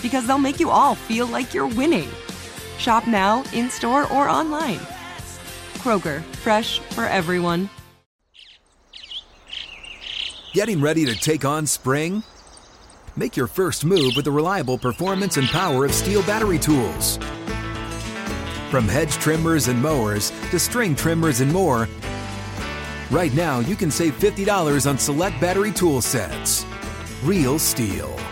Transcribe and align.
because 0.00 0.26
they'll 0.26 0.38
make 0.38 0.60
you 0.60 0.70
all 0.70 0.94
feel 0.94 1.26
like 1.26 1.52
you're 1.52 1.66
winning. 1.66 2.08
Shop 2.78 3.06
now, 3.06 3.44
in 3.52 3.68
store, 3.70 4.10
or 4.12 4.28
online. 4.28 4.80
Kroger, 5.78 6.22
fresh 6.36 6.78
for 6.78 7.04
everyone. 7.04 7.68
Getting 10.52 10.80
ready 10.80 11.04
to 11.06 11.14
take 11.14 11.44
on 11.44 11.66
spring? 11.66 12.22
Make 13.16 13.36
your 13.36 13.46
first 13.46 13.84
move 13.84 14.12
with 14.16 14.24
the 14.24 14.30
reliable 14.30 14.78
performance 14.78 15.36
and 15.36 15.48
power 15.48 15.84
of 15.84 15.92
STIHL 15.92 16.26
battery 16.26 16.58
tools. 16.58 17.18
From 18.70 18.88
hedge 18.88 19.12
trimmers 19.12 19.68
and 19.68 19.80
mowers 19.80 20.30
to 20.50 20.58
string 20.58 20.94
trimmers 20.94 21.40
and 21.40 21.52
more, 21.52 21.88
right 23.10 23.32
now 23.34 23.60
you 23.60 23.76
can 23.76 23.90
save 23.90 24.18
$50 24.18 24.88
on 24.88 24.98
select 24.98 25.40
battery 25.40 25.72
tool 25.72 26.00
sets. 26.00 26.64
Real 27.22 27.58
STIHL. 27.58 28.31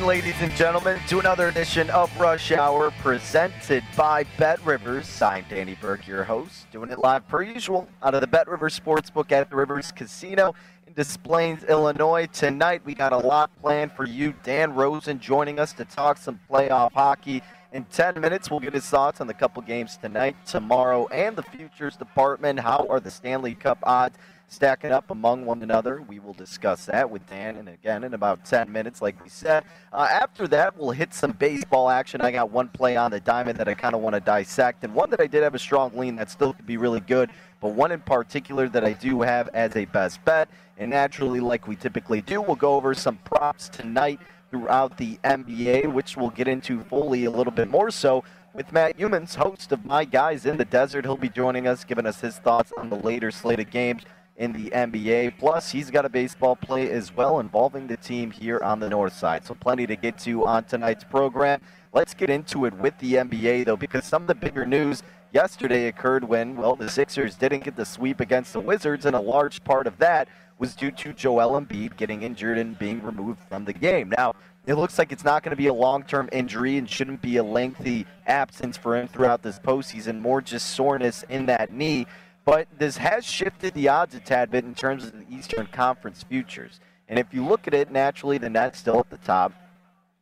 Ladies 0.00 0.40
and 0.40 0.50
gentlemen, 0.52 0.98
to 1.08 1.20
another 1.20 1.48
edition 1.48 1.90
of 1.90 2.10
Rush 2.18 2.50
Hour 2.50 2.90
presented 3.02 3.84
by 3.94 4.24
Bet 4.38 4.64
Rivers. 4.64 5.20
I'm 5.20 5.44
Danny 5.50 5.76
Burke, 5.82 6.06
your 6.06 6.24
host, 6.24 6.66
doing 6.72 6.88
it 6.88 6.98
live 6.98 7.28
per 7.28 7.42
usual 7.42 7.86
out 8.02 8.14
of 8.14 8.22
the 8.22 8.26
Bet 8.26 8.48
Rivers 8.48 8.80
Sportsbook 8.80 9.30
at 9.32 9.50
the 9.50 9.56
Rivers 9.56 9.92
Casino 9.92 10.54
in 10.86 10.94
Des 10.94 11.18
Plaines, 11.22 11.62
Illinois. 11.64 12.26
Tonight, 12.32 12.80
we 12.86 12.94
got 12.94 13.12
a 13.12 13.18
lot 13.18 13.50
planned 13.60 13.92
for 13.92 14.06
you. 14.06 14.32
Dan 14.42 14.74
Rosen 14.74 15.20
joining 15.20 15.58
us 15.58 15.74
to 15.74 15.84
talk 15.84 16.16
some 16.16 16.40
playoff 16.50 16.92
hockey. 16.92 17.42
In 17.74 17.84
10 17.84 18.18
minutes, 18.18 18.50
we'll 18.50 18.60
get 18.60 18.72
his 18.72 18.86
thoughts 18.86 19.20
on 19.20 19.26
the 19.26 19.34
couple 19.34 19.60
games 19.60 19.98
tonight, 19.98 20.36
tomorrow, 20.46 21.06
and 21.08 21.36
the 21.36 21.42
futures 21.42 21.96
department. 21.96 22.58
How 22.60 22.86
are 22.88 22.98
the 22.98 23.10
Stanley 23.10 23.54
Cup 23.54 23.78
odds? 23.82 24.16
Stacking 24.52 24.92
up 24.92 25.10
among 25.10 25.46
one 25.46 25.62
another. 25.62 26.02
We 26.02 26.18
will 26.18 26.34
discuss 26.34 26.86
that 26.86 27.10
with 27.10 27.26
Dan, 27.28 27.56
and 27.56 27.68
again 27.68 28.04
in 28.04 28.14
about 28.14 28.44
10 28.44 28.70
minutes, 28.70 29.00
like 29.00 29.22
we 29.22 29.28
said. 29.28 29.64
Uh, 29.92 30.08
after 30.10 30.46
that, 30.48 30.76
we'll 30.76 30.90
hit 30.90 31.14
some 31.14 31.32
baseball 31.32 31.88
action. 31.88 32.20
I 32.20 32.30
got 32.30 32.50
one 32.50 32.68
play 32.68 32.96
on 32.96 33.10
the 33.10 33.20
diamond 33.20 33.58
that 33.58 33.68
I 33.68 33.74
kind 33.74 33.94
of 33.94 34.02
want 34.02 34.14
to 34.14 34.20
dissect, 34.20 34.84
and 34.84 34.94
one 34.94 35.10
that 35.10 35.20
I 35.20 35.26
did 35.26 35.42
have 35.42 35.54
a 35.54 35.58
strong 35.58 35.96
lean 35.96 36.16
that 36.16 36.30
still 36.30 36.52
could 36.52 36.66
be 36.66 36.76
really 36.76 37.00
good, 37.00 37.30
but 37.60 37.68
one 37.68 37.92
in 37.92 38.00
particular 38.00 38.68
that 38.68 38.84
I 38.84 38.92
do 38.92 39.22
have 39.22 39.48
as 39.54 39.74
a 39.74 39.86
best 39.86 40.24
bet. 40.24 40.48
And 40.76 40.90
naturally, 40.90 41.40
like 41.40 41.66
we 41.66 41.76
typically 41.76 42.20
do, 42.20 42.42
we'll 42.42 42.56
go 42.56 42.74
over 42.74 42.92
some 42.94 43.16
props 43.18 43.68
tonight 43.68 44.20
throughout 44.50 44.98
the 44.98 45.18
NBA, 45.24 45.92
which 45.92 46.16
we'll 46.16 46.30
get 46.30 46.46
into 46.46 46.82
fully 46.82 47.24
a 47.24 47.30
little 47.30 47.52
bit 47.52 47.70
more 47.70 47.90
so 47.90 48.22
with 48.54 48.70
Matt 48.70 48.98
Youmans, 48.98 49.34
host 49.34 49.72
of 49.72 49.84
My 49.86 50.04
Guys 50.04 50.44
in 50.44 50.58
the 50.58 50.64
Desert. 50.64 51.06
He'll 51.06 51.16
be 51.16 51.30
joining 51.30 51.66
us, 51.66 51.84
giving 51.84 52.06
us 52.06 52.20
his 52.20 52.36
thoughts 52.36 52.70
on 52.76 52.90
the 52.90 52.96
later 52.96 53.30
slate 53.30 53.60
of 53.60 53.70
games 53.70 54.02
in 54.36 54.52
the 54.52 54.70
NBA. 54.70 55.38
Plus, 55.38 55.70
he's 55.70 55.90
got 55.90 56.04
a 56.04 56.08
baseball 56.08 56.56
play 56.56 56.90
as 56.90 57.14
well 57.14 57.40
involving 57.40 57.86
the 57.86 57.96
team 57.96 58.30
here 58.30 58.60
on 58.62 58.80
the 58.80 58.88
north 58.88 59.14
side. 59.14 59.44
So, 59.44 59.54
plenty 59.54 59.86
to 59.86 59.96
get 59.96 60.18
to 60.20 60.44
on 60.46 60.64
tonight's 60.64 61.04
program. 61.04 61.60
Let's 61.92 62.14
get 62.14 62.30
into 62.30 62.64
it 62.64 62.74
with 62.74 62.98
the 62.98 63.14
NBA, 63.14 63.66
though, 63.66 63.76
because 63.76 64.04
some 64.04 64.22
of 64.22 64.28
the 64.28 64.34
bigger 64.34 64.64
news 64.64 65.02
yesterday 65.32 65.88
occurred 65.88 66.24
when, 66.24 66.56
well, 66.56 66.76
the 66.76 66.88
Sixers 66.88 67.36
didn't 67.36 67.64
get 67.64 67.76
the 67.76 67.84
sweep 67.84 68.20
against 68.20 68.52
the 68.52 68.60
Wizards, 68.60 69.06
and 69.06 69.16
a 69.16 69.20
large 69.20 69.62
part 69.64 69.86
of 69.86 69.98
that 69.98 70.28
was 70.58 70.74
due 70.74 70.90
to 70.92 71.12
Joel 71.12 71.60
Embiid 71.60 71.96
getting 71.96 72.22
injured 72.22 72.56
and 72.56 72.78
being 72.78 73.02
removed 73.02 73.40
from 73.48 73.64
the 73.64 73.72
game. 73.72 74.12
Now, 74.16 74.34
it 74.64 74.74
looks 74.74 74.96
like 74.96 75.10
it's 75.10 75.24
not 75.24 75.42
going 75.42 75.50
to 75.50 75.56
be 75.56 75.66
a 75.66 75.74
long 75.74 76.04
term 76.04 76.28
injury 76.30 76.76
and 76.76 76.88
shouldn't 76.88 77.20
be 77.20 77.36
a 77.38 77.42
lengthy 77.42 78.06
absence 78.26 78.76
for 78.76 78.96
him 78.96 79.08
throughout 79.08 79.42
this 79.42 79.58
postseason, 79.58 80.20
more 80.20 80.40
just 80.40 80.68
soreness 80.70 81.24
in 81.28 81.46
that 81.46 81.72
knee. 81.72 82.06
But 82.44 82.66
this 82.76 82.96
has 82.96 83.24
shifted 83.24 83.74
the 83.74 83.88
odds 83.88 84.14
a 84.14 84.20
tad 84.20 84.50
bit 84.50 84.64
in 84.64 84.74
terms 84.74 85.04
of 85.04 85.12
the 85.12 85.26
Eastern 85.34 85.66
Conference 85.66 86.24
futures. 86.24 86.80
And 87.08 87.18
if 87.18 87.32
you 87.32 87.44
look 87.44 87.68
at 87.68 87.74
it, 87.74 87.90
naturally, 87.90 88.38
the 88.38 88.50
Nets 88.50 88.78
still 88.78 88.98
at 88.98 89.10
the 89.10 89.18
top. 89.18 89.52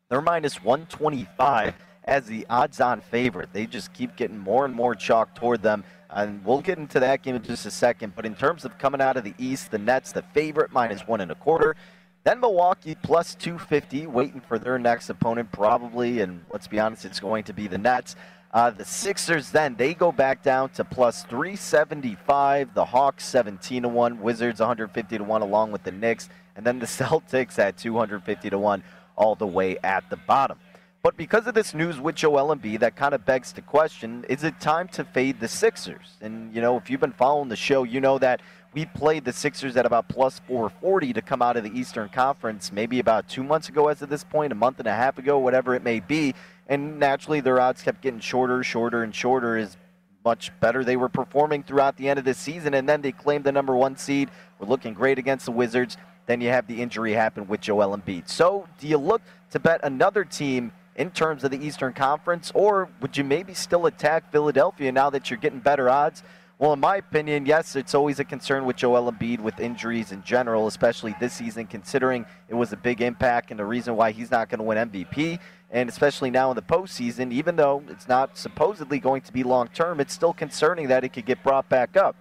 They're 0.08 0.20
minus 0.20 0.62
125 0.62 1.74
as 2.04 2.26
the 2.26 2.44
odds 2.50 2.80
on 2.80 3.00
favorite. 3.00 3.50
They 3.52 3.66
just 3.66 3.92
keep 3.92 4.16
getting 4.16 4.38
more 4.38 4.64
and 4.64 4.74
more 4.74 4.94
chalk 4.94 5.34
toward 5.34 5.62
them. 5.62 5.84
And 6.10 6.44
we'll 6.44 6.60
get 6.60 6.78
into 6.78 7.00
that 7.00 7.22
game 7.22 7.36
in 7.36 7.42
just 7.42 7.64
a 7.64 7.70
second. 7.70 8.14
But 8.16 8.26
in 8.26 8.34
terms 8.34 8.64
of 8.64 8.76
coming 8.76 9.00
out 9.00 9.16
of 9.16 9.24
the 9.24 9.34
East, 9.38 9.70
the 9.70 9.78
Nets, 9.78 10.12
the 10.12 10.22
favorite, 10.34 10.72
minus 10.72 11.06
one 11.06 11.20
and 11.20 11.30
a 11.30 11.36
quarter. 11.36 11.76
Then 12.24 12.40
Milwaukee 12.40 12.96
plus 13.02 13.34
250, 13.36 14.06
waiting 14.08 14.40
for 14.40 14.58
their 14.58 14.78
next 14.78 15.08
opponent, 15.08 15.52
probably. 15.52 16.20
And 16.20 16.44
let's 16.52 16.66
be 16.66 16.78
honest, 16.78 17.04
it's 17.04 17.20
going 17.20 17.44
to 17.44 17.54
be 17.54 17.66
the 17.66 17.78
Nets. 17.78 18.16
Uh, 18.52 18.70
the 18.70 18.84
Sixers 18.84 19.50
then 19.50 19.76
they 19.76 19.94
go 19.94 20.10
back 20.10 20.42
down 20.42 20.70
to 20.70 20.84
plus 20.84 21.22
375. 21.24 22.74
The 22.74 22.84
Hawks 22.84 23.24
17 23.26 23.82
to 23.82 23.88
one, 23.88 24.20
Wizards 24.20 24.58
150 24.58 25.18
to 25.18 25.24
one, 25.24 25.42
along 25.42 25.70
with 25.70 25.84
the 25.84 25.92
Knicks, 25.92 26.28
and 26.56 26.66
then 26.66 26.80
the 26.80 26.86
Celtics 26.86 27.58
at 27.58 27.76
250 27.76 28.50
to 28.50 28.58
one, 28.58 28.82
all 29.16 29.36
the 29.36 29.46
way 29.46 29.78
at 29.84 30.08
the 30.10 30.16
bottom. 30.16 30.58
But 31.02 31.16
because 31.16 31.46
of 31.46 31.54
this 31.54 31.74
news 31.74 31.98
with 31.98 32.16
Joel 32.16 32.54
Embiid, 32.54 32.80
that 32.80 32.96
kind 32.96 33.14
of 33.14 33.24
begs 33.24 33.52
the 33.52 33.62
question: 33.62 34.24
Is 34.28 34.42
it 34.42 34.60
time 34.60 34.88
to 34.88 35.04
fade 35.04 35.38
the 35.38 35.48
Sixers? 35.48 36.16
And 36.20 36.54
you 36.54 36.60
know, 36.60 36.76
if 36.76 36.90
you've 36.90 37.00
been 37.00 37.12
following 37.12 37.48
the 37.48 37.56
show, 37.56 37.84
you 37.84 38.00
know 38.00 38.18
that 38.18 38.42
we 38.74 38.84
played 38.84 39.24
the 39.24 39.32
Sixers 39.32 39.76
at 39.76 39.86
about 39.86 40.08
plus 40.08 40.40
440 40.46 41.12
to 41.14 41.22
come 41.22 41.40
out 41.40 41.56
of 41.56 41.64
the 41.64 41.76
Eastern 41.76 42.08
Conference, 42.08 42.70
maybe 42.70 42.98
about 42.98 43.28
two 43.28 43.42
months 43.42 43.68
ago, 43.68 43.88
as 43.88 44.02
of 44.02 44.08
this 44.08 44.24
point, 44.24 44.52
a 44.52 44.54
month 44.54 44.78
and 44.78 44.88
a 44.88 44.94
half 44.94 45.18
ago, 45.18 45.38
whatever 45.38 45.74
it 45.74 45.82
may 45.82 46.00
be 46.00 46.34
and 46.70 47.00
naturally 47.00 47.40
their 47.40 47.60
odds 47.60 47.82
kept 47.82 48.00
getting 48.00 48.20
shorter, 48.20 48.62
shorter, 48.62 49.02
and 49.02 49.14
shorter 49.14 49.56
as 49.56 49.76
much 50.24 50.52
better 50.60 50.84
they 50.84 50.96
were 50.96 51.08
performing 51.08 51.62
throughout 51.64 51.96
the 51.96 52.08
end 52.08 52.18
of 52.18 52.24
the 52.24 52.32
season. 52.32 52.74
And 52.74 52.88
then 52.88 53.02
they 53.02 53.12
claimed 53.12 53.44
the 53.44 53.52
number 53.52 53.74
one 53.74 53.96
seed, 53.96 54.30
were 54.58 54.66
looking 54.66 54.94
great 54.94 55.18
against 55.18 55.46
the 55.46 55.52
Wizards. 55.52 55.96
Then 56.26 56.40
you 56.40 56.48
have 56.50 56.68
the 56.68 56.80
injury 56.80 57.12
happen 57.12 57.48
with 57.48 57.60
Joel 57.60 57.96
Embiid. 57.98 58.28
So 58.28 58.68
do 58.78 58.86
you 58.86 58.98
look 58.98 59.20
to 59.50 59.58
bet 59.58 59.80
another 59.82 60.24
team 60.24 60.72
in 60.94 61.10
terms 61.10 61.42
of 61.42 61.50
the 61.50 61.58
Eastern 61.58 61.92
Conference, 61.92 62.52
or 62.54 62.88
would 63.00 63.16
you 63.16 63.24
maybe 63.24 63.52
still 63.54 63.86
attack 63.86 64.30
Philadelphia 64.30 64.92
now 64.92 65.10
that 65.10 65.28
you're 65.28 65.38
getting 65.38 65.58
better 65.58 65.90
odds? 65.90 66.22
Well, 66.58 66.74
in 66.74 66.80
my 66.80 66.96
opinion, 66.96 67.46
yes, 67.46 67.74
it's 67.74 67.94
always 67.94 68.20
a 68.20 68.24
concern 68.24 68.66
with 68.66 68.76
Joel 68.76 69.10
Embiid 69.10 69.40
with 69.40 69.58
injuries 69.60 70.12
in 70.12 70.22
general, 70.22 70.66
especially 70.66 71.16
this 71.18 71.32
season, 71.32 71.66
considering 71.66 72.26
it 72.50 72.54
was 72.54 72.74
a 72.74 72.76
big 72.76 73.00
impact 73.00 73.50
and 73.50 73.58
the 73.58 73.64
reason 73.64 73.96
why 73.96 74.12
he's 74.12 74.30
not 74.30 74.50
going 74.50 74.58
to 74.58 74.64
win 74.64 74.90
MVP. 74.90 75.38
And 75.70 75.88
especially 75.88 76.30
now 76.30 76.50
in 76.50 76.56
the 76.56 76.62
postseason, 76.62 77.32
even 77.32 77.56
though 77.56 77.82
it's 77.88 78.08
not 78.08 78.36
supposedly 78.36 78.98
going 78.98 79.22
to 79.22 79.32
be 79.32 79.44
long 79.44 79.68
term, 79.68 80.00
it's 80.00 80.12
still 80.12 80.32
concerning 80.32 80.88
that 80.88 81.04
it 81.04 81.10
could 81.10 81.26
get 81.26 81.42
brought 81.42 81.68
back 81.68 81.96
up. 81.96 82.16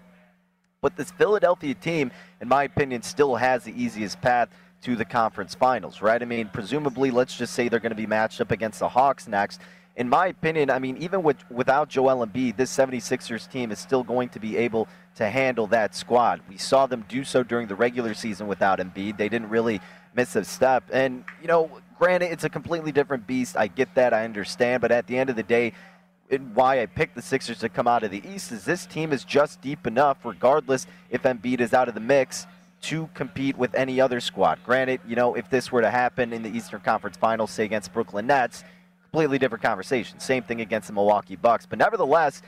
But 0.81 0.95
this 0.95 1.11
Philadelphia 1.11 1.73
team, 1.73 2.11
in 2.41 2.47
my 2.47 2.63
opinion, 2.63 3.01
still 3.01 3.35
has 3.35 3.63
the 3.63 3.73
easiest 3.81 4.21
path 4.21 4.49
to 4.83 4.95
the 4.95 5.03
conference 5.03 5.55
finals, 5.55 6.01
right? 6.01 6.21
I 6.21 6.25
mean, 6.25 6.49
presumably, 6.53 7.11
let's 7.11 7.35
just 7.35 7.53
say 7.53 7.67
they're 7.67 7.79
going 7.79 7.89
to 7.89 7.95
be 7.95 8.07
matched 8.07 8.39
up 8.39 8.51
against 8.51 8.79
the 8.79 8.87
Hawks 8.87 9.27
next 9.27 9.59
in 9.99 10.07
my 10.07 10.27
opinion, 10.27 10.69
I 10.69 10.79
mean, 10.79 10.95
even 10.95 11.23
with, 11.23 11.37
without 11.51 11.89
Joel 11.89 12.25
Embiid, 12.25 12.55
this 12.55 12.75
76ers 12.75 13.51
team 13.51 13.69
is 13.69 13.79
still 13.79 14.01
going 14.01 14.29
to 14.29 14.39
be 14.39 14.55
able 14.55 14.87
to 15.15 15.29
handle 15.29 15.67
that 15.67 15.93
squad. 15.93 16.39
We 16.47 16.55
saw 16.55 16.87
them 16.87 17.03
do 17.09 17.25
so 17.25 17.43
during 17.43 17.67
the 17.67 17.75
regular 17.75 18.13
season 18.13 18.47
without 18.47 18.79
Embiid. 18.79 19.17
They 19.17 19.27
didn't 19.27 19.49
really 19.49 19.81
miss 20.19 20.35
a 20.35 20.43
step. 20.43 20.83
And, 20.91 21.23
you 21.41 21.47
know, 21.47 21.71
granted, 21.97 22.33
it's 22.33 22.43
a 22.43 22.49
completely 22.49 22.91
different 22.91 23.25
beast. 23.25 23.55
I 23.55 23.67
get 23.67 23.95
that. 23.95 24.13
I 24.13 24.25
understand. 24.25 24.81
But 24.81 24.91
at 24.91 25.07
the 25.07 25.17
end 25.17 25.29
of 25.29 25.37
the 25.37 25.43
day, 25.43 25.71
why 26.53 26.81
I 26.81 26.87
picked 26.87 27.15
the 27.15 27.21
Sixers 27.21 27.59
to 27.59 27.69
come 27.69 27.87
out 27.87 28.03
of 28.03 28.11
the 28.11 28.21
East 28.27 28.51
is 28.51 28.65
this 28.65 28.85
team 28.85 29.13
is 29.13 29.23
just 29.23 29.61
deep 29.61 29.87
enough, 29.87 30.17
regardless 30.25 30.87
if 31.09 31.23
Embiid 31.23 31.61
is 31.61 31.73
out 31.73 31.87
of 31.87 31.93
the 31.93 32.01
mix, 32.01 32.45
to 32.81 33.09
compete 33.13 33.57
with 33.57 33.73
any 33.75 34.01
other 34.01 34.19
squad. 34.19 34.59
Granted, 34.65 34.99
you 35.07 35.15
know, 35.15 35.35
if 35.35 35.49
this 35.49 35.71
were 35.71 35.81
to 35.81 35.89
happen 35.89 36.33
in 36.33 36.43
the 36.43 36.49
Eastern 36.49 36.81
Conference 36.81 37.15
Finals, 37.15 37.51
say 37.51 37.63
against 37.63 37.93
Brooklyn 37.93 38.27
Nets, 38.27 38.65
completely 39.03 39.39
different 39.39 39.63
conversation. 39.63 40.19
Same 40.19 40.43
thing 40.43 40.59
against 40.59 40.87
the 40.87 40.93
Milwaukee 40.93 41.37
Bucks. 41.37 41.65
But 41.65 41.79
nevertheless, 41.79 42.41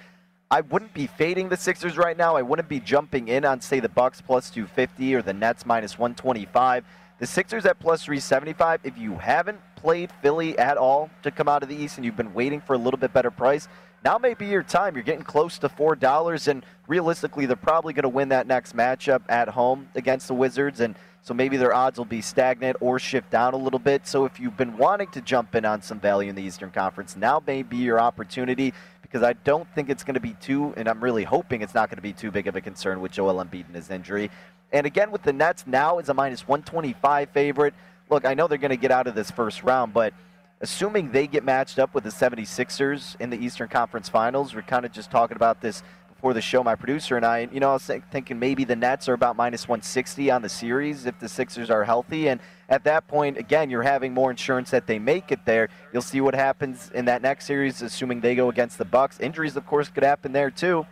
I 0.49 0.59
wouldn't 0.59 0.93
be 0.93 1.07
fading 1.07 1.47
the 1.47 1.57
Sixers 1.57 1.97
right 1.97 2.17
now. 2.17 2.35
I 2.35 2.41
wouldn't 2.41 2.67
be 2.67 2.81
jumping 2.81 3.29
in 3.29 3.45
on, 3.45 3.61
say, 3.61 3.79
the 3.79 3.89
Bucks 3.89 4.19
plus 4.19 4.49
250 4.49 5.15
or 5.15 5.21
the 5.21 5.33
Nets 5.33 5.65
minus 5.65 5.97
125. 5.97 6.83
The 7.21 7.27
Sixers 7.27 7.67
at 7.67 7.77
plus 7.77 8.03
375, 8.03 8.79
if 8.83 8.97
you 8.97 9.15
haven't 9.15 9.59
played 9.75 10.11
Philly 10.23 10.57
at 10.57 10.75
all 10.75 11.11
to 11.21 11.29
come 11.29 11.47
out 11.47 11.61
of 11.61 11.69
the 11.69 11.75
East 11.75 11.97
and 11.97 12.03
you've 12.03 12.17
been 12.17 12.33
waiting 12.33 12.59
for 12.59 12.73
a 12.73 12.79
little 12.79 12.97
bit 12.97 13.13
better 13.13 13.29
price, 13.29 13.67
now 14.03 14.17
may 14.17 14.33
be 14.33 14.47
your 14.47 14.63
time. 14.63 14.95
You're 14.95 15.03
getting 15.03 15.23
close 15.23 15.59
to 15.59 15.69
$4, 15.69 16.47
and 16.47 16.65
realistically, 16.87 17.45
they're 17.45 17.55
probably 17.55 17.93
going 17.93 18.01
to 18.01 18.09
win 18.09 18.29
that 18.29 18.47
next 18.47 18.75
matchup 18.75 19.21
at 19.29 19.49
home 19.49 19.87
against 19.93 20.29
the 20.29 20.33
Wizards. 20.33 20.79
And 20.79 20.95
so 21.21 21.35
maybe 21.35 21.57
their 21.57 21.75
odds 21.75 21.99
will 21.99 22.05
be 22.05 22.21
stagnant 22.21 22.77
or 22.79 22.97
shift 22.97 23.29
down 23.29 23.53
a 23.53 23.57
little 23.57 23.77
bit. 23.77 24.07
So 24.07 24.25
if 24.25 24.39
you've 24.39 24.57
been 24.57 24.75
wanting 24.75 25.09
to 25.09 25.21
jump 25.21 25.53
in 25.53 25.63
on 25.63 25.83
some 25.83 25.99
value 25.99 26.27
in 26.27 26.35
the 26.35 26.41
Eastern 26.41 26.71
Conference, 26.71 27.15
now 27.15 27.43
may 27.45 27.61
be 27.61 27.77
your 27.77 27.99
opportunity 27.99 28.73
because 29.03 29.21
I 29.21 29.33
don't 29.33 29.67
think 29.75 29.91
it's 29.91 30.03
going 30.03 30.15
to 30.15 30.19
be 30.19 30.33
too, 30.41 30.73
and 30.75 30.87
I'm 30.87 31.03
really 31.03 31.25
hoping 31.25 31.61
it's 31.61 31.75
not 31.75 31.89
going 31.89 31.97
to 31.97 32.01
be 32.01 32.13
too 32.13 32.31
big 32.31 32.47
of 32.47 32.55
a 32.55 32.61
concern 32.61 32.99
with 32.99 33.11
Joel 33.11 33.35
Embiid 33.35 33.67
and 33.67 33.75
his 33.75 33.91
injury. 33.91 34.31
And 34.71 34.85
again, 34.85 35.11
with 35.11 35.23
the 35.23 35.33
Nets 35.33 35.65
now 35.67 35.99
is 35.99 36.09
a 36.09 36.13
minus 36.13 36.47
125 36.47 37.29
favorite. 37.29 37.73
Look, 38.09 38.25
I 38.25 38.33
know 38.33 38.47
they're 38.47 38.57
going 38.57 38.69
to 38.71 38.77
get 38.77 38.91
out 38.91 39.07
of 39.07 39.15
this 39.15 39.31
first 39.31 39.63
round, 39.63 39.93
but 39.93 40.13
assuming 40.61 41.11
they 41.11 41.27
get 41.27 41.43
matched 41.43 41.79
up 41.79 41.93
with 41.93 42.03
the 42.03 42.09
76ers 42.09 43.19
in 43.19 43.29
the 43.29 43.37
Eastern 43.37 43.67
Conference 43.67 44.09
Finals, 44.09 44.53
we're 44.53 44.61
kind 44.61 44.85
of 44.85 44.91
just 44.91 45.11
talking 45.11 45.35
about 45.35 45.61
this 45.61 45.83
before 46.21 46.33
the 46.35 46.41
show, 46.41 46.63
my 46.63 46.75
producer 46.75 47.17
and 47.17 47.25
I, 47.25 47.49
you 47.51 47.59
know, 47.59 47.71
I 47.71 47.73
was 47.73 47.89
thinking 48.11 48.37
maybe 48.37 48.63
the 48.63 48.75
Nets 48.75 49.09
are 49.09 49.13
about 49.13 49.35
minus 49.35 49.67
160 49.67 50.29
on 50.29 50.43
the 50.43 50.49
series 50.49 51.07
if 51.07 51.17
the 51.17 51.27
Sixers 51.27 51.71
are 51.71 51.83
healthy. 51.83 52.29
And 52.29 52.39
at 52.69 52.83
that 52.83 53.07
point, 53.07 53.39
again, 53.39 53.71
you're 53.71 53.81
having 53.81 54.13
more 54.13 54.29
insurance 54.29 54.69
that 54.69 54.85
they 54.85 54.99
make 54.99 55.31
it 55.31 55.39
there. 55.45 55.69
You'll 55.91 56.03
see 56.03 56.21
what 56.21 56.35
happens 56.35 56.91
in 56.93 57.05
that 57.05 57.23
next 57.23 57.47
series, 57.47 57.81
assuming 57.81 58.21
they 58.21 58.35
go 58.35 58.49
against 58.49 58.77
the 58.77 58.85
Bucks. 58.85 59.19
Injuries, 59.19 59.57
of 59.57 59.65
course, 59.65 59.89
could 59.89 60.03
happen 60.03 60.31
there 60.31 60.51
too. 60.51 60.85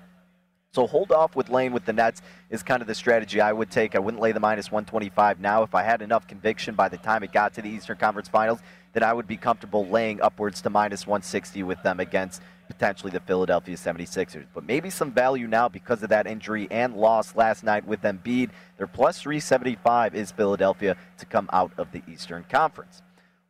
So 0.71 0.85
hold 0.85 1.11
off 1.11 1.35
with 1.35 1.49
laying 1.49 1.71
with 1.71 1.85
the 1.85 1.93
Nets 1.93 2.21
is 2.51 2.61
kind 2.61 2.83
of 2.83 2.87
the 2.87 2.93
strategy 2.93 3.41
I 3.41 3.51
would 3.51 3.71
take. 3.71 3.95
I 3.95 3.99
wouldn't 3.99 4.21
lay 4.21 4.33
the 4.33 4.39
minus 4.39 4.71
125 4.71 5.39
now. 5.39 5.63
If 5.63 5.73
I 5.73 5.81
had 5.81 6.03
enough 6.03 6.27
conviction 6.27 6.75
by 6.75 6.89
the 6.89 6.97
time 6.97 7.23
it 7.23 7.31
got 7.31 7.55
to 7.55 7.63
the 7.63 7.69
Eastern 7.69 7.97
Conference 7.97 8.29
Finals, 8.29 8.59
then 8.93 9.01
I 9.01 9.11
would 9.11 9.25
be 9.25 9.35
comfortable 9.35 9.87
laying 9.87 10.21
upwards 10.21 10.61
to 10.61 10.69
minus 10.69 11.07
160 11.07 11.63
with 11.63 11.81
them 11.81 11.99
against 11.99 12.43
potentially 12.67 13.11
the 13.11 13.19
Philadelphia 13.19 13.75
76ers. 13.75 14.45
But 14.53 14.63
maybe 14.63 14.91
some 14.91 15.11
value 15.11 15.47
now 15.47 15.69
because 15.69 16.03
of 16.03 16.09
that 16.09 16.27
injury 16.27 16.67
and 16.69 16.95
loss 16.95 17.35
last 17.35 17.63
night 17.63 17.87
with 17.87 18.03
Embiid. 18.03 18.51
Their 18.77 18.85
plus 18.85 19.19
375 19.21 20.13
is 20.13 20.31
Philadelphia 20.31 20.95
to 21.17 21.25
come 21.25 21.49
out 21.51 21.71
of 21.79 21.91
the 21.91 22.03
Eastern 22.07 22.45
Conference. 22.47 23.01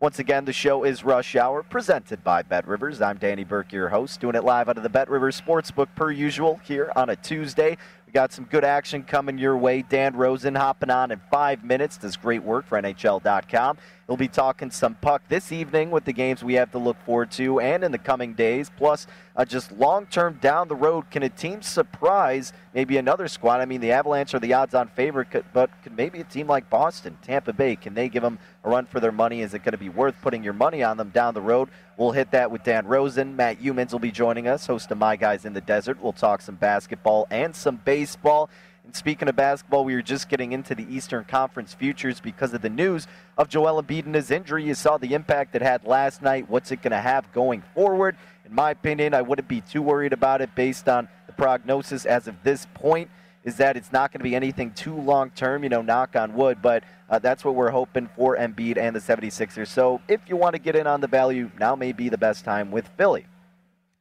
Once 0.01 0.17
again, 0.17 0.45
the 0.45 0.53
show 0.53 0.85
is 0.85 1.03
Rush 1.03 1.35
Hour, 1.35 1.61
presented 1.61 2.23
by 2.23 2.41
Bet 2.41 2.65
Rivers. 2.65 3.01
I'm 3.01 3.17
Danny 3.17 3.43
Burke, 3.43 3.73
your 3.73 3.89
host, 3.89 4.21
doing 4.21 4.33
it 4.33 4.45
live 4.45 4.69
out 4.69 4.77
of 4.77 4.83
the 4.83 4.87
Bet 4.87 5.09
Rivers 5.09 5.41
Sportsbook 5.41 5.89
per 5.93 6.09
usual 6.09 6.61
here 6.63 6.89
on 6.95 7.09
a 7.09 7.17
Tuesday. 7.17 7.75
We 8.09 8.13
got 8.13 8.33
some 8.33 8.45
good 8.45 8.63
action 8.63 9.03
coming 9.03 9.37
your 9.37 9.55
way. 9.55 9.83
Dan 9.83 10.15
Rosen 10.15 10.55
hopping 10.55 10.89
on 10.89 11.11
in 11.11 11.21
five 11.29 11.63
minutes. 11.63 11.95
Does 11.95 12.17
great 12.17 12.41
work 12.41 12.65
for 12.65 12.81
NHL.com. 12.81 13.77
He'll 14.07 14.17
be 14.17 14.27
talking 14.27 14.71
some 14.71 14.95
puck 14.95 15.21
this 15.29 15.51
evening 15.51 15.91
with 15.91 16.05
the 16.05 16.13
games 16.13 16.43
we 16.43 16.55
have 16.55 16.71
to 16.71 16.79
look 16.79 16.97
forward 17.05 17.29
to 17.33 17.59
and 17.59 17.83
in 17.83 17.91
the 17.91 17.99
coming 17.99 18.33
days. 18.33 18.71
Plus, 18.75 19.05
uh, 19.35 19.45
just 19.45 19.71
long 19.73 20.07
term 20.07 20.39
down 20.41 20.67
the 20.69 20.75
road, 20.75 21.11
can 21.11 21.21
a 21.21 21.29
team 21.29 21.61
surprise 21.61 22.51
maybe 22.73 22.97
another 22.97 23.27
squad? 23.27 23.61
I 23.61 23.65
mean, 23.65 23.79
the 23.79 23.91
Avalanche 23.91 24.33
are 24.33 24.39
the 24.39 24.53
odds 24.53 24.73
on 24.73 24.87
favorite, 24.87 25.27
but 25.53 25.69
could 25.83 25.95
maybe 25.95 26.19
a 26.19 26.23
team 26.23 26.47
like 26.47 26.67
Boston, 26.67 27.15
Tampa 27.21 27.53
Bay, 27.53 27.75
can 27.75 27.93
they 27.93 28.09
give 28.09 28.23
them 28.23 28.39
a 28.63 28.69
run 28.71 28.87
for 28.87 28.99
their 28.99 29.11
money? 29.11 29.41
Is 29.41 29.53
it 29.53 29.59
going 29.59 29.73
to 29.73 29.77
be 29.77 29.89
worth 29.89 30.15
putting 30.23 30.43
your 30.43 30.53
money 30.53 30.81
on 30.81 30.97
them 30.97 31.09
down 31.09 31.35
the 31.35 31.41
road? 31.41 31.69
We'll 31.99 32.11
hit 32.11 32.31
that 32.31 32.49
with 32.49 32.63
Dan 32.63 32.87
Rosen. 32.87 33.35
Matt 33.35 33.61
Youmans 33.61 33.91
will 33.91 33.99
be 33.99 34.09
joining 34.09 34.47
us, 34.47 34.65
host 34.65 34.89
of 34.89 34.97
My 34.97 35.17
Guys 35.17 35.43
in 35.43 35.51
the 35.51 35.59
Desert. 35.59 36.01
We'll 36.01 36.13
talk 36.13 36.41
some 36.41 36.55
basketball 36.55 37.27
and 37.29 37.53
some 37.53 37.75
baseball. 37.83 38.49
And 38.85 38.95
speaking 38.95 39.27
of 39.27 39.35
basketball, 39.35 39.83
we 39.83 39.95
were 39.95 40.01
just 40.01 40.29
getting 40.29 40.53
into 40.53 40.73
the 40.73 40.85
Eastern 40.89 41.25
Conference 41.25 41.73
futures 41.73 42.21
because 42.21 42.53
of 42.53 42.61
the 42.61 42.69
news 42.69 43.05
of 43.37 43.49
Joel 43.49 43.83
Embiid 43.83 44.05
and 44.05 44.15
his 44.15 44.31
injury. 44.31 44.63
You 44.63 44.75
saw 44.75 44.97
the 44.97 45.13
impact 45.13 45.55
it 45.55 45.61
had 45.61 45.83
last 45.83 46.21
night. 46.21 46.49
What's 46.49 46.71
it 46.71 46.81
going 46.81 46.91
to 46.91 47.01
have 47.01 47.29
going 47.33 47.63
forward? 47.75 48.15
In 48.45 48.55
my 48.55 48.71
opinion, 48.71 49.13
I 49.13 49.21
wouldn't 49.21 49.49
be 49.49 49.59
too 49.59 49.81
worried 49.81 50.13
about 50.13 50.39
it 50.39 50.55
based 50.55 50.87
on 50.87 51.09
the 51.27 51.33
prognosis 51.33 52.05
as 52.05 52.29
of 52.29 52.43
this 52.43 52.65
point. 52.75 53.09
Is 53.43 53.55
that 53.57 53.77
it's 53.77 53.91
not 53.91 54.11
going 54.11 54.19
to 54.19 54.23
be 54.23 54.35
anything 54.35 54.71
too 54.71 54.95
long 54.95 55.29
term, 55.31 55.63
you 55.63 55.69
know, 55.69 55.81
knock 55.81 56.15
on 56.15 56.33
wood, 56.33 56.61
but 56.61 56.83
uh, 57.09 57.19
that's 57.19 57.45
what 57.45 57.55
we're 57.55 57.71
hoping 57.71 58.09
for 58.15 58.37
Embiid 58.37 58.77
and 58.77 58.95
the 58.95 58.99
76ers. 58.99 59.67
So 59.67 60.01
if 60.07 60.21
you 60.27 60.35
want 60.35 60.55
to 60.55 60.59
get 60.59 60.75
in 60.75 60.87
on 60.87 61.01
the 61.01 61.07
value, 61.07 61.49
now 61.59 61.75
may 61.75 61.93
be 61.93 62.09
the 62.09 62.17
best 62.17 62.43
time 62.43 62.69
with 62.69 62.87
Philly. 62.97 63.25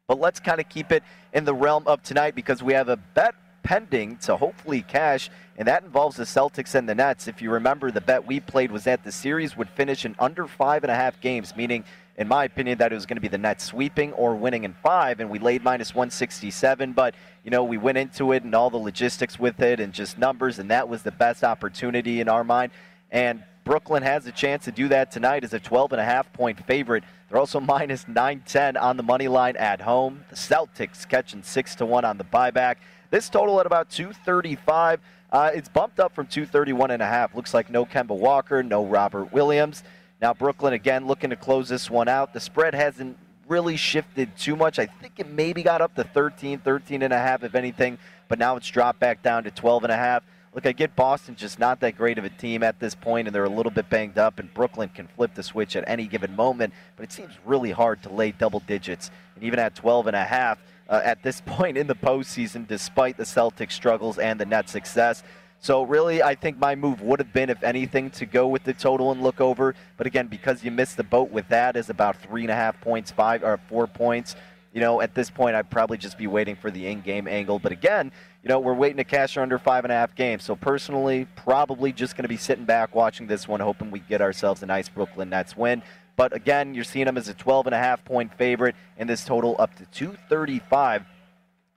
But 0.08 0.18
let's 0.18 0.40
kind 0.40 0.60
of 0.60 0.68
keep 0.68 0.90
it 0.90 1.02
in 1.32 1.44
the 1.44 1.54
realm 1.54 1.86
of 1.86 2.02
tonight 2.02 2.34
because 2.34 2.62
we 2.62 2.72
have 2.72 2.88
a 2.88 2.96
bet 2.96 3.34
pending 3.62 4.16
to 4.16 4.34
hopefully 4.34 4.80
cash, 4.80 5.28
and 5.58 5.68
that 5.68 5.84
involves 5.84 6.16
the 6.16 6.24
Celtics 6.24 6.74
and 6.74 6.88
the 6.88 6.94
Nets. 6.94 7.28
If 7.28 7.42
you 7.42 7.50
remember, 7.50 7.90
the 7.90 8.00
bet 8.00 8.26
we 8.26 8.40
played 8.40 8.72
was 8.72 8.84
that 8.84 9.04
the 9.04 9.12
series 9.12 9.56
would 9.58 9.68
finish 9.68 10.06
in 10.06 10.16
under 10.18 10.46
five 10.46 10.84
and 10.84 10.90
a 10.90 10.94
half 10.94 11.20
games, 11.20 11.54
meaning, 11.54 11.84
in 12.18 12.26
my 12.26 12.44
opinion, 12.44 12.78
that 12.78 12.90
it 12.90 12.96
was 12.96 13.06
going 13.06 13.16
to 13.16 13.20
be 13.20 13.28
the 13.28 13.38
Nets 13.38 13.62
sweeping 13.62 14.12
or 14.14 14.34
winning 14.34 14.64
in 14.64 14.74
five, 14.74 15.20
and 15.20 15.30
we 15.30 15.38
laid 15.38 15.62
minus 15.62 15.94
167. 15.94 16.92
But, 16.92 17.14
you 17.44 17.52
know, 17.52 17.62
we 17.62 17.78
went 17.78 17.96
into 17.96 18.32
it 18.32 18.42
and 18.42 18.54
all 18.56 18.70
the 18.70 18.76
logistics 18.76 19.38
with 19.38 19.60
it 19.60 19.78
and 19.78 19.92
just 19.92 20.18
numbers, 20.18 20.58
and 20.58 20.68
that 20.72 20.88
was 20.88 21.04
the 21.04 21.12
best 21.12 21.44
opportunity 21.44 22.20
in 22.20 22.28
our 22.28 22.42
mind. 22.42 22.72
And 23.12 23.44
Brooklyn 23.62 24.02
has 24.02 24.26
a 24.26 24.32
chance 24.32 24.64
to 24.64 24.72
do 24.72 24.88
that 24.88 25.12
tonight 25.12 25.44
as 25.44 25.54
a 25.54 25.60
12 25.60 25.92
and 25.92 26.00
a 26.00 26.04
half 26.04 26.32
point 26.32 26.66
favorite. 26.66 27.04
They're 27.28 27.38
also 27.38 27.60
minus 27.76 28.08
910 28.08 28.76
on 28.76 28.96
the 28.96 29.04
money 29.04 29.28
line 29.28 29.56
at 29.56 29.80
home. 29.80 30.24
The 30.28 30.36
Celtics 30.36 31.08
catching 31.08 31.44
6 31.44 31.76
to 31.76 31.86
1 31.86 32.04
on 32.04 32.18
the 32.18 32.24
buyback. 32.24 32.76
This 33.10 33.28
total 33.28 33.60
at 33.60 33.66
about 33.66 33.90
235. 33.90 35.00
Uh, 35.30 35.50
it's 35.54 35.68
bumped 35.68 36.00
up 36.00 36.14
from 36.14 36.26
231 36.26 36.90
and 36.90 37.02
a 37.02 37.06
half. 37.06 37.34
Looks 37.36 37.54
like 37.54 37.70
no 37.70 37.86
Kemba 37.86 38.16
Walker, 38.16 38.62
no 38.64 38.84
Robert 38.84 39.32
Williams. 39.32 39.84
Now 40.20 40.34
Brooklyn 40.34 40.72
again 40.72 41.06
looking 41.06 41.30
to 41.30 41.36
close 41.36 41.68
this 41.68 41.90
one 41.90 42.08
out. 42.08 42.32
The 42.32 42.40
spread 42.40 42.74
hasn't 42.74 43.16
really 43.46 43.76
shifted 43.76 44.36
too 44.36 44.56
much. 44.56 44.78
I 44.78 44.86
think 44.86 45.14
it 45.18 45.28
maybe 45.28 45.62
got 45.62 45.80
up 45.80 45.94
to 45.94 46.04
13, 46.04 46.58
13 46.58 47.02
and 47.02 47.12
a 47.12 47.18
half 47.18 47.44
if 47.44 47.54
anything, 47.54 47.98
but 48.28 48.38
now 48.38 48.56
it's 48.56 48.68
dropped 48.68 49.00
back 49.00 49.22
down 49.22 49.44
to 49.44 49.50
12 49.50 49.84
and 49.84 49.92
a 49.92 49.96
half. 49.96 50.22
Look, 50.54 50.66
I 50.66 50.72
get 50.72 50.96
Boston 50.96 51.36
just 51.36 51.58
not 51.58 51.80
that 51.80 51.96
great 51.96 52.18
of 52.18 52.24
a 52.24 52.30
team 52.30 52.62
at 52.62 52.80
this 52.80 52.94
point, 52.94 53.28
and 53.28 53.34
they're 53.34 53.44
a 53.44 53.50
little 53.50 53.70
bit 53.70 53.88
banged 53.90 54.18
up, 54.18 54.38
and 54.38 54.52
Brooklyn 54.52 54.88
can 54.88 55.06
flip 55.06 55.34
the 55.34 55.42
switch 55.42 55.76
at 55.76 55.84
any 55.86 56.06
given 56.06 56.34
moment, 56.34 56.72
but 56.96 57.04
it 57.04 57.12
seems 57.12 57.32
really 57.44 57.70
hard 57.70 58.02
to 58.02 58.08
lay 58.08 58.32
double 58.32 58.60
digits. 58.60 59.10
And 59.34 59.44
even 59.44 59.58
at 59.58 59.74
12 59.74 60.08
and 60.08 60.16
a 60.16 60.24
half, 60.24 60.58
uh, 60.88 61.00
at 61.04 61.22
this 61.22 61.40
point 61.46 61.76
in 61.76 61.86
the 61.86 61.94
postseason, 61.94 62.66
despite 62.66 63.16
the 63.16 63.24
Celtics' 63.24 63.72
struggles 63.72 64.18
and 64.18 64.40
the 64.40 64.46
Nets' 64.46 64.72
success. 64.72 65.22
So 65.60 65.82
really, 65.82 66.22
I 66.22 66.34
think 66.34 66.58
my 66.58 66.74
move 66.76 67.02
would 67.02 67.18
have 67.18 67.32
been, 67.32 67.50
if 67.50 67.62
anything, 67.62 68.10
to 68.12 68.26
go 68.26 68.46
with 68.46 68.62
the 68.62 68.72
total 68.72 69.10
and 69.10 69.22
look 69.22 69.40
over. 69.40 69.74
But 69.96 70.06
again, 70.06 70.28
because 70.28 70.62
you 70.62 70.70
missed 70.70 70.96
the 70.96 71.04
boat 71.04 71.30
with 71.30 71.48
that, 71.48 71.76
is 71.76 71.90
about 71.90 72.16
three 72.22 72.42
and 72.42 72.50
a 72.50 72.54
half 72.54 72.80
points, 72.80 73.10
five 73.10 73.42
or 73.42 73.58
four 73.68 73.86
points. 73.86 74.36
You 74.72 74.80
know, 74.80 75.00
at 75.00 75.14
this 75.14 75.30
point, 75.30 75.56
I'd 75.56 75.70
probably 75.70 75.98
just 75.98 76.16
be 76.16 76.26
waiting 76.26 76.54
for 76.54 76.70
the 76.70 76.86
in-game 76.86 77.26
angle. 77.26 77.58
But 77.58 77.72
again, 77.72 78.12
you 78.42 78.48
know, 78.48 78.60
we're 78.60 78.74
waiting 78.74 78.98
to 78.98 79.04
cash 79.04 79.36
under 79.36 79.58
five 79.58 79.84
and 79.84 79.90
a 79.90 79.96
half 79.96 80.14
games. 80.14 80.44
So 80.44 80.54
personally, 80.54 81.26
probably 81.34 81.92
just 81.92 82.16
going 82.16 82.22
to 82.22 82.28
be 82.28 82.36
sitting 82.36 82.64
back 82.64 82.94
watching 82.94 83.26
this 83.26 83.48
one, 83.48 83.60
hoping 83.60 83.90
we 83.90 83.98
get 83.98 84.20
ourselves 84.20 84.62
a 84.62 84.66
nice 84.66 84.88
Brooklyn 84.88 85.30
Nets 85.30 85.56
win. 85.56 85.82
But 86.16 86.34
again, 86.34 86.74
you're 86.74 86.84
seeing 86.84 87.06
them 87.06 87.16
as 87.16 87.28
a 87.28 87.34
12 87.34 87.66
and 87.66 87.74
a 87.74 87.78
half 87.78 88.04
point 88.04 88.32
favorite, 88.34 88.76
and 88.96 89.08
this 89.08 89.24
total 89.24 89.56
up 89.58 89.74
to 89.76 89.86
235. 89.86 91.04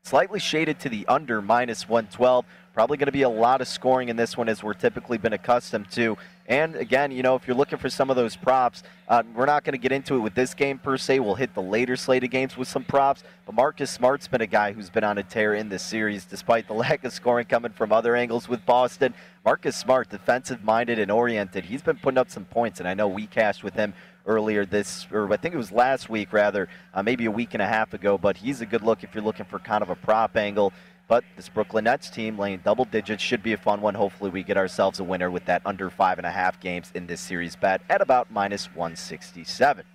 slightly 0.03 0.39
shaded 0.39 0.79
to 0.81 0.89
the 0.89 1.07
under 1.07 1.41
minus 1.41 1.87
112. 1.87 2.45
Probably 2.73 2.95
going 2.95 3.07
to 3.07 3.11
be 3.11 3.23
a 3.23 3.29
lot 3.29 3.59
of 3.59 3.67
scoring 3.67 4.07
in 4.07 4.15
this 4.15 4.37
one 4.37 4.47
as 4.47 4.63
we're 4.63 4.73
typically 4.73 5.17
been 5.17 5.33
accustomed 5.33 5.91
to. 5.91 6.17
And 6.47 6.75
again, 6.75 7.11
you 7.11 7.21
know, 7.21 7.35
if 7.35 7.45
you're 7.45 7.55
looking 7.55 7.77
for 7.77 7.89
some 7.89 8.09
of 8.09 8.15
those 8.15 8.35
props, 8.35 8.83
uh, 9.09 9.23
we're 9.35 9.45
not 9.45 9.63
going 9.63 9.73
to 9.73 9.77
get 9.77 9.91
into 9.91 10.15
it 10.15 10.19
with 10.19 10.35
this 10.35 10.53
game 10.53 10.79
per 10.79 10.97
se. 10.97 11.19
We'll 11.19 11.35
hit 11.35 11.53
the 11.53 11.61
later 11.61 11.95
slate 11.95 12.23
of 12.23 12.29
games 12.29 12.55
with 12.55 12.67
some 12.67 12.83
props. 12.85 13.23
But 13.45 13.55
Marcus 13.55 13.91
Smart's 13.91 14.27
been 14.27 14.41
a 14.41 14.47
guy 14.47 14.71
who's 14.71 14.89
been 14.89 15.03
on 15.03 15.17
a 15.17 15.23
tear 15.23 15.53
in 15.53 15.69
this 15.69 15.83
series, 15.83 16.23
despite 16.23 16.67
the 16.67 16.73
lack 16.85 17.03
of 17.03 17.11
scoring 17.11 17.45
coming 17.45 17.71
from 17.71 17.91
other 17.91 18.15
angles 18.15 18.47
with 18.47 18.65
Boston. 18.65 19.13
Marcus 19.43 19.75
Smart, 19.75 20.09
defensive 20.09 20.63
minded 20.63 20.97
and 20.99 21.11
oriented, 21.11 21.65
he's 21.65 21.81
been 21.81 21.97
putting 21.97 22.17
up 22.17 22.29
some 22.29 22.45
points, 22.45 22.79
and 22.79 22.87
I 22.87 22.93
know 22.93 23.07
we 23.07 23.27
cashed 23.27 23.63
with 23.63 23.73
him 23.73 23.93
earlier 24.25 24.65
this, 24.65 25.07
or 25.11 25.31
I 25.33 25.37
think 25.37 25.53
it 25.53 25.57
was 25.57 25.71
last 25.71 26.09
week 26.09 26.31
rather, 26.31 26.69
uh, 26.93 27.01
maybe 27.01 27.25
a 27.25 27.31
week 27.31 27.53
and 27.53 27.61
a 27.61 27.67
half 27.67 27.93
ago. 27.93 28.17
But 28.17 28.37
he's 28.37 28.61
a 28.61 28.65
good 28.65 28.83
look 28.83 29.03
if 29.03 29.15
you're 29.15 29.23
looking 29.23 29.45
for 29.45 29.59
kind 29.59 29.81
of 29.81 29.89
a 29.89 29.95
prop 29.95 30.37
angle. 30.37 30.73
But 31.11 31.25
this 31.35 31.49
Brooklyn 31.49 31.83
Nets 31.83 32.09
team 32.09 32.39
laying 32.39 32.59
double 32.59 32.85
digits 32.85 33.21
should 33.21 33.43
be 33.43 33.51
a 33.51 33.57
fun 33.57 33.81
one. 33.81 33.95
Hopefully, 33.95 34.29
we 34.29 34.43
get 34.43 34.55
ourselves 34.55 35.01
a 35.01 35.03
winner 35.03 35.29
with 35.29 35.43
that 35.43 35.61
under 35.65 35.89
five 35.89 36.19
and 36.19 36.25
a 36.25 36.31
half 36.31 36.57
games 36.61 36.89
in 36.95 37.05
this 37.05 37.19
series 37.19 37.57
bet 37.57 37.81
at 37.89 37.99
about 37.99 38.31
minus 38.31 38.67
167. 38.67 39.85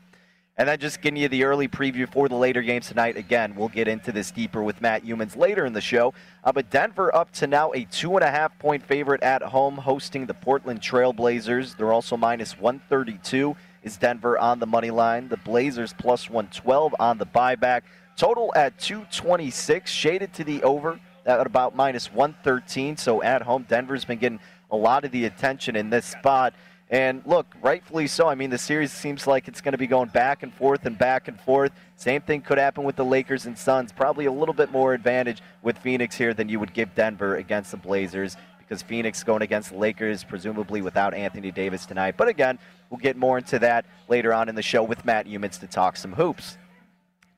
And 0.58 0.68
then 0.68 0.78
just 0.78 1.00
giving 1.00 1.16
you 1.16 1.28
the 1.28 1.44
early 1.44 1.68
preview 1.68 2.06
for 2.06 2.28
the 2.28 2.34
later 2.34 2.60
games 2.60 2.88
tonight. 2.88 3.16
Again, 3.16 3.54
we'll 3.56 3.70
get 3.70 3.88
into 3.88 4.12
this 4.12 4.30
deeper 4.30 4.62
with 4.62 4.82
Matt 4.82 5.06
Youmans 5.06 5.38
later 5.38 5.64
in 5.64 5.72
the 5.72 5.80
show. 5.80 6.12
Uh, 6.44 6.52
but 6.52 6.68
Denver 6.68 7.14
up 7.16 7.32
to 7.32 7.46
now 7.46 7.72
a 7.72 7.84
two 7.86 8.14
and 8.16 8.22
a 8.22 8.30
half 8.30 8.58
point 8.58 8.82
favorite 8.82 9.22
at 9.22 9.40
home, 9.40 9.78
hosting 9.78 10.26
the 10.26 10.34
Portland 10.34 10.82
Trailblazers. 10.82 11.78
They're 11.78 11.94
also 11.94 12.18
minus 12.18 12.60
132 12.60 13.56
is 13.82 13.96
Denver 13.96 14.36
on 14.36 14.58
the 14.58 14.66
money 14.66 14.90
line. 14.90 15.28
The 15.28 15.38
Blazers 15.38 15.94
plus 15.96 16.28
112 16.28 16.94
on 17.00 17.16
the 17.16 17.24
buyback. 17.24 17.82
Total 18.16 18.50
at 18.56 18.78
226, 18.78 19.90
shaded 19.90 20.32
to 20.34 20.44
the 20.44 20.62
over 20.62 20.98
at 21.26 21.46
about 21.46 21.76
minus 21.76 22.10
113. 22.12 22.96
So 22.96 23.22
at 23.22 23.42
home, 23.42 23.66
Denver's 23.68 24.06
been 24.06 24.18
getting 24.18 24.40
a 24.70 24.76
lot 24.76 25.04
of 25.04 25.10
the 25.10 25.26
attention 25.26 25.76
in 25.76 25.90
this 25.90 26.06
spot. 26.06 26.54
And 26.88 27.22
look, 27.26 27.54
rightfully 27.60 28.06
so. 28.06 28.28
I 28.28 28.34
mean, 28.34 28.48
the 28.48 28.58
series 28.58 28.92
seems 28.92 29.26
like 29.26 29.48
it's 29.48 29.60
going 29.60 29.72
to 29.72 29.78
be 29.78 29.88
going 29.88 30.08
back 30.08 30.44
and 30.44 30.54
forth 30.54 30.86
and 30.86 30.96
back 30.96 31.28
and 31.28 31.38
forth. 31.40 31.72
Same 31.96 32.22
thing 32.22 32.40
could 32.40 32.58
happen 32.58 32.84
with 32.84 32.96
the 32.96 33.04
Lakers 33.04 33.44
and 33.44 33.58
Suns. 33.58 33.92
Probably 33.92 34.26
a 34.26 34.32
little 34.32 34.54
bit 34.54 34.70
more 34.70 34.94
advantage 34.94 35.42
with 35.62 35.76
Phoenix 35.78 36.16
here 36.16 36.32
than 36.32 36.48
you 36.48 36.60
would 36.60 36.72
give 36.72 36.94
Denver 36.94 37.36
against 37.36 37.72
the 37.72 37.76
Blazers 37.76 38.36
because 38.58 38.82
Phoenix 38.82 39.22
going 39.24 39.42
against 39.42 39.70
the 39.70 39.78
Lakers, 39.78 40.24
presumably 40.24 40.80
without 40.80 41.12
Anthony 41.12 41.50
Davis 41.50 41.86
tonight. 41.86 42.14
But 42.16 42.28
again, 42.28 42.58
we'll 42.88 42.98
get 42.98 43.16
more 43.16 43.38
into 43.38 43.58
that 43.58 43.84
later 44.08 44.32
on 44.32 44.48
in 44.48 44.54
the 44.54 44.62
show 44.62 44.82
with 44.82 45.04
Matt 45.04 45.26
Youmans 45.26 45.60
to 45.60 45.66
talk 45.66 45.96
some 45.96 46.12
hoops. 46.12 46.56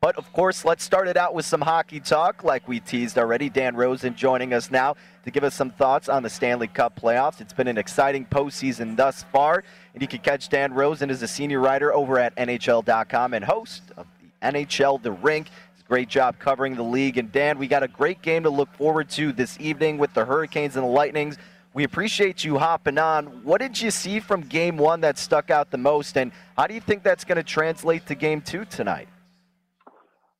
But 0.00 0.16
of 0.16 0.32
course, 0.32 0.64
let's 0.64 0.84
start 0.84 1.08
it 1.08 1.16
out 1.16 1.34
with 1.34 1.44
some 1.44 1.60
hockey 1.60 1.98
talk, 1.98 2.44
like 2.44 2.68
we 2.68 2.78
teased 2.78 3.18
already. 3.18 3.48
Dan 3.50 3.74
Rosen 3.74 4.14
joining 4.14 4.54
us 4.54 4.70
now 4.70 4.94
to 5.24 5.30
give 5.30 5.42
us 5.42 5.54
some 5.54 5.70
thoughts 5.70 6.08
on 6.08 6.22
the 6.22 6.30
Stanley 6.30 6.68
Cup 6.68 6.98
playoffs. 6.98 7.40
It's 7.40 7.52
been 7.52 7.66
an 7.66 7.78
exciting 7.78 8.24
postseason 8.24 8.96
thus 8.96 9.24
far, 9.32 9.64
and 9.94 10.00
you 10.00 10.06
can 10.06 10.20
catch 10.20 10.48
Dan 10.48 10.72
Rosen 10.72 11.10
as 11.10 11.22
a 11.22 11.28
senior 11.28 11.58
writer 11.58 11.92
over 11.92 12.18
at 12.18 12.34
NHL.com 12.36 13.34
and 13.34 13.44
host 13.44 13.82
of 13.96 14.06
the 14.20 14.46
NHL 14.46 15.02
The 15.02 15.12
Rink. 15.12 15.48
Great 15.88 16.08
job 16.08 16.38
covering 16.38 16.76
the 16.76 16.82
league. 16.82 17.16
And 17.16 17.32
Dan, 17.32 17.58
we 17.58 17.66
got 17.66 17.82
a 17.82 17.88
great 17.88 18.20
game 18.20 18.42
to 18.42 18.50
look 18.50 18.70
forward 18.74 19.08
to 19.10 19.32
this 19.32 19.58
evening 19.58 19.96
with 19.96 20.12
the 20.12 20.26
Hurricanes 20.26 20.76
and 20.76 20.84
the 20.84 20.90
Lightnings. 20.90 21.38
We 21.72 21.84
appreciate 21.84 22.44
you 22.44 22.58
hopping 22.58 22.98
on. 22.98 23.26
What 23.42 23.62
did 23.62 23.80
you 23.80 23.90
see 23.90 24.20
from 24.20 24.42
game 24.42 24.76
one 24.76 25.00
that 25.00 25.16
stuck 25.16 25.50
out 25.50 25.70
the 25.70 25.78
most, 25.78 26.18
and 26.18 26.30
how 26.58 26.66
do 26.66 26.74
you 26.74 26.80
think 26.80 27.02
that's 27.02 27.24
going 27.24 27.36
to 27.36 27.42
translate 27.42 28.06
to 28.06 28.14
game 28.14 28.42
two 28.42 28.66
tonight? 28.66 29.08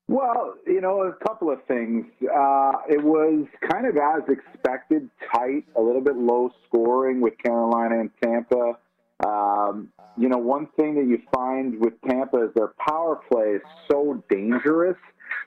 Well, 0.08 0.54
you 0.66 0.80
know, 0.80 1.02
a 1.02 1.12
couple 1.12 1.50
of 1.50 1.62
things. 1.68 2.06
Uh, 2.22 2.72
it 2.88 3.04
was 3.04 3.46
kind 3.70 3.86
of 3.86 3.96
as 3.98 4.22
expected, 4.28 5.08
tight, 5.34 5.64
a 5.76 5.82
little 5.82 6.00
bit 6.00 6.16
low 6.16 6.50
scoring 6.66 7.20
with 7.20 7.34
Carolina 7.44 8.00
and 8.00 8.10
Tampa. 8.22 8.78
Um, 9.26 9.92
you 10.16 10.30
know, 10.30 10.38
one 10.38 10.66
thing 10.78 10.94
that 10.94 11.06
you 11.06 11.20
find 11.34 11.78
with 11.78 11.92
Tampa 12.08 12.44
is 12.44 12.50
their 12.54 12.72
power 12.88 13.20
play 13.30 13.56
is 13.56 13.62
so 13.90 14.22
dangerous. 14.30 14.96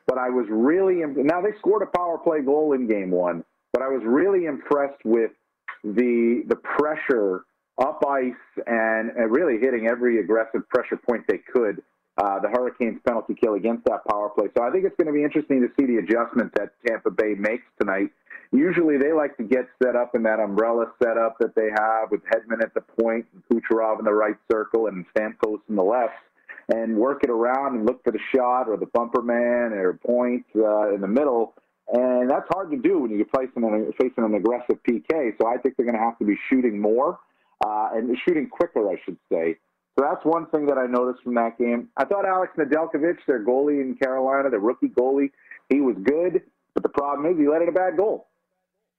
But 0.06 0.20
I 0.20 0.30
was 0.30 0.46
really 0.50 1.01
now 1.06 1.41
they 1.41 1.58
scored 1.58 1.82
a 1.82 1.98
power 1.98 2.20
play 2.20 2.41
goal 2.41 2.74
in 2.74 2.88
game 2.88 3.10
one, 3.10 3.44
but 3.74 3.82
I 3.82 3.88
was 3.88 4.01
really 4.06 4.46
impressed 4.46 5.03
with 5.03 5.32
the 5.84 6.44
the 6.48 6.56
pressure 6.56 7.46
up 7.80 8.03
ice 8.08 8.34
and, 8.68 9.10
and 9.12 9.32
really 9.32 9.58
hitting 9.60 9.88
every 9.89 10.20
aggressive 10.20 10.68
pressure 10.70 10.98
point 10.98 11.24
they 11.27 11.39
could 11.39 11.82
uh, 12.21 12.39
the 12.39 12.49
Hurricanes 12.49 12.99
penalty 13.05 13.33
kill 13.33 13.55
against 13.55 13.83
that 13.85 14.05
power 14.07 14.29
play. 14.29 14.47
So 14.55 14.63
I 14.63 14.69
think 14.69 14.85
it's 14.85 14.95
going 14.95 15.07
to 15.07 15.13
be 15.13 15.23
interesting 15.23 15.59
to 15.61 15.69
see 15.79 15.87
the 15.87 15.97
adjustment 15.97 16.53
that 16.55 16.73
Tampa 16.85 17.09
Bay 17.09 17.33
makes 17.33 17.63
tonight. 17.79 18.11
Usually 18.51 18.97
they 18.97 19.11
like 19.11 19.37
to 19.37 19.43
get 19.43 19.65
set 19.81 19.95
up 19.95 20.13
in 20.13 20.21
that 20.23 20.39
umbrella 20.39 20.91
setup 21.01 21.37
that 21.39 21.55
they 21.55 21.69
have 21.73 22.11
with 22.11 22.21
Hedman 22.25 22.61
at 22.61 22.73
the 22.73 22.81
point, 22.81 23.25
and 23.33 23.41
Kucherov 23.49 23.97
in 23.97 24.05
the 24.05 24.13
right 24.13 24.35
circle, 24.51 24.87
and 24.87 25.05
Stamkos 25.15 25.61
in 25.67 25.75
the 25.75 25.83
left, 25.83 26.13
and 26.69 26.95
work 26.95 27.23
it 27.23 27.29
around 27.29 27.77
and 27.77 27.85
look 27.87 28.03
for 28.03 28.11
the 28.11 28.19
shot 28.35 28.67
or 28.67 28.77
the 28.77 28.87
bumper 28.87 29.21
man 29.21 29.73
or 29.73 29.93
point 29.93 30.45
uh, 30.55 30.93
in 30.93 31.01
the 31.01 31.07
middle. 31.07 31.53
And 31.91 32.29
that's 32.29 32.47
hard 32.53 32.69
to 32.71 32.77
do 32.77 32.99
when 32.99 33.11
you're 33.11 33.25
facing 33.35 33.63
an, 33.63 33.91
facing 33.99 34.23
an 34.23 34.35
aggressive 34.35 34.77
PK. 34.87 35.33
So 35.41 35.47
I 35.47 35.57
think 35.57 35.75
they're 35.75 35.85
going 35.85 35.97
to 35.97 36.03
have 36.03 36.19
to 36.19 36.25
be 36.25 36.37
shooting 36.49 36.79
more 36.79 37.19
uh, 37.65 37.89
and 37.93 38.15
shooting 38.25 38.47
quicker, 38.47 38.89
I 38.89 38.95
should 39.05 39.17
say. 39.31 39.57
So 39.98 40.05
that's 40.10 40.24
one 40.24 40.48
thing 40.48 40.65
that 40.67 40.77
I 40.77 40.86
noticed 40.88 41.24
from 41.24 41.36
that 41.36 41.57
game. 41.57 41.89
I 41.98 42.05
thought 42.05 42.25
Alex 42.25 42.53
Nedeljkovic, 42.57 43.17
their 43.27 43.43
goalie 43.43 43.81
in 43.81 43.95
Carolina, 43.95 44.50
the 44.50 44.60
rookie 44.60 44.89
goalie, 44.89 45.31
he 45.69 45.81
was 45.81 45.95
good, 46.03 46.41
but 46.74 46.83
the 46.83 46.89
problem 46.89 47.31
is 47.31 47.38
he 47.38 47.48
let 47.48 47.62
in 47.62 47.69
a 47.69 47.74
bad 47.74 47.98
goal. 47.98 48.27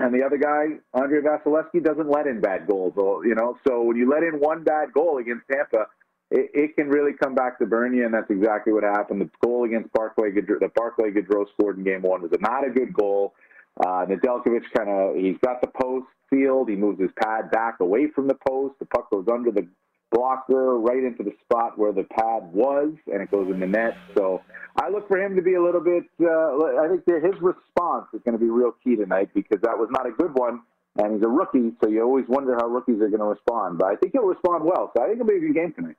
And 0.00 0.12
the 0.12 0.22
other 0.25 0.37
guy, 0.37 0.78
Andrei 0.94 1.20
Vasilevskiy, 1.20 1.82
doesn't 1.84 2.11
let 2.11 2.26
in 2.26 2.40
bad 2.40 2.66
goals. 2.66 2.92
You 2.96 3.34
know, 3.34 3.56
so 3.66 3.82
when 3.82 3.96
you 3.96 4.11
let 4.11 4.22
in 4.22 4.40
one 4.40 4.64
bad 4.64 4.92
goal 4.92 5.18
against 5.18 5.46
Tampa, 5.50 5.87
it, 6.30 6.50
it 6.54 6.76
can 6.76 6.88
really 6.88 7.12
come 7.12 7.34
back 7.34 7.58
to 7.58 7.66
burn 7.66 7.94
you, 7.94 8.04
and 8.04 8.12
that's 8.12 8.30
exactly 8.30 8.72
what 8.72 8.82
happened. 8.82 9.20
The 9.20 9.30
goal 9.44 9.64
against 9.64 9.92
Barclay, 9.92 10.30
the 10.32 10.70
Barclay 10.75 11.11
Goodrow 11.11 11.46
scored 11.52 11.78
in 11.78 11.84
Game 11.84 12.02
One 12.02 12.22
was 12.22 12.32
not 12.40 12.66
a 12.66 12.70
good 12.70 12.92
goal. 12.92 13.34
Uh, 13.78 14.06
Nedeljkovic 14.06 14.64
kind 14.76 14.90
of 14.90 15.16
he's 15.16 15.37
got 15.44 15.61
the 15.61 15.68
post 15.68 16.06
sealed. 16.30 16.68
He 16.68 16.76
moves 16.76 17.00
his 17.00 17.11
pad 17.22 17.50
back 17.50 17.80
away 17.80 18.08
from 18.14 18.28
the 18.28 18.37
post. 18.46 18.75
The 18.78 18.87
puck 18.87 19.11
goes 19.11 19.26
under 19.32 19.50
the 19.50 19.68
blocker 20.12 20.78
right 20.78 21.02
into 21.02 21.23
the 21.23 21.33
spot 21.42 21.78
where 21.78 21.92
the 21.92 22.04
pad 22.04 22.52
was, 22.52 22.92
and 23.12 23.23
it 23.23 23.31
goes 23.31 23.50
in 23.50 23.61
the 23.61 23.66
net. 23.66 23.97
So 24.16 24.42
I 24.81 24.88
look 24.88 25.09
for 25.09 25.19
him 25.19 25.37
to 25.37 25.42
be 25.42 25.54
a 25.54 25.62
little 25.62 25.81
bit. 25.81 26.04
Uh, 26.21 26.81
I 26.81 26.88
think 26.88 27.04
his 27.07 27.40
response 27.40 28.07
is 28.14 28.21
going 28.25 28.38
to 28.38 28.42
be 28.42 28.50
real 28.50 28.73
key 28.85 28.97
tonight 28.97 29.31
because 29.35 29.61
that 29.62 29.76
was 29.76 29.88
not 29.90 30.07
a 30.07 30.12
good 30.12 30.35
one, 30.35 30.61
and 30.99 31.14
he's 31.14 31.25
a 31.25 31.28
rookie, 31.28 31.73
so 31.83 31.88
you 31.88 32.02
always 32.02 32.26
wonder 32.28 32.54
how 32.57 32.66
rookies 32.66 33.00
are 33.00 33.09
going 33.09 33.21
to 33.21 33.26
respond. 33.26 33.78
But 33.78 33.87
I 33.88 33.97
think 33.97 34.12
he'll 34.12 34.26
respond 34.26 34.64
well. 34.64 34.92
So 34.97 35.02
I 35.02 35.07
think 35.09 35.21
it'll 35.21 35.28
be 35.28 35.37
a 35.37 35.40
good 35.40 35.54
game 35.54 35.73
tonight. 35.73 35.97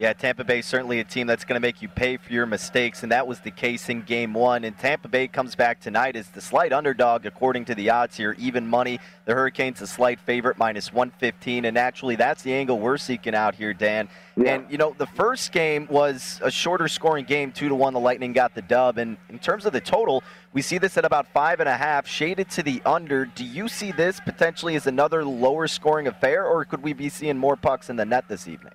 Yeah, 0.00 0.14
Tampa 0.14 0.44
Bay 0.44 0.60
is 0.60 0.64
certainly 0.64 1.00
a 1.00 1.04
team 1.04 1.26
that's 1.26 1.44
going 1.44 1.60
to 1.60 1.60
make 1.60 1.82
you 1.82 1.88
pay 1.88 2.16
for 2.16 2.32
your 2.32 2.46
mistakes, 2.46 3.02
and 3.02 3.12
that 3.12 3.26
was 3.26 3.40
the 3.40 3.50
case 3.50 3.90
in 3.90 4.00
Game 4.00 4.32
One. 4.32 4.64
And 4.64 4.76
Tampa 4.78 5.08
Bay 5.08 5.28
comes 5.28 5.54
back 5.54 5.78
tonight 5.78 6.16
as 6.16 6.30
the 6.30 6.40
slight 6.40 6.72
underdog 6.72 7.26
according 7.26 7.66
to 7.66 7.74
the 7.74 7.90
odds 7.90 8.16
here, 8.16 8.34
even 8.38 8.66
money. 8.66 8.98
The 9.26 9.34
Hurricanes 9.34 9.82
a 9.82 9.86
slight 9.86 10.18
favorite, 10.18 10.56
minus 10.56 10.90
115, 10.90 11.66
and 11.66 11.74
naturally 11.74 12.16
that's 12.16 12.42
the 12.42 12.54
angle 12.54 12.78
we're 12.78 12.96
seeking 12.96 13.34
out 13.34 13.54
here, 13.54 13.74
Dan. 13.74 14.08
Yeah. 14.38 14.54
And 14.54 14.70
you 14.70 14.78
know 14.78 14.94
the 14.96 15.06
first 15.06 15.52
game 15.52 15.86
was 15.90 16.40
a 16.42 16.50
shorter 16.50 16.88
scoring 16.88 17.26
game, 17.26 17.52
two 17.52 17.68
to 17.68 17.74
one. 17.74 17.92
The 17.92 18.00
Lightning 18.00 18.32
got 18.32 18.54
the 18.54 18.62
dub, 18.62 18.96
and 18.96 19.18
in 19.28 19.38
terms 19.38 19.66
of 19.66 19.74
the 19.74 19.82
total, 19.82 20.24
we 20.54 20.62
see 20.62 20.78
this 20.78 20.96
at 20.96 21.04
about 21.04 21.28
five 21.28 21.60
and 21.60 21.68
a 21.68 21.76
half, 21.76 22.06
shaded 22.06 22.48
to 22.52 22.62
the 22.62 22.80
under. 22.86 23.26
Do 23.26 23.44
you 23.44 23.68
see 23.68 23.92
this 23.92 24.18
potentially 24.18 24.76
as 24.76 24.86
another 24.86 25.26
lower 25.26 25.68
scoring 25.68 26.06
affair, 26.06 26.46
or 26.46 26.64
could 26.64 26.82
we 26.82 26.94
be 26.94 27.10
seeing 27.10 27.36
more 27.36 27.54
pucks 27.54 27.90
in 27.90 27.96
the 27.96 28.06
net 28.06 28.28
this 28.28 28.48
evening? 28.48 28.72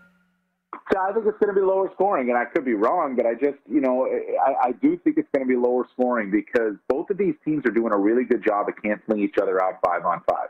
So 0.92 1.00
I 1.00 1.12
think 1.14 1.26
it's 1.26 1.40
going 1.40 1.54
to 1.54 1.60
be 1.60 1.66
lower 1.66 1.90
scoring, 1.96 2.30
and 2.30 2.38
I 2.38 2.46
could 2.46 2.64
be 2.64 2.76
wrong, 2.76 3.16
but 3.16 3.26
I 3.26 3.34
just, 3.34 3.58
you 3.68 3.82
know, 3.82 4.08
I, 4.08 4.68
I 4.68 4.72
do 4.74 4.98
think 5.04 5.18
it's 5.18 5.28
going 5.34 5.48
to 5.48 5.50
be 5.50 5.56
lower 5.56 5.88
scoring 5.94 6.30
because 6.30 6.76
both 6.88 7.10
of 7.10 7.18
these 7.18 7.34
teams 7.44 7.66
are 7.66 7.72
doing 7.72 7.92
a 7.92 7.98
really 7.98 8.24
good 8.24 8.44
job 8.46 8.70
of 8.70 8.76
canceling 8.84 9.24
each 9.24 9.36
other 9.42 9.64
out 9.64 9.80
five 9.84 10.06
on 10.06 10.22
five. 10.30 10.50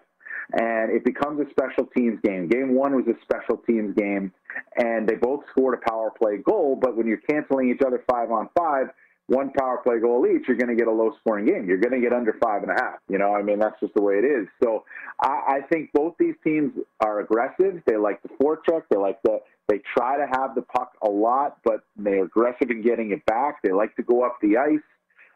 And 0.51 0.91
it 0.91 1.05
becomes 1.05 1.39
a 1.39 1.49
special 1.49 1.89
teams 1.95 2.19
game. 2.21 2.49
Game 2.49 2.75
one 2.75 2.95
was 2.95 3.05
a 3.07 3.15
special 3.23 3.57
teams 3.65 3.95
game, 3.95 4.33
and 4.77 5.07
they 5.07 5.15
both 5.15 5.43
scored 5.51 5.79
a 5.81 5.89
power 5.89 6.11
play 6.11 6.37
goal, 6.37 6.75
but 6.75 6.97
when 6.97 7.07
you're 7.07 7.23
canceling 7.29 7.69
each 7.69 7.81
other 7.85 8.03
five 8.11 8.29
on 8.29 8.49
five, 8.57 8.87
one 9.27 9.51
power 9.51 9.79
play 9.83 9.99
goal 9.99 10.27
each, 10.27 10.47
you're 10.47 10.57
going 10.57 10.69
to 10.69 10.75
get 10.75 10.87
a 10.87 10.91
low 10.91 11.15
scoring 11.21 11.45
game. 11.45 11.65
You're 11.65 11.79
going 11.79 11.99
to 11.99 12.01
get 12.01 12.13
under 12.13 12.37
five 12.43 12.61
and 12.61 12.71
a 12.71 12.75
half. 12.75 12.99
You 13.09 13.17
know, 13.17 13.33
I 13.33 13.41
mean, 13.41 13.57
that's 13.57 13.79
just 13.79 13.93
the 13.95 14.01
way 14.01 14.15
it 14.15 14.25
is. 14.25 14.47
So 14.61 14.83
I, 15.19 15.57
I 15.57 15.61
think 15.71 15.91
both 15.93 16.13
these 16.19 16.35
teams 16.43 16.73
are 16.99 17.21
aggressive. 17.21 17.81
They 17.87 17.97
like 17.97 18.21
the 18.21 18.29
forecheck. 18.29 18.83
They 18.91 18.97
like 18.97 19.19
the 19.23 19.39
they 19.67 19.81
try 19.97 20.17
to 20.17 20.27
have 20.39 20.55
the 20.55 20.61
puck 20.61 20.93
a 21.01 21.09
lot, 21.09 21.57
but 21.63 21.81
they're 21.95 22.25
aggressive 22.25 22.69
in 22.69 22.81
getting 22.81 23.11
it 23.11 23.25
back. 23.25 23.61
They 23.63 23.71
like 23.71 23.95
to 23.95 24.03
go 24.03 24.23
up 24.23 24.37
the 24.41 24.57
ice. 24.57 24.79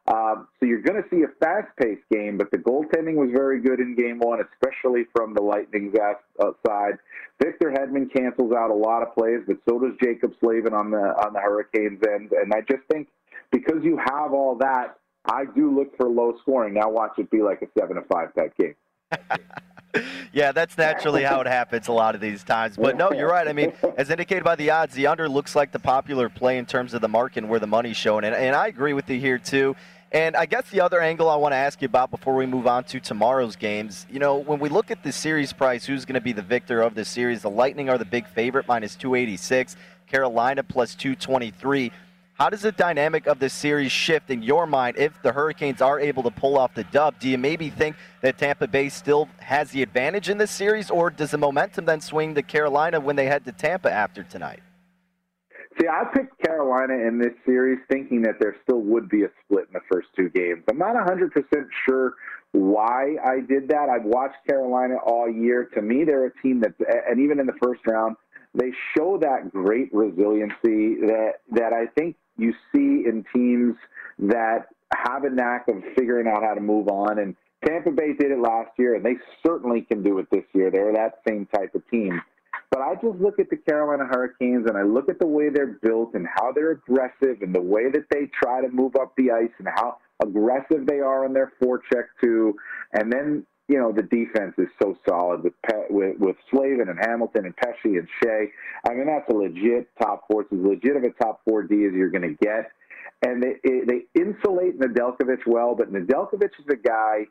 Um, 0.07 0.47
so 0.59 0.65
you're 0.65 0.81
going 0.81 1.01
to 1.01 1.07
see 1.09 1.23
a 1.23 1.27
fast-paced 1.39 2.07
game, 2.11 2.37
but 2.37 2.49
the 2.49 2.57
goaltending 2.57 3.15
was 3.15 3.29
very 3.31 3.61
good 3.61 3.79
in 3.79 3.95
Game 3.95 4.19
One, 4.19 4.39
especially 4.41 5.05
from 5.15 5.35
the 5.35 5.41
Lightning's 5.41 5.93
uh, 6.39 6.51
side. 6.65 6.97
Victor 7.41 7.71
Hedman 7.71 8.11
cancels 8.11 8.51
out 8.51 8.71
a 8.71 8.73
lot 8.73 9.03
of 9.03 9.13
plays, 9.13 9.41
but 9.45 9.57
so 9.67 9.79
does 9.79 9.93
Jaccob 10.01 10.33
Slavin 10.39 10.73
on 10.73 10.89
the 10.89 10.97
on 10.97 11.33
the 11.33 11.39
Hurricanes 11.39 12.01
end. 12.11 12.31
And 12.31 12.51
I 12.53 12.61
just 12.61 12.83
think 12.91 13.07
because 13.51 13.83
you 13.83 13.97
have 13.97 14.33
all 14.33 14.55
that, 14.59 14.97
I 15.25 15.45
do 15.55 15.75
look 15.75 15.95
for 15.95 16.09
low 16.09 16.33
scoring. 16.41 16.73
Now 16.73 16.89
watch 16.89 17.13
it 17.19 17.29
be 17.29 17.41
like 17.41 17.61
a 17.61 17.67
seven 17.79 17.95
to 17.95 18.03
five 18.11 18.33
type 18.33 18.55
game. 18.57 18.75
yeah, 20.33 20.51
that's 20.51 20.77
naturally 20.77 21.23
how 21.23 21.41
it 21.41 21.47
happens 21.47 21.87
a 21.87 21.91
lot 21.91 22.15
of 22.15 22.21
these 22.21 22.43
times. 22.43 22.77
But 22.77 22.97
no, 22.97 23.11
you're 23.11 23.29
right. 23.29 23.47
I 23.47 23.53
mean, 23.53 23.73
as 23.97 24.09
indicated 24.09 24.43
by 24.43 24.55
the 24.55 24.69
odds, 24.69 24.93
the 24.93 25.07
under 25.07 25.27
looks 25.27 25.55
like 25.55 25.71
the 25.71 25.79
popular 25.79 26.29
play 26.29 26.57
in 26.57 26.65
terms 26.65 26.93
of 26.93 27.01
the 27.01 27.07
market 27.07 27.39
and 27.39 27.49
where 27.49 27.59
the 27.59 27.67
money's 27.67 27.97
showing. 27.97 28.23
And, 28.23 28.35
and 28.35 28.55
I 28.55 28.67
agree 28.67 28.93
with 28.93 29.09
you 29.09 29.19
here, 29.19 29.39
too. 29.39 29.75
And 30.11 30.35
I 30.35 30.47
guess 30.47 30.67
the 30.69 30.81
other 30.81 31.01
angle 31.01 31.29
I 31.29 31.35
want 31.35 31.51
to 31.53 31.57
ask 31.57 31.81
you 31.81 31.85
about 31.85 32.09
before 32.09 32.35
we 32.35 32.47
move 32.47 32.65
on 32.65 32.83
to 32.85 32.99
tomorrow's 32.99 33.55
games, 33.55 34.07
you 34.09 34.17
know, 34.17 34.37
when 34.37 34.59
we 34.59 34.67
look 34.67 34.89
at 34.89 35.03
the 35.03 35.11
series 35.11 35.53
price, 35.53 35.85
who's 35.85 36.05
going 36.05 36.15
to 36.15 36.21
be 36.21 36.33
the 36.33 36.41
victor 36.41 36.81
of 36.81 36.95
this 36.95 37.09
series? 37.09 37.43
The 37.43 37.49
Lightning 37.49 37.89
are 37.89 37.97
the 37.97 38.05
big 38.05 38.27
favorite, 38.27 38.67
minus 38.67 38.95
286. 38.95 39.75
Carolina 40.07 40.63
plus 40.63 40.95
223. 40.95 41.91
How 42.39 42.49
does 42.49 42.61
the 42.61 42.71
dynamic 42.71 43.27
of 43.27 43.39
this 43.39 43.51
series 43.51 43.91
shift 43.91 44.29
in 44.29 44.41
your 44.41 44.65
mind 44.65 44.95
if 44.97 45.21
the 45.21 45.33
Hurricanes 45.33 45.81
are 45.81 45.99
able 45.99 46.23
to 46.23 46.31
pull 46.31 46.57
off 46.57 46.73
the 46.73 46.85
dub? 46.85 47.19
Do 47.19 47.27
you 47.27 47.37
maybe 47.37 47.69
think 47.69 47.97
that 48.21 48.37
Tampa 48.37 48.65
Bay 48.65 48.87
still 48.87 49.27
has 49.39 49.71
the 49.71 49.83
advantage 49.83 50.29
in 50.29 50.37
this 50.37 50.49
series, 50.49 50.89
or 50.89 51.09
does 51.09 51.31
the 51.31 51.37
momentum 51.37 51.83
then 51.83 51.99
swing 51.99 52.33
to 52.35 52.41
Carolina 52.41 52.97
when 53.01 53.17
they 53.17 53.25
head 53.25 53.43
to 53.43 53.51
Tampa 53.51 53.91
after 53.91 54.23
tonight? 54.23 54.61
See, 55.81 55.87
I 55.89 56.05
picked 56.13 56.41
Carolina 56.41 56.93
in 56.93 57.19
this 57.19 57.33
series 57.45 57.79
thinking 57.91 58.21
that 58.21 58.35
there 58.39 58.55
still 58.63 58.79
would 58.83 59.09
be 59.09 59.23
a 59.23 59.29
split 59.43 59.65
in 59.67 59.73
the 59.73 59.81
first 59.91 60.07
two 60.15 60.29
games. 60.29 60.63
I'm 60.69 60.77
not 60.77 60.95
100% 60.95 61.31
sure 61.89 62.13
why 62.53 63.17
I 63.21 63.41
did 63.41 63.67
that. 63.67 63.89
I've 63.89 64.05
watched 64.05 64.37
Carolina 64.47 64.95
all 65.05 65.29
year. 65.29 65.69
To 65.75 65.81
me, 65.81 66.05
they're 66.05 66.27
a 66.27 66.41
team 66.41 66.61
that, 66.61 66.71
and 67.05 67.19
even 67.19 67.41
in 67.41 67.45
the 67.45 67.57
first 67.61 67.81
round, 67.85 68.15
they 68.53 68.71
show 68.97 69.17
that 69.21 69.51
great 69.51 69.93
resiliency 69.93 70.95
that 71.05 71.33
that 71.51 71.71
I 71.71 71.85
think 71.95 72.15
you 72.39 72.53
see 72.71 73.07
in 73.07 73.25
teams 73.33 73.75
that 74.19 74.67
have 74.95 75.23
a 75.23 75.29
knack 75.29 75.67
of 75.67 75.83
figuring 75.95 76.27
out 76.27 76.43
how 76.43 76.53
to 76.53 76.61
move 76.61 76.87
on. 76.87 77.19
And 77.19 77.35
Tampa 77.65 77.91
Bay 77.91 78.13
did 78.17 78.31
it 78.31 78.39
last 78.39 78.71
year, 78.77 78.95
and 78.95 79.05
they 79.05 79.15
certainly 79.45 79.81
can 79.81 80.01
do 80.01 80.19
it 80.19 80.27
this 80.31 80.45
year. 80.53 80.71
They're 80.71 80.93
that 80.93 81.19
same 81.27 81.45
type 81.53 81.75
of 81.75 81.87
team. 81.89 82.21
But 82.71 82.81
I 82.81 82.93
just 82.95 83.19
look 83.19 83.39
at 83.39 83.49
the 83.49 83.57
Carolina 83.57 84.05
Hurricanes 84.05 84.67
and 84.67 84.77
I 84.77 84.83
look 84.83 85.09
at 85.09 85.17
the 85.19 85.25
way 85.25 85.49
they're 85.49 85.79
built 85.81 86.13
and 86.13 86.27
how 86.35 86.51
they're 86.51 86.71
aggressive 86.71 87.41
and 87.41 87.53
the 87.53 87.61
way 87.61 87.89
that 87.89 88.05
they 88.11 88.29
try 88.41 88.61
to 88.61 88.69
move 88.69 88.95
up 88.95 89.13
the 89.17 89.31
ice 89.31 89.49
and 89.57 89.67
how 89.75 89.97
aggressive 90.21 90.85
they 90.85 90.99
are 90.99 91.25
on 91.25 91.33
their 91.33 91.51
forecheck 91.61 92.05
too. 92.21 92.55
And 92.93 93.11
then 93.11 93.45
you 93.69 93.77
know 93.77 93.91
the 93.91 94.01
defense 94.01 94.55
is 94.57 94.67
so 94.81 94.97
solid 95.07 95.43
with 95.43 95.53
Pe- 95.61 95.89
with, 95.89 96.17
with 96.17 96.35
Slavin 96.49 96.89
and 96.89 96.99
Hamilton 96.99 97.45
and 97.45 97.55
Pesce 97.55 97.75
and 97.83 98.07
Skjei. 98.21 98.47
I 98.89 98.93
mean 98.93 99.07
that's 99.07 99.29
a 99.29 99.33
legit 99.33 99.87
top 100.01 100.25
four. 100.29 100.41
It's 100.41 100.51
as 100.51 100.59
legit 100.59 100.97
of 100.97 101.03
a 101.03 101.11
top 101.23 101.41
four 101.47 101.63
D 101.63 101.85
as 101.85 101.93
you're 101.93 102.09
going 102.09 102.27
to 102.27 102.45
get. 102.45 102.71
And 103.21 103.43
they 103.43 103.55
they 103.63 104.05
insulate 104.19 104.79
Nedeljkovic 104.79 105.45
well, 105.45 105.75
but 105.75 105.93
Nedeljkovic 105.93 106.51
is 106.59 106.65
a 106.71 106.75
guy 106.75 107.25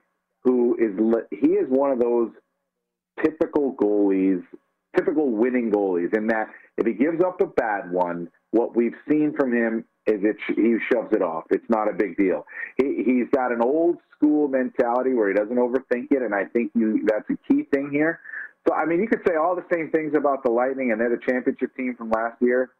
who 0.44 0.76
is 0.78 0.94
he 1.30 1.52
is 1.52 1.66
one 1.68 1.90
of 1.90 1.98
those 1.98 2.30
typical 3.22 3.74
goalies, 3.74 4.42
typical 4.96 5.30
winning 5.30 5.72
goalies, 5.72 6.16
in 6.16 6.28
that 6.28 6.48
if 6.76 6.86
he 6.86 6.92
gives 6.92 7.20
up 7.20 7.40
a 7.40 7.46
bad 7.46 7.90
one, 7.90 8.28
what 8.52 8.76
we've 8.76 8.94
seen 9.08 9.34
from 9.36 9.52
him 9.52 9.84
is 10.08 10.20
it 10.24 10.36
he 10.56 10.76
shoves 10.90 11.12
it 11.12 11.22
off. 11.22 11.44
It's 11.50 11.68
not 11.68 11.88
a 11.88 11.92
big 11.92 12.16
deal. 12.16 12.46
He, 12.76 13.02
he's 13.04 13.28
got 13.32 13.52
an 13.52 13.60
old 13.60 13.98
school 14.16 14.48
mentality 14.48 15.12
where 15.12 15.28
he 15.28 15.34
doesn't 15.34 15.56
overthink 15.56 16.10
it, 16.10 16.22
and 16.22 16.34
I 16.34 16.44
think 16.46 16.72
you 16.74 17.02
that's 17.04 17.28
a 17.30 17.36
key 17.46 17.64
thing 17.72 17.90
here. 17.92 18.20
So 18.66 18.74
I 18.74 18.86
mean, 18.86 19.00
you 19.00 19.08
could 19.08 19.22
say 19.26 19.36
all 19.36 19.54
the 19.54 19.66
same 19.72 19.90
things 19.90 20.14
about 20.16 20.42
the 20.42 20.50
Lightning, 20.50 20.92
and 20.92 21.00
they're 21.00 21.10
the 21.10 21.22
championship 21.30 21.76
team 21.76 21.94
from 21.96 22.10
last 22.10 22.40
year. 22.40 22.70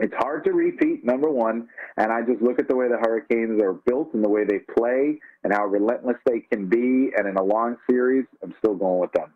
It's 0.00 0.14
hard 0.14 0.42
to 0.44 0.52
repeat, 0.52 1.04
number 1.04 1.30
one, 1.30 1.68
and 1.96 2.10
I 2.10 2.22
just 2.22 2.42
look 2.42 2.58
at 2.58 2.66
the 2.66 2.74
way 2.74 2.88
the 2.88 2.96
Hurricanes 2.96 3.62
are 3.62 3.74
built 3.74 4.12
and 4.12 4.24
the 4.24 4.28
way 4.28 4.42
they 4.44 4.58
play 4.76 5.20
and 5.44 5.52
how 5.52 5.66
relentless 5.66 6.16
they 6.26 6.40
can 6.40 6.66
be, 6.66 7.12
and 7.16 7.28
in 7.28 7.36
a 7.36 7.42
long 7.42 7.76
series, 7.88 8.24
I'm 8.42 8.52
still 8.58 8.74
going 8.74 8.98
with 8.98 9.12
them. 9.12 9.32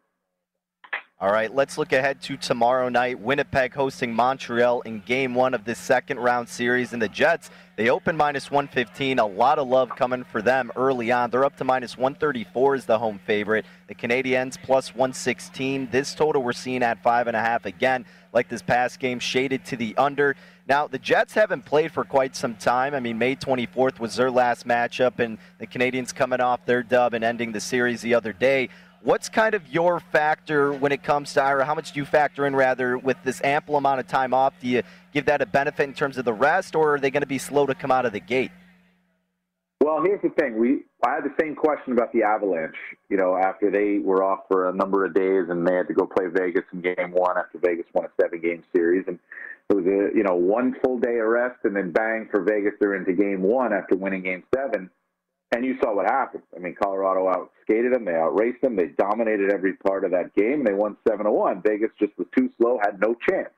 All 1.21 1.33
right, 1.33 1.53
let's 1.53 1.77
look 1.77 1.93
ahead 1.93 2.23
to 2.23 2.37
tomorrow 2.37 2.89
night. 2.89 3.19
Winnipeg 3.19 3.75
hosting 3.75 4.15
Montreal 4.15 4.83
in 4.83 5.01
game 5.01 5.35
one 5.35 5.53
of 5.53 5.65
this 5.65 5.81
second 5.81 6.21
round 6.21 6.49
series. 6.49 6.93
And 6.93 7.03
the 7.03 7.09
Jets, 7.09 7.51
they 7.75 7.91
open 7.91 8.17
minus 8.17 8.53
115. 8.53 9.19
A 9.19 9.27
lot 9.27 9.59
of 9.59 9.67
love 9.67 9.91
coming 9.97 10.23
for 10.23 10.41
them 10.43 10.71
early 10.77 11.11
on. 11.11 11.31
They're 11.31 11.45
up 11.45 11.57
to 11.57 11.65
minus 11.65 11.99
134 11.99 12.77
as 12.77 12.87
the 12.87 13.01
home 13.01 13.19
favorite. 13.27 13.67
The 13.89 13.97
Canadiens 13.97 14.63
plus 14.63 14.95
116. 14.95 15.89
This 15.91 16.15
total 16.15 16.41
we're 16.41 16.53
seeing 16.53 16.85
at 16.85 17.03
five 17.03 17.27
and 17.27 17.37
a 17.37 17.41
half 17.41 17.67
again, 17.67 18.05
like 18.33 18.49
this 18.49 18.63
past 18.63 19.01
game, 19.01 19.19
shaded 19.19 19.65
to 19.65 19.77
the 19.77 19.97
under. 19.97 20.37
Now, 20.69 20.87
the 20.87 20.99
Jets 20.99 21.35
haven't 21.35 21.65
played 21.65 21.91
for 21.91 22.05
quite 22.05 22.37
some 22.37 22.55
time. 22.55 22.95
I 22.95 23.01
mean, 23.01 23.19
May 23.19 23.35
24th 23.35 23.99
was 23.99 24.15
their 24.15 24.31
last 24.31 24.69
matchup, 24.69 25.19
and 25.19 25.39
the 25.59 25.67
Canadiens 25.67 26.15
coming 26.15 26.41
off 26.41 26.65
their 26.65 26.85
dub 26.85 27.15
and 27.15 27.25
ending 27.25 27.51
the 27.51 27.61
series 27.61 28.03
the 28.03 28.15
other 28.15 28.33
day. 28.33 28.69
What's 29.03 29.29
kind 29.29 29.55
of 29.55 29.69
your 29.69 30.01
factor 30.01 30.73
when 30.73 30.91
it 30.91 31.05
comes 31.05 31.33
to 31.35 31.43
Ira? 31.43 31.65
How 31.65 31.75
much 31.75 31.93
do 31.93 32.01
you 32.01 32.05
factor 32.05 32.47
in 32.47 32.57
rather 32.57 32.99
with 32.99 33.17
this 33.23 33.41
ample 33.45 33.77
amount 33.77 34.01
of 34.01 34.09
time 34.09 34.35
off? 34.35 34.55
Do 34.61 34.67
you 34.67 34.83
give 35.13 35.27
that 35.27 35.41
a 35.41 35.47
benefit 35.47 35.85
in 35.85 35.95
terms 35.95 36.19
of 36.19 36.25
the 36.25 36.33
rest, 36.33 36.75
or 36.75 36.95
are 36.95 36.99
they 36.99 37.11
going 37.11 37.23
to 37.23 37.29
be 37.29 37.39
slow 37.39 37.65
to 37.67 37.77
come 37.77 37.93
out 37.93 38.07
of 38.07 38.13
the 38.13 38.21
gate? 38.21 38.51
Well, 39.81 40.03
here's 40.05 40.21
the 40.21 40.31
thing. 40.31 40.59
We 40.59 40.83
I 41.07 41.15
had 41.15 41.25
the 41.25 41.35
same 41.41 41.55
question 41.55 41.93
about 41.93 42.13
the 42.13 42.25
Avalanche. 42.25 42.75
You 43.09 43.17
know, 43.17 43.37
after 43.37 43.71
they 43.71 43.99
were 43.99 44.25
off 44.25 44.41
for 44.49 44.69
a 44.69 44.75
number 44.75 45.05
of 45.05 45.15
days 45.15 45.45
and 45.49 45.65
they 45.65 45.75
had 45.75 45.87
to 45.87 45.95
go 45.95 46.05
play 46.05 46.27
Vegas 46.27 46.65
in 46.73 46.81
Game 46.81 47.13
One 47.13 47.39
after 47.39 47.59
Vegas 47.59 47.87
won 47.95 48.07
a 48.07 48.09
seven-game 48.21 48.65
series, 48.75 49.05
and 49.07 49.21
it 49.71 49.75
was 49.75 49.87
a 49.87 50.17
you 50.17 50.25
know 50.25 50.35
one 50.35 50.75
full 50.85 50.99
day 50.99 51.19
of 51.19 51.29
rest 51.29 51.61
and 51.63 51.77
then 51.77 51.93
bang 51.93 52.29
for 52.33 52.43
Vegas 52.43 52.73
they're 52.81 52.97
into 52.97 53.13
Game 53.13 53.43
One 53.43 53.73
after 53.73 53.95
winning 53.95 54.23
Game 54.23 54.43
Seven. 54.53 54.91
And 55.55 55.65
you 55.65 55.77
saw 55.83 55.95
what 55.95 56.05
happened. 56.07 56.43
I 56.55 56.59
mean, 56.59 56.75
Colorado 56.75 57.27
outskated 57.27 57.95
them. 57.95 58.05
They 58.05 58.15
outraced 58.15 58.61
them. 58.61 58.77
They 58.77 58.89
dominated 58.99 59.51
every 59.51 59.75
part 59.75 60.05
of 60.05 60.11
that 60.11 60.35
game. 60.35 60.61
and 60.61 60.67
They 60.67 60.75
won 60.75 60.97
7 61.09 61.25
to 61.25 61.33
1. 61.33 61.63
Vegas 61.63 61.91
just 61.99 62.13
was 62.19 62.27
too 62.37 62.51
slow, 62.59 62.79
had 62.85 63.01
no 63.01 63.15
chance. 63.29 63.49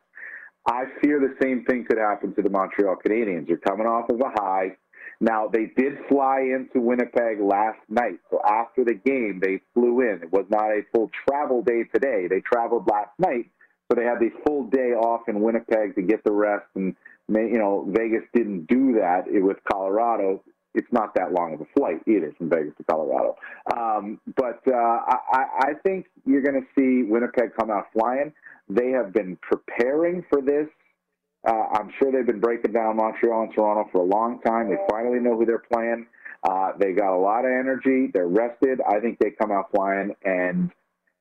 I 0.68 0.84
fear 1.02 1.18
the 1.18 1.34
same 1.42 1.64
thing 1.64 1.84
could 1.88 1.98
happen 1.98 2.34
to 2.34 2.42
the 2.42 2.50
Montreal 2.50 2.96
Canadiens. 3.04 3.48
They're 3.48 3.56
coming 3.56 3.86
off 3.86 4.08
of 4.08 4.20
a 4.20 4.30
high. 4.40 4.76
Now, 5.20 5.48
they 5.48 5.66
did 5.76 5.98
fly 6.08 6.40
into 6.40 6.80
Winnipeg 6.80 7.40
last 7.40 7.80
night. 7.88 8.20
So 8.30 8.40
after 8.46 8.84
the 8.84 8.94
game, 8.94 9.40
they 9.42 9.60
flew 9.74 10.00
in. 10.00 10.20
It 10.22 10.32
was 10.32 10.46
not 10.48 10.70
a 10.70 10.82
full 10.94 11.10
travel 11.28 11.62
day 11.62 11.84
today. 11.92 12.26
They 12.28 12.40
traveled 12.40 12.86
last 12.88 13.10
night. 13.18 13.50
So 13.90 13.96
they 13.96 14.04
had 14.04 14.20
the 14.20 14.30
full 14.46 14.64
day 14.70 14.92
off 14.92 15.28
in 15.28 15.40
Winnipeg 15.40 15.96
to 15.96 16.02
get 16.02 16.22
the 16.22 16.32
rest. 16.32 16.66
And, 16.76 16.94
you 17.28 17.58
know, 17.58 17.84
Vegas 17.88 18.22
didn't 18.32 18.66
do 18.66 18.92
that 19.00 19.24
with 19.26 19.56
Colorado 19.70 20.42
it's 20.74 20.90
not 20.92 21.14
that 21.14 21.32
long 21.32 21.54
of 21.54 21.60
a 21.60 21.66
flight 21.76 22.00
either 22.06 22.32
from 22.38 22.48
Vegas 22.48 22.74
to 22.78 22.84
Colorado. 22.84 23.36
Um, 23.76 24.20
but 24.36 24.60
uh, 24.68 24.76
I, 24.76 25.44
I 25.60 25.72
think 25.84 26.06
you're 26.24 26.42
going 26.42 26.60
to 26.60 26.66
see 26.76 27.08
Winnipeg 27.10 27.54
come 27.58 27.70
out 27.70 27.86
flying. 27.92 28.32
They 28.68 28.90
have 28.90 29.12
been 29.12 29.36
preparing 29.42 30.24
for 30.30 30.40
this. 30.40 30.68
Uh, 31.46 31.64
I'm 31.72 31.90
sure 31.98 32.12
they've 32.12 32.26
been 32.26 32.40
breaking 32.40 32.72
down 32.72 32.96
Montreal 32.96 33.44
and 33.44 33.54
Toronto 33.54 33.88
for 33.90 34.02
a 34.02 34.04
long 34.04 34.40
time. 34.42 34.68
They 34.68 34.76
finally 34.90 35.18
know 35.18 35.36
who 35.36 35.46
they're 35.46 35.64
playing. 35.72 36.06
Uh, 36.48 36.72
they 36.78 36.92
got 36.92 37.14
a 37.14 37.18
lot 37.18 37.44
of 37.44 37.50
energy. 37.50 38.10
They're 38.12 38.28
rested. 38.28 38.80
I 38.88 39.00
think 39.00 39.18
they 39.18 39.30
come 39.30 39.50
out 39.50 39.70
flying, 39.74 40.14
and 40.24 40.70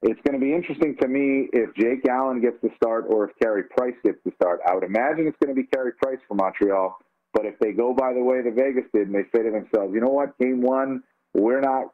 it's 0.01 0.19
going 0.25 0.39
to 0.39 0.45
be 0.45 0.53
interesting 0.53 0.95
to 1.01 1.07
me 1.07 1.49
if 1.51 1.73
Jake 1.75 2.07
Allen 2.07 2.41
gets 2.41 2.57
the 2.61 2.69
start 2.75 3.05
or 3.09 3.29
if 3.29 3.35
Carey 3.41 3.63
Price 3.63 3.95
gets 4.03 4.19
the 4.23 4.31
start. 4.35 4.61
I 4.67 4.75
would 4.75 4.83
imagine 4.83 5.27
it's 5.27 5.37
going 5.43 5.53
to 5.53 5.61
be 5.61 5.67
Carey 5.67 5.93
Price 6.01 6.19
for 6.27 6.35
Montreal 6.35 6.99
but 7.33 7.45
if 7.45 7.57
they 7.59 7.71
go 7.71 7.93
by 7.93 8.13
the 8.13 8.23
way 8.23 8.41
the 8.41 8.51
Vegas 8.51 8.85
did 8.93 9.07
and 9.07 9.15
they 9.15 9.25
say 9.35 9.43
to 9.43 9.51
themselves, 9.51 9.93
you 9.93 10.01
know 10.01 10.09
what, 10.09 10.37
game 10.39 10.61
one, 10.61 11.03
we're 11.33 11.61
not, 11.61 11.87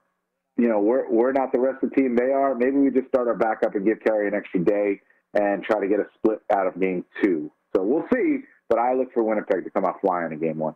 you 0.57 0.67
know, 0.67 0.79
we're 0.79 1.09
we're 1.11 1.33
not 1.33 1.51
the 1.51 1.59
rest 1.59 1.83
of 1.83 1.89
the 1.89 1.95
team 1.95 2.15
they 2.15 2.31
are. 2.31 2.55
Maybe 2.55 2.77
we 2.77 2.89
just 2.91 3.07
start 3.07 3.27
our 3.27 3.35
backup 3.35 3.75
and 3.75 3.85
give 3.85 3.99
Carey 4.01 4.27
an 4.27 4.33
extra 4.33 4.63
day 4.63 5.01
and 5.33 5.63
try 5.63 5.79
to 5.79 5.87
get 5.87 5.99
a 5.99 6.05
split 6.15 6.39
out 6.51 6.67
of 6.67 6.79
game 6.79 7.03
two. 7.21 7.51
So 7.75 7.83
we'll 7.83 8.07
see. 8.13 8.39
But 8.69 8.79
I 8.79 8.93
look 8.93 9.13
for 9.13 9.23
Winnipeg 9.23 9.63
to 9.65 9.69
come 9.69 9.85
out 9.85 10.01
flying 10.01 10.31
in 10.31 10.39
game 10.39 10.57
one 10.57 10.75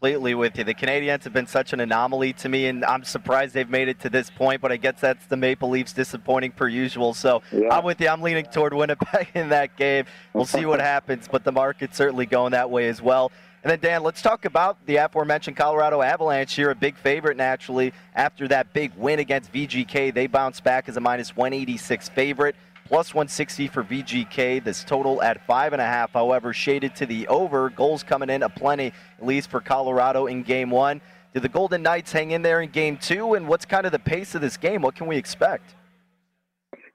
completely 0.00 0.34
with 0.34 0.56
you. 0.56 0.64
The 0.64 0.72
Canadiens 0.72 1.24
have 1.24 1.34
been 1.34 1.46
such 1.46 1.74
an 1.74 1.80
anomaly 1.80 2.32
to 2.32 2.48
me, 2.48 2.68
and 2.68 2.86
I'm 2.86 3.04
surprised 3.04 3.52
they've 3.52 3.68
made 3.68 3.88
it 3.88 4.00
to 4.00 4.08
this 4.08 4.30
point. 4.30 4.62
But 4.62 4.72
I 4.72 4.78
guess 4.78 4.98
that's 4.98 5.26
the 5.26 5.36
Maple 5.36 5.68
Leafs 5.68 5.92
disappointing 5.92 6.52
per 6.52 6.68
usual. 6.68 7.12
So 7.12 7.42
yeah. 7.52 7.68
I'm 7.76 7.84
with 7.84 8.00
you. 8.00 8.08
I'm 8.08 8.22
leaning 8.22 8.46
toward 8.46 8.72
Winnipeg 8.72 9.28
in 9.34 9.50
that 9.50 9.76
game. 9.76 10.06
We'll 10.32 10.46
see 10.46 10.64
what 10.64 10.80
happens, 10.94 11.28
but 11.30 11.44
the 11.44 11.52
market's 11.52 11.98
certainly 11.98 12.24
going 12.24 12.52
that 12.52 12.70
way 12.70 12.88
as 12.88 13.02
well. 13.02 13.30
And 13.62 13.70
then, 13.70 13.78
Dan, 13.78 14.02
let's 14.02 14.22
talk 14.22 14.46
about 14.46 14.78
the 14.86 14.96
aforementioned 14.96 15.58
Colorado 15.58 16.00
Avalanche 16.00 16.54
here, 16.54 16.70
a 16.70 16.74
big 16.74 16.96
favorite 16.96 17.36
naturally. 17.36 17.92
After 18.14 18.48
that 18.48 18.72
big 18.72 18.92
win 18.96 19.18
against 19.18 19.52
VGK, 19.52 20.14
they 20.14 20.26
bounced 20.26 20.64
back 20.64 20.88
as 20.88 20.96
a 20.96 21.00
minus 21.00 21.36
186 21.36 22.08
favorite 22.08 22.56
plus 22.90 23.14
160 23.14 23.68
for 23.68 23.84
VGK. 23.84 24.64
This 24.64 24.82
total 24.82 25.22
at 25.22 25.46
five 25.46 25.72
and 25.72 25.80
a 25.80 25.86
half, 25.86 26.12
however, 26.12 26.52
shaded 26.52 26.96
to 26.96 27.06
the 27.06 27.26
over. 27.28 27.70
Goals 27.70 28.02
coming 28.02 28.28
in 28.28 28.42
aplenty, 28.42 28.92
at 29.16 29.24
least 29.24 29.48
for 29.48 29.60
Colorado 29.60 30.26
in 30.26 30.42
game 30.42 30.70
one. 30.70 31.00
Do 31.32 31.38
the 31.38 31.48
Golden 31.48 31.82
Knights 31.82 32.10
hang 32.10 32.32
in 32.32 32.42
there 32.42 32.60
in 32.62 32.70
game 32.70 32.96
two? 32.96 33.34
And 33.34 33.46
what's 33.46 33.64
kind 33.64 33.86
of 33.86 33.92
the 33.92 34.00
pace 34.00 34.34
of 34.34 34.40
this 34.40 34.56
game? 34.56 34.82
What 34.82 34.96
can 34.96 35.06
we 35.06 35.16
expect? 35.16 35.76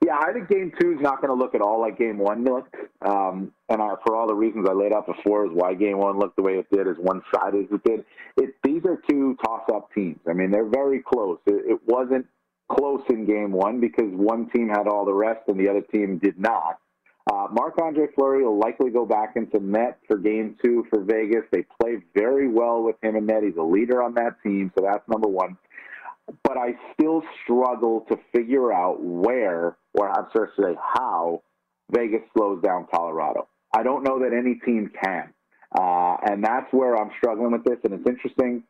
Yeah, 0.04 0.18
I 0.18 0.34
think 0.34 0.50
game 0.50 0.70
two 0.78 0.92
is 0.92 1.00
not 1.00 1.22
going 1.22 1.36
to 1.36 1.42
look 1.42 1.54
at 1.54 1.62
all 1.62 1.80
like 1.80 1.98
game 1.98 2.18
one 2.18 2.44
looked. 2.44 2.74
Um, 3.00 3.52
and 3.70 3.80
for 4.06 4.14
all 4.14 4.26
the 4.26 4.34
reasons 4.34 4.66
I 4.68 4.74
laid 4.74 4.92
out 4.92 5.06
before, 5.06 5.46
is 5.46 5.50
why 5.54 5.72
game 5.72 5.96
one 5.96 6.18
looked 6.18 6.36
the 6.36 6.42
way 6.42 6.58
it 6.58 6.66
did, 6.70 6.86
as 6.86 6.96
one 6.98 7.22
sided 7.34 7.64
as 7.64 7.72
it 7.72 7.84
did. 7.84 8.04
It, 8.36 8.54
these 8.62 8.84
are 8.84 9.00
two 9.08 9.34
toss 9.42 9.62
up 9.72 9.88
teams. 9.94 10.18
I 10.28 10.34
mean, 10.34 10.50
they're 10.50 10.68
very 10.68 11.00
close. 11.00 11.38
It, 11.46 11.64
it 11.66 11.80
wasn't 11.86 12.26
close 12.68 13.02
in 13.08 13.26
game 13.26 13.52
one 13.52 13.80
because 13.80 14.10
one 14.12 14.48
team 14.50 14.68
had 14.68 14.88
all 14.88 15.04
the 15.04 15.14
rest 15.14 15.40
and 15.48 15.58
the 15.58 15.68
other 15.68 15.82
team 15.82 16.18
did 16.18 16.38
not. 16.38 16.78
Uh, 17.30 17.48
Andre 17.82 18.06
Fleury 18.14 18.44
will 18.44 18.58
likely 18.58 18.90
go 18.90 19.04
back 19.04 19.32
into 19.34 19.58
net 19.58 19.98
for 20.06 20.16
game 20.16 20.56
two 20.64 20.86
for 20.90 21.02
Vegas. 21.02 21.42
They 21.50 21.64
play 21.80 21.98
very 22.14 22.48
well 22.48 22.82
with 22.82 22.96
him 23.02 23.16
in 23.16 23.26
net. 23.26 23.42
He's 23.42 23.56
a 23.56 23.62
leader 23.62 24.02
on 24.02 24.14
that 24.14 24.40
team, 24.42 24.70
so 24.76 24.84
that's 24.84 25.06
number 25.08 25.28
one 25.28 25.56
but 26.42 26.56
I 26.56 26.74
still 26.94 27.22
struggle 27.42 28.04
to 28.08 28.18
figure 28.34 28.72
out 28.72 29.02
where, 29.02 29.76
or 29.94 30.10
I'm 30.10 30.26
sorry 30.32 30.48
to 30.56 30.62
say 30.62 30.78
how, 30.94 31.42
Vegas 31.90 32.22
slows 32.36 32.62
down 32.62 32.86
Colorado. 32.92 33.48
I 33.72 33.82
don't 33.82 34.02
know 34.02 34.18
that 34.20 34.32
any 34.32 34.56
team 34.56 34.90
can. 35.02 35.32
Uh, 35.78 36.16
and 36.24 36.42
that's 36.42 36.72
where 36.72 36.96
I'm 36.96 37.10
struggling 37.18 37.52
with 37.52 37.64
this. 37.64 37.78
And 37.84 37.94
it's 37.94 38.08
interesting. 38.08 38.64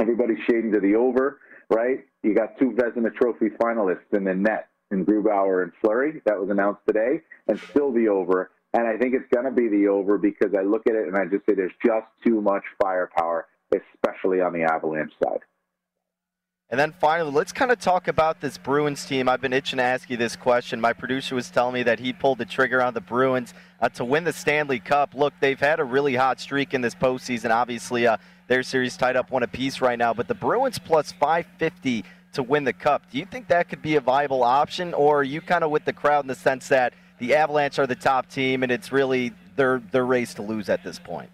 Everybody's 0.00 0.38
shading 0.48 0.72
to 0.72 0.80
the 0.80 0.94
over, 0.94 1.40
right? 1.68 2.06
You 2.22 2.34
got 2.34 2.58
two 2.58 2.72
Vezina 2.72 3.14
Trophy 3.14 3.48
finalists 3.62 4.12
in 4.12 4.24
the 4.24 4.34
net 4.34 4.68
in 4.90 5.04
Grubauer 5.04 5.62
and 5.62 5.72
Fleury. 5.80 6.20
That 6.24 6.40
was 6.40 6.50
announced 6.50 6.82
today, 6.86 7.20
and 7.46 7.58
still 7.70 7.92
the 7.92 8.08
over. 8.08 8.50
And 8.74 8.86
I 8.86 8.96
think 8.96 9.14
it's 9.14 9.28
going 9.32 9.46
to 9.46 9.50
be 9.50 9.68
the 9.68 9.88
over 9.88 10.18
because 10.18 10.52
I 10.58 10.62
look 10.62 10.86
at 10.86 10.94
it 10.94 11.08
and 11.08 11.16
I 11.16 11.24
just 11.24 11.46
say 11.46 11.54
there's 11.54 11.72
just 11.84 12.06
too 12.24 12.40
much 12.40 12.64
firepower, 12.82 13.46
especially 13.72 14.40
on 14.40 14.52
the 14.52 14.62
Avalanche 14.62 15.12
side. 15.22 15.40
And 16.70 16.78
then 16.78 16.92
finally, 16.92 17.30
let's 17.30 17.50
kind 17.50 17.70
of 17.70 17.80
talk 17.80 18.08
about 18.08 18.42
this 18.42 18.58
Bruins 18.58 19.06
team. 19.06 19.26
I've 19.26 19.40
been 19.40 19.54
itching 19.54 19.78
to 19.78 19.82
ask 19.82 20.10
you 20.10 20.18
this 20.18 20.36
question. 20.36 20.82
My 20.82 20.92
producer 20.92 21.34
was 21.34 21.50
telling 21.50 21.72
me 21.72 21.82
that 21.84 21.98
he 21.98 22.12
pulled 22.12 22.36
the 22.36 22.44
trigger 22.44 22.82
on 22.82 22.92
the 22.92 23.00
Bruins 23.00 23.54
uh, 23.80 23.88
to 23.90 24.04
win 24.04 24.24
the 24.24 24.34
Stanley 24.34 24.78
Cup. 24.78 25.14
Look, 25.14 25.32
they've 25.40 25.58
had 25.58 25.80
a 25.80 25.84
really 25.84 26.14
hot 26.14 26.40
streak 26.40 26.74
in 26.74 26.82
this 26.82 26.94
postseason. 26.94 27.50
Obviously, 27.50 28.06
uh, 28.06 28.18
their 28.48 28.62
series 28.62 28.96
tied 28.96 29.14
up 29.14 29.30
one 29.30 29.42
apiece 29.42 29.80
right 29.80 29.98
now, 29.98 30.12
but 30.12 30.26
the 30.26 30.34
Bruins 30.34 30.78
plus 30.78 31.12
550 31.12 32.04
to 32.32 32.42
win 32.42 32.64
the 32.64 32.72
Cup. 32.72 33.10
Do 33.10 33.18
you 33.18 33.24
think 33.24 33.48
that 33.48 33.68
could 33.68 33.82
be 33.82 33.96
a 33.96 34.00
viable 34.00 34.42
option, 34.42 34.94
or 34.94 35.20
are 35.20 35.24
you 35.24 35.40
kind 35.40 35.62
of 35.62 35.70
with 35.70 35.84
the 35.84 35.92
crowd 35.92 36.24
in 36.24 36.28
the 36.28 36.34
sense 36.34 36.68
that 36.68 36.94
the 37.18 37.34
Avalanche 37.34 37.78
are 37.78 37.86
the 37.86 37.94
top 37.94 38.28
team 38.28 38.62
and 38.62 38.72
it's 38.72 38.90
really 38.90 39.32
their 39.56 39.80
their 39.92 40.06
race 40.06 40.34
to 40.34 40.42
lose 40.42 40.68
at 40.68 40.82
this 40.82 40.98
point? 40.98 41.30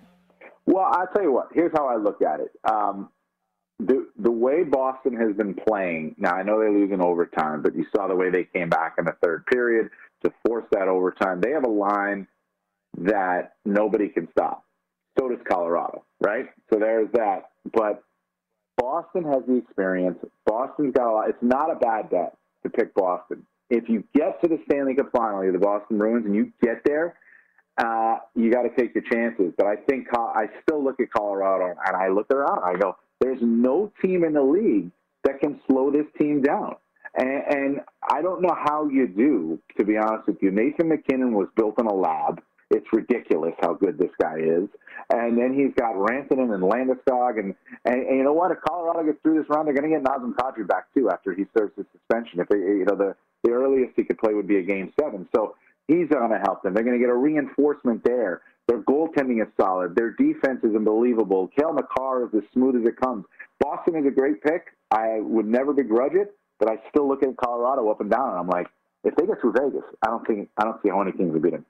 Well, 0.66 0.87
I'll 0.90 1.09
tell 1.14 1.22
you 1.22 1.33
what. 1.33 1.48
Here's 1.53 1.72
how 1.72 1.87
I 1.87 1.96
look 1.96 2.20
at 2.22 2.40
it. 2.40 2.50
Um, 2.70 3.11
the 3.79 4.09
the 4.18 4.31
way 4.31 4.64
Boston 4.64 5.16
has 5.16 5.37
been 5.37 5.55
playing 5.55 6.16
now, 6.18 6.35
I 6.35 6.42
know 6.42 6.61
they 6.61 6.68
lose 6.68 6.90
in 6.92 7.00
overtime, 7.00 7.62
but 7.62 7.74
you 7.77 7.85
saw 7.94 8.09
the 8.09 8.16
way 8.16 8.31
they 8.31 8.44
came 8.44 8.68
back 8.68 8.94
in 8.98 9.05
the 9.05 9.16
third 9.22 9.46
period 9.46 9.90
to 10.24 10.33
force 10.46 10.64
that 10.72 10.88
overtime. 10.88 11.40
They 11.40 11.50
have 11.50 11.64
a 11.64 11.70
line 11.70 12.27
that 12.98 13.55
nobody 13.64 14.09
can 14.09 14.29
stop. 14.31 14.64
So 15.18 15.29
does 15.29 15.38
Colorado, 15.48 16.05
right? 16.20 16.46
So 16.72 16.79
there's 16.79 17.09
that. 17.12 17.50
But 17.72 18.03
Boston 18.77 19.24
has 19.24 19.42
the 19.46 19.57
experience. 19.57 20.18
Boston's 20.46 20.92
got 20.94 21.09
a 21.09 21.12
lot. 21.12 21.29
It's 21.29 21.42
not 21.42 21.70
a 21.70 21.77
bad 21.77 22.11
bet 22.11 22.37
to 22.62 22.70
pick 22.70 22.94
Boston. 22.94 23.46
If 23.70 23.88
you 23.88 24.05
get 24.14 24.40
to 24.42 24.48
the 24.48 24.59
Stanley 24.66 24.94
Cup 24.94 25.11
final, 25.16 25.50
the 25.50 25.59
Boston 25.59 25.98
Bruins, 25.98 26.27
and 26.27 26.35
you 26.35 26.53
get 26.62 26.83
there, 26.85 27.16
uh, 27.79 28.18
you 28.35 28.53
got 28.53 28.62
to 28.62 28.70
take 28.77 28.94
your 28.94 29.05
chances. 29.11 29.53
But 29.57 29.66
I 29.66 29.77
think 29.77 30.09
I 30.12 30.46
still 30.62 30.83
look 30.83 31.00
at 31.00 31.11
Colorado 31.11 31.74
and 31.87 31.96
I 31.96 32.09
look 32.09 32.31
around. 32.33 32.61
I 32.64 32.79
go, 32.79 32.96
there's 33.20 33.40
no 33.40 33.92
team 34.03 34.24
in 34.24 34.35
the 34.35 34.42
league 34.42 34.90
that 35.24 35.40
can 35.40 35.61
slow 35.68 35.90
this 35.90 36.07
team 36.20 36.42
down. 36.42 36.77
And, 37.16 37.42
and 37.48 37.81
I 38.09 38.22
don't 38.22 38.42
know 38.42 38.55
how 38.55 38.88
you 38.88 39.07
do, 39.07 39.59
to 39.79 39.85
be 39.85 39.96
honest 39.96 40.27
with 40.27 40.42
you. 40.42 40.50
Nathan 40.50 40.88
MacKinnon 40.88 41.33
was 41.33 41.48
built 41.57 41.81
in 41.81 41.87
a 41.87 41.94
lab. 41.94 42.42
It's 42.74 42.87
ridiculous 42.92 43.54
how 43.60 43.74
good 43.74 43.98
this 43.98 44.10
guy 44.20 44.37
is. 44.38 44.68
And 45.12 45.38
then 45.38 45.54
he's 45.54 45.72
got 45.78 45.94
Rantanen 45.94 46.52
and 46.52 46.62
Landeskog. 46.62 47.38
And, 47.38 47.54
and, 47.84 48.06
and 48.08 48.16
you 48.18 48.24
know 48.24 48.32
what? 48.32 48.50
If 48.50 48.58
Colorado 48.68 49.04
gets 49.04 49.22
through 49.22 49.38
this 49.40 49.48
round, 49.48 49.68
they're 49.68 49.74
going 49.74 49.88
to 49.88 49.96
get 49.96 50.02
Nazem 50.02 50.34
Kadri 50.34 50.66
back, 50.66 50.92
too, 50.92 51.08
after 51.10 51.32
he 51.32 51.44
serves 51.56 51.72
his 51.76 51.87
suspension. 51.92 52.40
If 52.40 52.48
they, 52.48 52.56
you 52.56 52.84
know, 52.84 52.96
the, 52.96 53.14
the 53.44 53.50
earliest 53.50 53.92
he 53.94 54.02
could 54.02 54.18
play 54.18 54.34
would 54.34 54.48
be 54.48 54.58
a 54.58 54.62
game 54.62 54.92
seven. 55.00 55.28
So 55.34 55.54
he's 55.87 56.08
going 56.08 56.30
to 56.30 56.38
help 56.38 56.62
them. 56.62 56.74
They're 56.74 56.84
going 56.84 56.98
to 56.98 57.04
get 57.04 57.10
a 57.10 57.16
reinforcement 57.16 58.02
there. 58.04 58.42
Their 58.66 58.82
goaltending 58.82 59.40
is 59.42 59.48
solid. 59.60 59.94
Their 59.94 60.10
defense 60.12 60.64
is 60.64 60.74
unbelievable. 60.74 61.50
Cale 61.56 61.74
Makar 61.74 62.24
is 62.26 62.34
as 62.34 62.42
smooth 62.52 62.76
as 62.76 62.88
it 62.88 62.96
comes. 62.96 63.24
Boston 63.60 63.94
is 63.96 64.06
a 64.06 64.10
great 64.10 64.42
pick. 64.42 64.68
I 64.90 65.20
would 65.20 65.46
never 65.46 65.72
begrudge 65.72 66.14
it, 66.14 66.34
but 66.58 66.70
I 66.70 66.78
still 66.88 67.06
look 67.06 67.22
at 67.22 67.37
Colorado 67.37 67.88
up 67.90 68.00
and 68.00 68.10
down, 68.10 68.30
and 68.30 68.38
I'm 68.38 68.48
like, 68.48 68.68
if 69.04 69.14
they 69.16 69.26
get 69.26 69.40
through 69.40 69.52
Vegas, 69.52 69.84
I 70.02 70.06
don't 70.06 70.26
think 70.26 70.48
I 70.56 70.64
don't 70.64 70.82
see 70.82 70.88
how 70.88 71.02
any 71.02 71.12
teams 71.12 71.32
will 71.32 71.40
beat 71.40 71.52
them. 71.52 71.66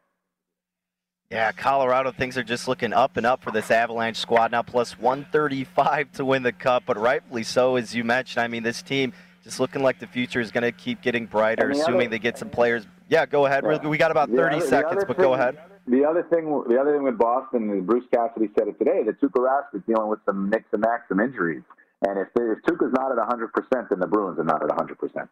Yeah, 1.31 1.51
Colorado 1.53 2.13
things 2.13 2.39
are 2.39 2.45
just 2.45 2.69
looking 2.69 2.93
up 2.93 3.17
and 3.17 3.27
up 3.27 3.43
for 3.43 3.51
this 3.51 3.71
Avalanche 3.71 4.19
squad 4.19 4.53
now, 4.53 4.63
plus 4.63 4.99
135 4.99 6.13
to 6.13 6.25
win 6.25 6.45
the 6.45 6.53
cup, 6.53 6.85
but 6.87 6.97
rightfully 6.97 7.43
so, 7.43 7.77
as 7.77 7.95
you 7.95 8.05
mentioned. 8.05 8.45
I 8.45 8.49
mean, 8.49 8.63
this 8.63 8.83
team 8.83 9.13
just 9.43 9.59
looking 9.59 9.83
like 9.83 9.99
the 9.99 10.07
future 10.07 10.41
is 10.41 10.53
going 10.53 10.63
to 10.63 10.71
keep 10.71 11.03
getting 11.03 11.27
brighter, 11.27 11.73
the 11.73 11.81
assuming 11.81 12.03
other, 12.03 12.11
they 12.11 12.19
get 12.21 12.39
some 12.39 12.51
players. 12.51 12.87
Yeah, 13.09 13.27
go 13.27 13.47
ahead. 13.47 13.65
Yeah. 13.65 13.89
We 13.89 13.99
got 13.99 14.13
about 14.13 14.31
30 14.31 14.57
other, 14.57 14.67
seconds, 14.67 15.05
but 15.07 15.17
thing, 15.17 15.25
go 15.25 15.35
ahead 15.35 15.59
the 15.87 16.05
other 16.05 16.23
thing, 16.31 16.47
the 16.69 16.81
other 16.81 16.93
thing 16.93 17.03
with 17.03 17.19
Boston, 17.19 17.85
Bruce 17.85 18.05
Cassidy 18.13 18.49
said 18.59 18.69
it 18.69 18.79
today, 18.79 19.03
that 19.05 19.21
Tuukka 19.21 19.41
Rask 19.41 19.75
is 19.75 19.83
dealing 19.87 20.09
with 20.09 20.21
some 20.25 20.49
mix 20.49 20.65
and 20.73 20.81
match, 20.81 21.03
some 21.09 21.21
injuries. 21.21 21.63
And 22.07 22.19
if, 22.19 22.29
if 22.37 22.63
Tuukka's 22.65 22.93
not 22.93 23.13
at 23.13 23.19
100%, 23.19 23.89
then 23.91 24.01
the 24.01 24.07
Bruins 24.07 24.39
are 24.39 24.45
not 24.45 24.63
at 24.63 24.71
100%. 24.71 25.29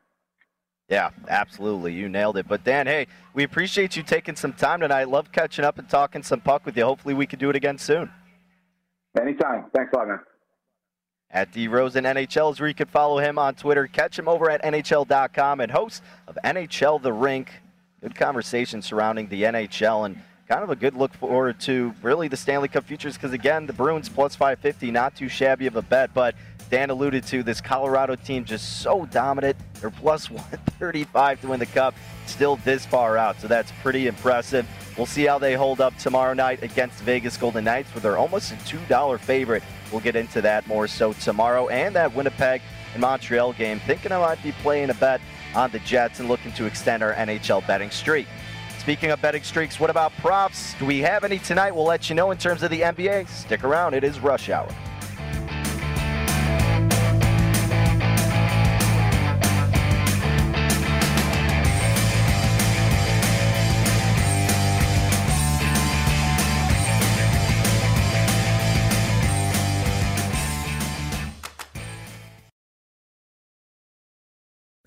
Yeah, 0.92 1.08
absolutely. 1.26 1.94
You 1.94 2.10
nailed 2.10 2.36
it. 2.36 2.46
But 2.46 2.64
Dan, 2.64 2.86
hey, 2.86 3.06
we 3.32 3.44
appreciate 3.44 3.96
you 3.96 4.02
taking 4.02 4.36
some 4.36 4.52
time 4.52 4.80
tonight. 4.80 5.08
Love 5.08 5.32
catching 5.32 5.64
up 5.64 5.78
and 5.78 5.88
talking 5.88 6.22
some 6.22 6.42
puck 6.42 6.66
with 6.66 6.76
you. 6.76 6.84
Hopefully, 6.84 7.14
we 7.14 7.24
can 7.24 7.38
do 7.38 7.48
it 7.48 7.56
again 7.56 7.78
soon. 7.78 8.10
Anytime. 9.18 9.64
Thanks 9.74 9.90
a 9.94 9.96
lot, 9.96 10.08
man. 10.08 10.20
At 11.30 11.50
D 11.50 11.66
Rosen 11.66 12.04
NHL 12.04 12.52
is 12.52 12.60
where 12.60 12.68
you 12.68 12.74
can 12.74 12.88
follow 12.88 13.16
him 13.20 13.38
on 13.38 13.54
Twitter. 13.54 13.86
Catch 13.86 14.18
him 14.18 14.28
over 14.28 14.50
at 14.50 14.62
NHL.com 14.62 15.60
and 15.60 15.72
host 15.72 16.02
of 16.28 16.36
NHL 16.44 17.00
The 17.00 17.14
Rink. 17.14 17.50
Good 18.02 18.14
conversation 18.14 18.82
surrounding 18.82 19.28
the 19.28 19.44
NHL 19.44 20.04
and 20.04 20.20
kind 20.46 20.62
of 20.62 20.68
a 20.68 20.76
good 20.76 20.94
look 20.94 21.14
forward 21.14 21.58
to 21.60 21.94
really 22.02 22.28
the 22.28 22.36
Stanley 22.36 22.68
Cup 22.68 22.84
futures 22.84 23.14
because, 23.14 23.32
again, 23.32 23.64
the 23.64 23.72
Bruins 23.72 24.10
plus 24.10 24.36
550, 24.36 24.90
not 24.90 25.16
too 25.16 25.30
shabby 25.30 25.66
of 25.66 25.76
a 25.76 25.82
bet. 25.82 26.12
But 26.12 26.34
Dan 26.72 26.88
alluded 26.88 27.24
to 27.24 27.42
this 27.42 27.60
Colorado 27.60 28.16
team 28.16 28.46
just 28.46 28.80
so 28.80 29.04
dominant. 29.04 29.58
They're 29.74 29.90
plus 29.90 30.30
135 30.30 31.42
to 31.42 31.48
win 31.48 31.60
the 31.60 31.66
Cup, 31.66 31.94
still 32.24 32.56
this 32.64 32.86
far 32.86 33.18
out. 33.18 33.38
So 33.42 33.46
that's 33.46 33.70
pretty 33.82 34.06
impressive. 34.06 34.66
We'll 34.96 35.04
see 35.04 35.26
how 35.26 35.38
they 35.38 35.52
hold 35.52 35.82
up 35.82 35.94
tomorrow 35.98 36.32
night 36.32 36.62
against 36.62 36.98
Vegas 37.02 37.36
Golden 37.36 37.64
Knights, 37.64 37.94
where 37.94 38.00
they're 38.00 38.16
almost 38.16 38.52
a 38.52 38.54
$2 38.54 39.20
favorite. 39.20 39.62
We'll 39.90 40.00
get 40.00 40.16
into 40.16 40.40
that 40.40 40.66
more 40.66 40.88
so 40.88 41.12
tomorrow 41.12 41.68
and 41.68 41.94
that 41.94 42.14
Winnipeg 42.14 42.62
and 42.94 43.02
Montreal 43.02 43.52
game. 43.52 43.78
Thinking 43.80 44.10
I 44.10 44.18
might 44.18 44.42
be 44.42 44.52
playing 44.52 44.88
a 44.88 44.94
bet 44.94 45.20
on 45.54 45.70
the 45.72 45.78
Jets 45.80 46.20
and 46.20 46.28
looking 46.30 46.52
to 46.52 46.64
extend 46.64 47.02
our 47.02 47.12
NHL 47.12 47.66
betting 47.66 47.90
streak. 47.90 48.28
Speaking 48.78 49.10
of 49.10 49.20
betting 49.20 49.42
streaks, 49.42 49.78
what 49.78 49.90
about 49.90 50.10
props? 50.20 50.72
Do 50.78 50.86
we 50.86 51.00
have 51.00 51.22
any 51.22 51.38
tonight? 51.38 51.74
We'll 51.74 51.84
let 51.84 52.08
you 52.08 52.16
know 52.16 52.30
in 52.30 52.38
terms 52.38 52.62
of 52.62 52.70
the 52.70 52.80
NBA. 52.80 53.28
Stick 53.28 53.62
around, 53.62 53.92
it 53.92 54.04
is 54.04 54.20
rush 54.20 54.48
hour. 54.48 54.74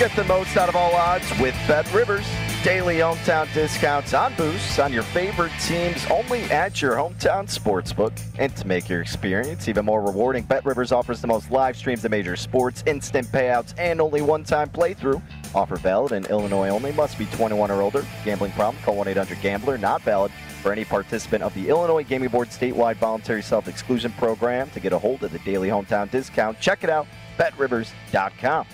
Get 0.00 0.16
the 0.16 0.24
most 0.24 0.56
out 0.56 0.70
of 0.70 0.76
all 0.76 0.94
odds 0.94 1.30
with 1.38 1.54
Bet 1.68 1.92
Rivers. 1.92 2.26
Daily 2.64 2.96
hometown 2.96 3.52
discounts 3.52 4.14
on 4.14 4.34
boosts 4.34 4.78
on 4.78 4.94
your 4.94 5.02
favorite 5.02 5.52
teams 5.60 6.06
only 6.06 6.40
at 6.44 6.80
your 6.80 6.94
hometown 6.94 7.44
sportsbook. 7.46 8.18
And 8.38 8.56
to 8.56 8.66
make 8.66 8.88
your 8.88 9.02
experience 9.02 9.68
even 9.68 9.84
more 9.84 10.00
rewarding, 10.00 10.44
Bet 10.44 10.64
Rivers 10.64 10.90
offers 10.90 11.20
the 11.20 11.26
most 11.26 11.50
live 11.50 11.76
streams 11.76 12.02
of 12.02 12.12
major 12.12 12.34
sports, 12.34 12.82
instant 12.86 13.26
payouts, 13.26 13.74
and 13.76 14.00
only 14.00 14.22
one 14.22 14.42
time 14.42 14.70
playthrough. 14.70 15.20
Offer 15.54 15.76
valid 15.76 16.12
in 16.12 16.24
Illinois 16.30 16.70
only. 16.70 16.92
Must 16.92 17.18
be 17.18 17.26
21 17.26 17.70
or 17.70 17.82
older. 17.82 18.02
Gambling 18.24 18.52
problem? 18.52 18.82
Call 18.82 18.96
1 18.96 19.08
800 19.08 19.38
Gambler. 19.42 19.76
Not 19.76 20.00
valid 20.00 20.32
for 20.62 20.72
any 20.72 20.86
participant 20.86 21.42
of 21.42 21.52
the 21.52 21.68
Illinois 21.68 22.04
Gaming 22.04 22.30
Board 22.30 22.48
statewide 22.48 22.96
voluntary 22.96 23.42
self 23.42 23.68
exclusion 23.68 24.12
program. 24.12 24.70
To 24.70 24.80
get 24.80 24.94
a 24.94 24.98
hold 24.98 25.22
of 25.24 25.30
the 25.30 25.40
daily 25.40 25.68
hometown 25.68 26.10
discount, 26.10 26.58
check 26.58 26.84
it 26.84 26.88
out. 26.88 27.06
BetRivers.com. 27.38 28.64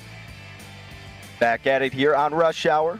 Back 1.38 1.66
at 1.66 1.82
it 1.82 1.92
here 1.92 2.14
on 2.14 2.32
Rush 2.32 2.64
Hour, 2.64 2.98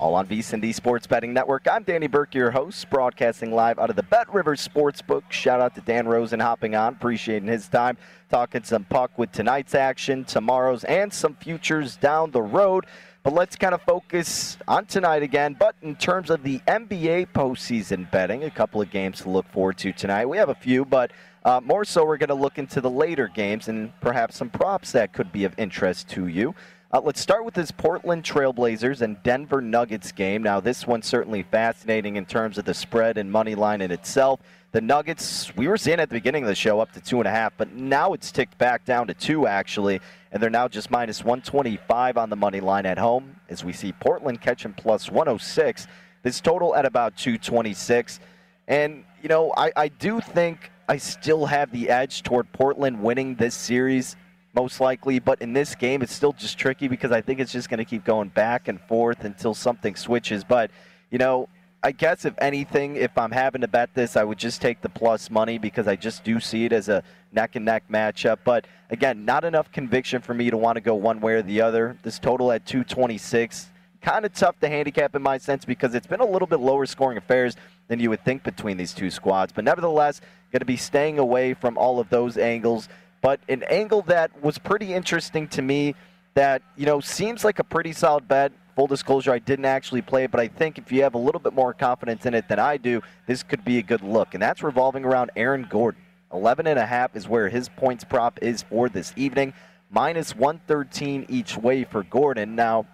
all 0.00 0.16
on 0.16 0.26
VSiN 0.26 0.74
Sports 0.74 1.06
Betting 1.06 1.32
Network. 1.32 1.68
I'm 1.70 1.84
Danny 1.84 2.08
Burke, 2.08 2.34
your 2.34 2.50
host, 2.50 2.90
broadcasting 2.90 3.52
live 3.52 3.78
out 3.78 3.90
of 3.90 3.96
the 3.96 4.02
Bet 4.02 4.32
Rivers 4.34 4.66
Sportsbook. 4.66 5.22
Shout 5.30 5.60
out 5.60 5.76
to 5.76 5.80
Dan 5.82 6.08
Rosen 6.08 6.40
hopping 6.40 6.74
on, 6.74 6.94
appreciating 6.94 7.48
his 7.48 7.68
time, 7.68 7.96
talking 8.28 8.64
some 8.64 8.82
puck 8.82 9.16
with 9.16 9.30
tonight's 9.30 9.76
action, 9.76 10.24
tomorrow's, 10.24 10.82
and 10.82 11.12
some 11.12 11.36
futures 11.36 11.96
down 11.96 12.32
the 12.32 12.42
road. 12.42 12.86
But 13.22 13.34
let's 13.34 13.54
kind 13.54 13.72
of 13.74 13.82
focus 13.82 14.58
on 14.66 14.86
tonight 14.86 15.22
again. 15.22 15.54
But 15.56 15.76
in 15.80 15.94
terms 15.94 16.30
of 16.30 16.42
the 16.42 16.58
NBA 16.66 17.28
postseason 17.28 18.10
betting, 18.10 18.42
a 18.42 18.50
couple 18.50 18.80
of 18.80 18.90
games 18.90 19.20
to 19.20 19.30
look 19.30 19.46
forward 19.52 19.78
to 19.78 19.92
tonight. 19.92 20.26
We 20.26 20.38
have 20.38 20.48
a 20.48 20.54
few, 20.56 20.84
but 20.84 21.12
uh, 21.44 21.60
more 21.62 21.84
so, 21.84 22.04
we're 22.04 22.16
going 22.16 22.28
to 22.30 22.34
look 22.34 22.58
into 22.58 22.80
the 22.80 22.90
later 22.90 23.28
games 23.28 23.68
and 23.68 23.92
perhaps 24.00 24.36
some 24.36 24.50
props 24.50 24.90
that 24.90 25.12
could 25.12 25.30
be 25.30 25.44
of 25.44 25.54
interest 25.56 26.08
to 26.08 26.26
you. 26.26 26.56
Uh, 26.92 27.00
let's 27.00 27.20
start 27.20 27.44
with 27.44 27.54
this 27.54 27.72
Portland 27.72 28.22
Trailblazers 28.22 29.00
and 29.00 29.20
Denver 29.24 29.60
Nuggets 29.60 30.12
game. 30.12 30.40
Now, 30.44 30.60
this 30.60 30.86
one's 30.86 31.06
certainly 31.06 31.42
fascinating 31.42 32.14
in 32.14 32.24
terms 32.26 32.58
of 32.58 32.64
the 32.64 32.74
spread 32.74 33.18
and 33.18 33.30
money 33.30 33.56
line 33.56 33.80
in 33.80 33.90
itself. 33.90 34.38
The 34.70 34.80
Nuggets, 34.80 35.54
we 35.56 35.66
were 35.66 35.78
seeing 35.78 35.98
at 35.98 36.08
the 36.08 36.14
beginning 36.14 36.44
of 36.44 36.48
the 36.48 36.54
show 36.54 36.78
up 36.78 36.92
to 36.92 37.00
two 37.00 37.18
and 37.18 37.26
a 37.26 37.30
half, 37.30 37.52
but 37.56 37.72
now 37.72 38.12
it's 38.12 38.30
ticked 38.30 38.56
back 38.58 38.84
down 38.84 39.08
to 39.08 39.14
two, 39.14 39.48
actually, 39.48 40.00
and 40.30 40.40
they're 40.40 40.48
now 40.48 40.68
just 40.68 40.88
minus 40.88 41.24
125 41.24 42.16
on 42.16 42.30
the 42.30 42.36
money 42.36 42.60
line 42.60 42.86
at 42.86 42.98
home 42.98 43.34
as 43.48 43.64
we 43.64 43.72
see 43.72 43.90
Portland 43.90 44.40
catching 44.40 44.72
plus 44.72 45.10
106. 45.10 45.88
This 46.22 46.40
total 46.40 46.76
at 46.76 46.86
about 46.86 47.16
226. 47.16 48.20
And, 48.68 49.04
you 49.20 49.28
know, 49.28 49.52
I, 49.56 49.72
I 49.76 49.88
do 49.88 50.20
think 50.20 50.70
I 50.88 50.98
still 50.98 51.46
have 51.46 51.72
the 51.72 51.90
edge 51.90 52.22
toward 52.22 52.52
Portland 52.52 53.02
winning 53.02 53.34
this 53.34 53.56
series 53.56 54.14
most 54.56 54.80
likely. 54.80 55.18
But 55.20 55.40
in 55.40 55.52
this 55.52 55.74
game, 55.74 56.02
it's 56.02 56.14
still 56.14 56.32
just 56.32 56.58
tricky 56.58 56.88
because 56.88 57.12
I 57.12 57.20
think 57.20 57.38
it's 57.38 57.52
just 57.52 57.68
going 57.68 57.78
to 57.78 57.84
keep 57.84 58.04
going 58.04 58.30
back 58.30 58.66
and 58.66 58.80
forth 58.80 59.24
until 59.24 59.54
something 59.54 59.94
switches. 59.94 60.42
But, 60.42 60.70
you 61.10 61.18
know, 61.18 61.48
I 61.82 61.92
guess 61.92 62.24
if 62.24 62.34
anything, 62.38 62.96
if 62.96 63.16
I'm 63.16 63.30
having 63.30 63.60
to 63.60 63.68
bet 63.68 63.94
this, 63.94 64.16
I 64.16 64.24
would 64.24 64.38
just 64.38 64.60
take 64.60 64.80
the 64.80 64.88
plus 64.88 65.30
money 65.30 65.58
because 65.58 65.86
I 65.86 65.94
just 65.94 66.24
do 66.24 66.40
see 66.40 66.64
it 66.64 66.72
as 66.72 66.88
a 66.88 67.04
neck 67.32 67.54
and 67.54 67.64
neck 67.64 67.84
matchup. 67.88 68.38
But 68.44 68.66
again, 68.90 69.24
not 69.24 69.44
enough 69.44 69.70
conviction 69.70 70.22
for 70.22 70.34
me 70.34 70.50
to 70.50 70.56
want 70.56 70.76
to 70.76 70.80
go 70.80 70.94
one 70.94 71.20
way 71.20 71.34
or 71.34 71.42
the 71.42 71.60
other. 71.60 71.96
This 72.02 72.18
total 72.18 72.50
at 72.50 72.66
226, 72.66 73.68
kind 74.00 74.24
of 74.24 74.32
tough 74.32 74.58
to 74.60 74.68
handicap 74.68 75.14
in 75.14 75.22
my 75.22 75.38
sense 75.38 75.64
because 75.64 75.94
it's 75.94 76.06
been 76.06 76.20
a 76.20 76.26
little 76.26 76.48
bit 76.48 76.60
lower 76.60 76.86
scoring 76.86 77.18
affairs 77.18 77.56
than 77.88 78.00
you 78.00 78.10
would 78.10 78.24
think 78.24 78.42
between 78.42 78.78
these 78.78 78.94
two 78.94 79.10
squads. 79.10 79.52
But 79.52 79.64
nevertheless, 79.64 80.20
going 80.50 80.60
to 80.60 80.66
be 80.66 80.76
staying 80.76 81.18
away 81.18 81.54
from 81.54 81.76
all 81.76 82.00
of 82.00 82.08
those 82.08 82.38
angles. 82.38 82.88
But 83.26 83.40
an 83.48 83.64
angle 83.64 84.02
that 84.02 84.30
was 84.40 84.56
pretty 84.56 84.94
interesting 84.94 85.48
to 85.48 85.60
me 85.60 85.96
that, 86.34 86.62
you 86.76 86.86
know, 86.86 87.00
seems 87.00 87.42
like 87.42 87.58
a 87.58 87.64
pretty 87.64 87.92
solid 87.92 88.28
bet. 88.28 88.52
Full 88.76 88.86
disclosure, 88.86 89.32
I 89.32 89.40
didn't 89.40 89.64
actually 89.64 90.00
play 90.00 90.22
it, 90.22 90.30
but 90.30 90.38
I 90.38 90.46
think 90.46 90.78
if 90.78 90.92
you 90.92 91.02
have 91.02 91.14
a 91.14 91.18
little 91.18 91.40
bit 91.40 91.52
more 91.52 91.74
confidence 91.74 92.24
in 92.24 92.34
it 92.34 92.48
than 92.48 92.60
I 92.60 92.76
do, 92.76 93.02
this 93.26 93.42
could 93.42 93.64
be 93.64 93.78
a 93.78 93.82
good 93.82 94.00
look. 94.00 94.34
And 94.34 94.40
that's 94.40 94.62
revolving 94.62 95.04
around 95.04 95.32
Aaron 95.34 95.66
Gordon. 95.68 96.00
11 96.32 96.68
and 96.68 96.78
a 96.78 96.86
half 96.86 97.16
is 97.16 97.26
where 97.26 97.48
his 97.48 97.68
points 97.68 98.04
prop 98.04 98.38
is 98.42 98.62
for 98.62 98.88
this 98.88 99.12
evening. 99.16 99.54
Minus 99.90 100.36
113 100.36 101.26
each 101.28 101.56
way 101.56 101.82
for 101.82 102.04
Gordon. 102.04 102.54
Now, 102.54 102.86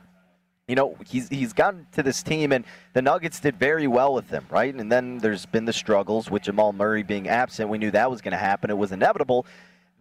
you 0.67 0.77
know, 0.77 0.97
he's 1.07 1.29
he's 1.29 1.53
gotten 1.53 1.87
to 1.93 2.03
this 2.03 2.23
team, 2.23 2.53
and 2.53 2.65
the 2.95 3.03
Nuggets 3.03 3.39
did 3.39 3.59
very 3.59 3.87
well 3.87 4.15
with 4.15 4.31
him, 4.31 4.47
right? 4.49 4.75
And 4.75 4.91
then 4.91 5.19
there's 5.19 5.45
been 5.45 5.67
the 5.67 5.75
struggles 5.75 6.31
with 6.31 6.45
Jamal 6.45 6.73
Murray 6.73 7.03
being 7.03 7.29
absent. 7.29 7.69
We 7.69 7.77
knew 7.77 7.91
that 7.91 8.11
was 8.11 8.23
going 8.23 8.33
to 8.33 8.39
happen. 8.39 8.71
It 8.71 8.79
was 8.79 8.93
inevitable. 8.93 9.45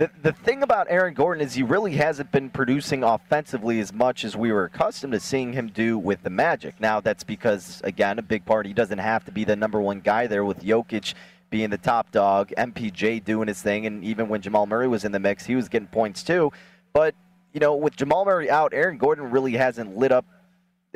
The, 0.02 0.10
the 0.24 0.32
thing 0.32 0.64
about 0.64 0.88
Aaron 0.90 1.14
Gordon 1.14 1.46
is 1.46 1.54
he 1.54 1.62
really 1.62 1.92
hasn't 1.92 2.32
been 2.32 2.50
producing 2.50 3.04
offensively 3.04 3.80
as 3.80 3.94
much 3.94 4.26
as 4.26 4.36
we 4.36 4.52
were 4.52 4.64
accustomed 4.64 5.14
to 5.14 5.20
seeing 5.20 5.54
him 5.54 5.68
do 5.68 5.96
with 5.96 6.24
the 6.24 6.30
Magic. 6.32 6.74
Now, 6.80 7.02
that's 7.02 7.24
because, 7.24 7.82
again, 7.84 8.18
a 8.18 8.24
big 8.24 8.44
part, 8.44 8.66
he 8.66 8.74
doesn't 8.74 8.98
have 8.98 9.24
to 9.26 9.32
be 9.32 9.44
the 9.44 9.56
number 9.56 9.80
one 9.80 10.00
guy 10.00 10.26
there 10.26 10.44
with 10.44 10.64
Jokic 10.64 11.14
being 11.52 11.70
the 11.70 11.78
top 11.78 12.10
dog, 12.10 12.52
MPJ 12.58 13.24
doing 13.24 13.48
his 13.48 13.62
thing, 13.62 13.86
and 13.86 14.04
even 14.04 14.28
when 14.28 14.42
Jamal 14.42 14.66
Murray 14.66 14.88
was 14.88 15.06
in 15.06 15.12
the 15.12 15.20
mix, 15.20 15.46
he 15.46 15.56
was 15.56 15.70
getting 15.70 15.88
points 15.88 16.24
too. 16.24 16.52
But 16.94 17.14
you 17.54 17.60
know, 17.60 17.76
with 17.76 17.96
Jamal 17.96 18.26
Murray 18.26 18.50
out, 18.50 18.74
Aaron 18.74 18.98
Gordon 18.98 19.30
really 19.30 19.52
hasn't 19.52 19.98
lit 19.98 20.12
up 20.12 20.26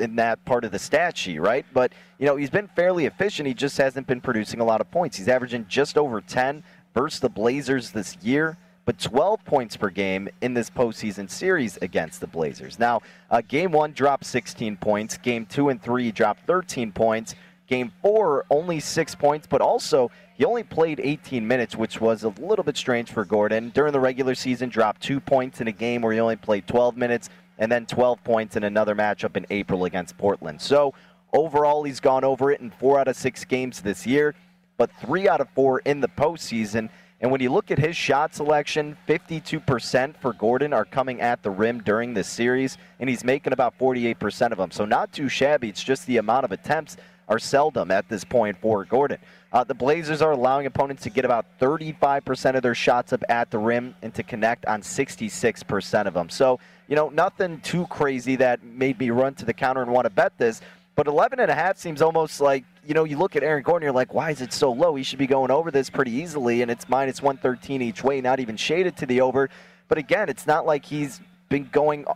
in 0.00 0.16
that 0.16 0.44
part 0.44 0.64
of 0.64 0.72
the 0.72 0.80
stat 0.80 1.16
sheet, 1.16 1.38
right? 1.38 1.64
But 1.72 1.92
you 2.18 2.26
know, 2.26 2.34
he's 2.34 2.50
been 2.50 2.66
fairly 2.74 3.06
efficient. 3.06 3.46
He 3.46 3.54
just 3.54 3.78
hasn't 3.78 4.08
been 4.08 4.20
producing 4.20 4.58
a 4.58 4.64
lot 4.64 4.80
of 4.80 4.90
points. 4.90 5.16
He's 5.16 5.28
averaging 5.28 5.66
just 5.68 5.96
over 5.96 6.20
10 6.20 6.64
versus 6.92 7.20
the 7.20 7.28
Blazers 7.28 7.92
this 7.92 8.16
year, 8.20 8.58
but 8.86 8.98
12 9.00 9.44
points 9.44 9.76
per 9.76 9.90
game 9.90 10.28
in 10.40 10.54
this 10.54 10.70
postseason 10.70 11.28
series 11.28 11.76
against 11.82 12.20
the 12.20 12.26
Blazers. 12.26 12.78
Now, 12.78 13.02
uh, 13.30 13.42
game 13.46 13.72
one 13.72 13.92
dropped 13.92 14.24
16 14.24 14.76
points. 14.76 15.18
Game 15.18 15.44
two 15.44 15.68
and 15.68 15.82
three 15.82 16.12
dropped 16.12 16.46
13 16.46 16.92
points. 16.92 17.34
Game 17.66 17.92
four 18.00 18.46
only 18.48 18.78
six 18.78 19.16
points, 19.16 19.48
but 19.48 19.60
also 19.60 20.10
he 20.34 20.44
only 20.44 20.62
played 20.62 21.00
18 21.02 21.46
minutes, 21.46 21.74
which 21.74 22.00
was 22.00 22.22
a 22.22 22.28
little 22.28 22.62
bit 22.62 22.76
strange 22.76 23.10
for 23.10 23.24
Gordon. 23.24 23.70
During 23.70 23.92
the 23.92 23.98
regular 23.98 24.36
season, 24.36 24.68
dropped 24.68 25.02
two 25.02 25.18
points 25.18 25.60
in 25.60 25.66
a 25.66 25.72
game 25.72 26.02
where 26.02 26.12
he 26.12 26.20
only 26.20 26.36
played 26.36 26.68
12 26.68 26.96
minutes 26.96 27.28
and 27.58 27.72
then 27.72 27.86
12 27.86 28.22
points 28.22 28.54
in 28.54 28.62
another 28.62 28.94
matchup 28.94 29.36
in 29.36 29.46
April 29.50 29.84
against 29.84 30.16
Portland. 30.16 30.60
So 30.60 30.94
overall, 31.32 31.82
he's 31.82 31.98
gone 31.98 32.22
over 32.22 32.52
it 32.52 32.60
in 32.60 32.70
four 32.70 33.00
out 33.00 33.08
of 33.08 33.16
six 33.16 33.44
games 33.44 33.80
this 33.80 34.06
year, 34.06 34.36
but 34.76 34.90
three 35.00 35.28
out 35.28 35.40
of 35.40 35.48
four 35.50 35.80
in 35.80 36.00
the 36.00 36.08
postseason. 36.08 36.88
And 37.20 37.30
when 37.30 37.40
you 37.40 37.50
look 37.50 37.70
at 37.70 37.78
his 37.78 37.96
shot 37.96 38.34
selection, 38.34 38.96
52% 39.08 40.16
for 40.18 40.32
Gordon 40.34 40.72
are 40.72 40.84
coming 40.84 41.20
at 41.20 41.42
the 41.42 41.50
rim 41.50 41.82
during 41.82 42.12
this 42.12 42.28
series, 42.28 42.76
and 43.00 43.08
he's 43.08 43.24
making 43.24 43.52
about 43.54 43.78
48% 43.78 44.52
of 44.52 44.58
them. 44.58 44.70
So 44.70 44.84
not 44.84 45.12
too 45.12 45.28
shabby. 45.28 45.68
It's 45.68 45.82
just 45.82 46.06
the 46.06 46.18
amount 46.18 46.44
of 46.44 46.52
attempts 46.52 46.96
are 47.28 47.38
seldom 47.38 47.90
at 47.90 48.08
this 48.08 48.22
point 48.22 48.58
for 48.60 48.84
Gordon. 48.84 49.18
Uh, 49.52 49.64
the 49.64 49.74
Blazers 49.74 50.20
are 50.20 50.32
allowing 50.32 50.66
opponents 50.66 51.02
to 51.04 51.10
get 51.10 51.24
about 51.24 51.46
35% 51.58 52.54
of 52.54 52.62
their 52.62 52.74
shots 52.74 53.12
up 53.12 53.24
at 53.28 53.50
the 53.50 53.58
rim 53.58 53.94
and 54.02 54.14
to 54.14 54.22
connect 54.22 54.66
on 54.66 54.82
66% 54.82 56.06
of 56.06 56.14
them. 56.14 56.28
So 56.28 56.60
you 56.88 56.94
know, 56.94 57.08
nothing 57.08 57.60
too 57.60 57.86
crazy 57.86 58.36
that 58.36 58.62
made 58.62 58.98
me 58.98 59.10
run 59.10 59.34
to 59.34 59.44
the 59.44 59.52
counter 59.52 59.82
and 59.82 59.90
want 59.90 60.04
to 60.04 60.10
bet 60.10 60.36
this. 60.38 60.60
But 60.96 61.08
11 61.08 61.40
and 61.40 61.50
a 61.50 61.54
half 61.54 61.76
seems 61.76 62.00
almost 62.00 62.40
like, 62.40 62.64
you 62.86 62.94
know, 62.94 63.04
you 63.04 63.18
look 63.18 63.36
at 63.36 63.42
Aaron 63.42 63.62
Gordon, 63.62 63.84
you're 63.84 63.92
like, 63.92 64.14
why 64.14 64.30
is 64.30 64.40
it 64.40 64.52
so 64.52 64.72
low? 64.72 64.94
He 64.94 65.02
should 65.02 65.18
be 65.18 65.26
going 65.26 65.50
over 65.50 65.70
this 65.70 65.90
pretty 65.90 66.10
easily, 66.10 66.62
and 66.62 66.70
it's 66.70 66.88
minus 66.88 67.20
113 67.20 67.82
each 67.82 68.02
way, 68.02 68.22
not 68.22 68.40
even 68.40 68.56
shaded 68.56 68.96
to 68.96 69.06
the 69.06 69.20
over. 69.20 69.50
But 69.88 69.98
again, 69.98 70.30
it's 70.30 70.46
not 70.46 70.64
like 70.64 70.86
he's 70.86 71.20
been 71.50 71.68
going 71.70 72.06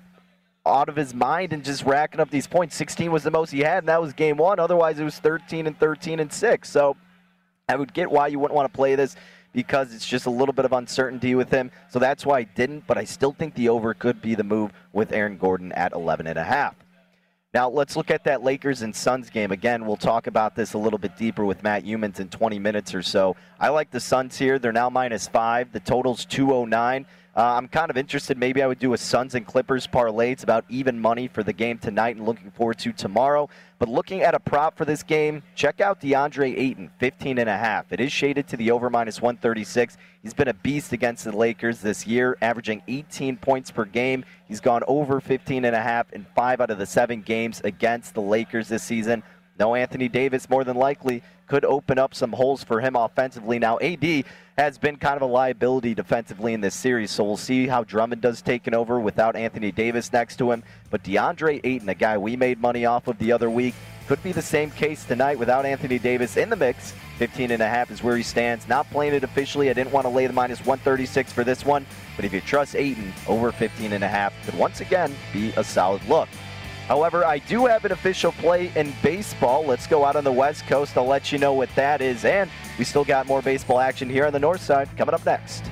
out 0.64 0.88
of 0.88 0.96
his 0.96 1.14
mind 1.14 1.52
and 1.52 1.62
just 1.62 1.84
racking 1.84 2.20
up 2.20 2.30
these 2.30 2.46
points. 2.46 2.74
16 2.76 3.12
was 3.12 3.22
the 3.22 3.30
most 3.30 3.50
he 3.50 3.60
had, 3.60 3.78
and 3.78 3.88
that 3.88 4.00
was 4.00 4.14
game 4.14 4.38
one. 4.38 4.58
Otherwise, 4.58 4.98
it 4.98 5.04
was 5.04 5.18
13 5.18 5.66
and 5.66 5.78
13 5.78 6.18
and 6.18 6.32
6. 6.32 6.70
So 6.70 6.96
I 7.68 7.76
would 7.76 7.92
get 7.92 8.10
why 8.10 8.28
you 8.28 8.38
wouldn't 8.38 8.56
want 8.56 8.72
to 8.72 8.76
play 8.76 8.94
this 8.94 9.14
because 9.52 9.92
it's 9.92 10.06
just 10.06 10.24
a 10.24 10.30
little 10.30 10.54
bit 10.54 10.64
of 10.64 10.72
uncertainty 10.72 11.34
with 11.34 11.50
him. 11.50 11.70
So 11.90 11.98
that's 11.98 12.24
why 12.24 12.38
I 12.38 12.42
didn't, 12.44 12.86
but 12.86 12.96
I 12.96 13.04
still 13.04 13.32
think 13.32 13.54
the 13.54 13.68
over 13.68 13.92
could 13.92 14.22
be 14.22 14.34
the 14.34 14.44
move 14.44 14.72
with 14.92 15.12
Aaron 15.12 15.36
Gordon 15.36 15.72
at 15.72 15.92
11 15.92 16.26
and 16.26 16.38
a 16.38 16.44
half. 16.44 16.74
Now 17.52 17.68
let's 17.68 17.96
look 17.96 18.12
at 18.12 18.22
that 18.24 18.44
Lakers 18.44 18.82
and 18.82 18.94
Suns 18.94 19.28
game 19.28 19.50
again. 19.50 19.84
We'll 19.84 19.96
talk 19.96 20.28
about 20.28 20.54
this 20.54 20.74
a 20.74 20.78
little 20.78 21.00
bit 21.00 21.16
deeper 21.16 21.44
with 21.44 21.64
Matt 21.64 21.84
Youmans 21.84 22.20
in 22.20 22.28
20 22.28 22.60
minutes 22.60 22.94
or 22.94 23.02
so. 23.02 23.34
I 23.58 23.70
like 23.70 23.90
the 23.90 23.98
Suns 23.98 24.38
here. 24.38 24.60
They're 24.60 24.72
now 24.72 24.88
minus 24.88 25.26
five. 25.26 25.72
The 25.72 25.80
total's 25.80 26.24
209. 26.26 27.06
Uh, 27.36 27.54
I'm 27.54 27.68
kind 27.68 27.90
of 27.90 27.96
interested. 27.96 28.36
Maybe 28.36 28.60
I 28.60 28.66
would 28.66 28.80
do 28.80 28.92
a 28.92 28.98
Suns 28.98 29.36
and 29.36 29.46
Clippers 29.46 29.86
parlay. 29.86 30.32
It's 30.32 30.42
about 30.42 30.64
even 30.68 30.98
money 30.98 31.28
for 31.28 31.44
the 31.44 31.52
game 31.52 31.78
tonight 31.78 32.16
and 32.16 32.26
looking 32.26 32.50
forward 32.50 32.78
to 32.80 32.92
tomorrow. 32.92 33.48
But 33.78 33.88
looking 33.88 34.22
at 34.22 34.34
a 34.34 34.40
prop 34.40 34.76
for 34.76 34.84
this 34.84 35.04
game, 35.04 35.44
check 35.54 35.80
out 35.80 36.00
DeAndre 36.00 36.58
Ayton, 36.58 36.90
15 36.98 37.38
and 37.38 37.48
a 37.48 37.56
half. 37.56 37.92
It 37.92 38.00
is 38.00 38.10
shaded 38.10 38.48
to 38.48 38.56
the 38.56 38.72
over 38.72 38.90
minus 38.90 39.22
136. 39.22 39.96
He's 40.22 40.34
been 40.34 40.48
a 40.48 40.54
beast 40.54 40.92
against 40.92 41.24
the 41.24 41.36
Lakers 41.36 41.80
this 41.80 42.04
year, 42.04 42.36
averaging 42.42 42.82
18 42.88 43.36
points 43.36 43.70
per 43.70 43.84
game. 43.84 44.24
He's 44.48 44.60
gone 44.60 44.82
over 44.88 45.20
15 45.20 45.64
and 45.64 45.76
a 45.76 45.80
half 45.80 46.12
in 46.12 46.26
five 46.34 46.60
out 46.60 46.70
of 46.70 46.78
the 46.78 46.86
seven 46.86 47.22
games 47.22 47.60
against 47.62 48.14
the 48.14 48.22
Lakers 48.22 48.68
this 48.68 48.82
season. 48.82 49.22
No 49.58 49.74
Anthony 49.74 50.08
Davis, 50.08 50.48
more 50.50 50.64
than 50.64 50.76
likely, 50.76 51.22
could 51.50 51.64
open 51.64 51.98
up 51.98 52.14
some 52.14 52.30
holes 52.30 52.62
for 52.62 52.80
him 52.80 52.94
offensively. 52.94 53.58
Now, 53.58 53.76
AD 53.80 54.24
has 54.56 54.78
been 54.78 54.94
kind 54.94 55.16
of 55.16 55.22
a 55.22 55.26
liability 55.26 55.96
defensively 55.96 56.54
in 56.54 56.60
this 56.60 56.76
series, 56.76 57.10
so 57.10 57.24
we'll 57.24 57.36
see 57.36 57.66
how 57.66 57.82
Drummond 57.82 58.22
does 58.22 58.40
taking 58.40 58.72
over 58.72 59.00
without 59.00 59.34
Anthony 59.34 59.72
Davis 59.72 60.12
next 60.12 60.36
to 60.36 60.52
him. 60.52 60.62
But 60.90 61.02
DeAndre 61.02 61.60
Ayton, 61.64 61.88
a 61.88 61.94
guy 61.96 62.16
we 62.18 62.36
made 62.36 62.60
money 62.60 62.86
off 62.86 63.08
of 63.08 63.18
the 63.18 63.32
other 63.32 63.50
week, 63.50 63.74
could 64.06 64.22
be 64.22 64.30
the 64.30 64.40
same 64.40 64.70
case 64.70 65.04
tonight 65.04 65.40
without 65.40 65.66
Anthony 65.66 65.98
Davis 65.98 66.36
in 66.36 66.50
the 66.50 66.56
mix. 66.56 66.94
15 67.18 67.50
and 67.50 67.62
a 67.62 67.68
half 67.68 67.90
is 67.90 68.00
where 68.00 68.16
he 68.16 68.22
stands. 68.22 68.68
Not 68.68 68.88
playing 68.90 69.14
it 69.14 69.24
officially. 69.24 69.70
I 69.70 69.72
didn't 69.72 69.92
want 69.92 70.04
to 70.04 70.10
lay 70.10 70.28
the 70.28 70.32
minus 70.32 70.60
136 70.60 71.32
for 71.32 71.42
this 71.42 71.64
one, 71.64 71.84
but 72.14 72.24
if 72.24 72.32
you 72.32 72.40
trust 72.40 72.76
Ayton, 72.76 73.12
over 73.26 73.50
15 73.50 73.92
and 73.92 74.04
a 74.04 74.08
half 74.08 74.32
could 74.44 74.54
once 74.56 74.80
again 74.80 75.12
be 75.32 75.50
a 75.56 75.64
solid 75.64 76.04
look. 76.08 76.28
However, 76.90 77.24
I 77.24 77.38
do 77.38 77.66
have 77.66 77.84
an 77.84 77.92
official 77.92 78.32
play 78.32 78.72
in 78.74 78.92
baseball. 79.00 79.64
Let's 79.64 79.86
go 79.86 80.04
out 80.04 80.16
on 80.16 80.24
the 80.24 80.32
West 80.32 80.66
Coast. 80.66 80.98
I'll 80.98 81.06
let 81.06 81.30
you 81.30 81.38
know 81.38 81.52
what 81.52 81.72
that 81.76 82.00
is. 82.00 82.24
And 82.24 82.50
we 82.80 82.84
still 82.84 83.04
got 83.04 83.28
more 83.28 83.40
baseball 83.40 83.78
action 83.78 84.10
here 84.10 84.26
on 84.26 84.32
the 84.32 84.40
North 84.40 84.60
Side 84.60 84.88
coming 84.98 85.14
up 85.14 85.24
next. 85.24 85.70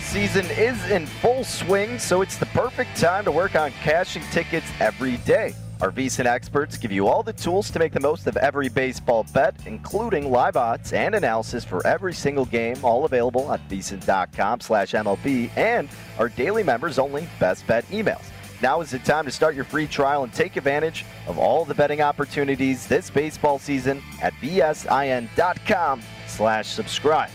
Season 0.00 0.46
is 0.52 0.90
in 0.90 1.06
full 1.06 1.44
swing, 1.44 1.98
so 1.98 2.22
it's 2.22 2.36
the 2.36 2.46
perfect 2.46 2.96
time 2.96 3.24
to 3.24 3.32
work 3.32 3.54
on 3.54 3.70
cashing 3.82 4.22
tickets 4.30 4.66
every 4.80 5.18
day. 5.18 5.54
Our 5.80 5.92
VSiN 5.92 6.26
experts 6.26 6.76
give 6.76 6.90
you 6.90 7.06
all 7.06 7.22
the 7.22 7.32
tools 7.32 7.70
to 7.70 7.78
make 7.78 7.92
the 7.92 8.00
most 8.00 8.26
of 8.26 8.36
every 8.36 8.68
baseball 8.68 9.24
bet, 9.32 9.54
including 9.66 10.30
live 10.30 10.56
odds 10.56 10.92
and 10.92 11.14
analysis 11.14 11.64
for 11.64 11.86
every 11.86 12.14
single 12.14 12.46
game, 12.46 12.76
all 12.82 13.04
available 13.04 13.52
at 13.52 13.60
VSiN.com 13.68 14.60
slash 14.60 14.92
MLB 14.92 15.50
and 15.56 15.88
our 16.18 16.28
daily 16.28 16.64
members 16.64 16.98
only 16.98 17.28
best 17.38 17.66
bet 17.66 17.86
emails. 17.90 18.24
Now 18.60 18.80
is 18.80 18.90
the 18.90 18.98
time 18.98 19.24
to 19.26 19.30
start 19.30 19.54
your 19.54 19.64
free 19.64 19.86
trial 19.86 20.24
and 20.24 20.32
take 20.32 20.56
advantage 20.56 21.04
of 21.28 21.38
all 21.38 21.64
the 21.64 21.74
betting 21.74 22.00
opportunities 22.00 22.88
this 22.88 23.08
baseball 23.08 23.58
season 23.60 24.02
at 24.20 24.32
VSIN.com 24.34 26.02
slash 26.26 26.66
subscribe. 26.66 27.30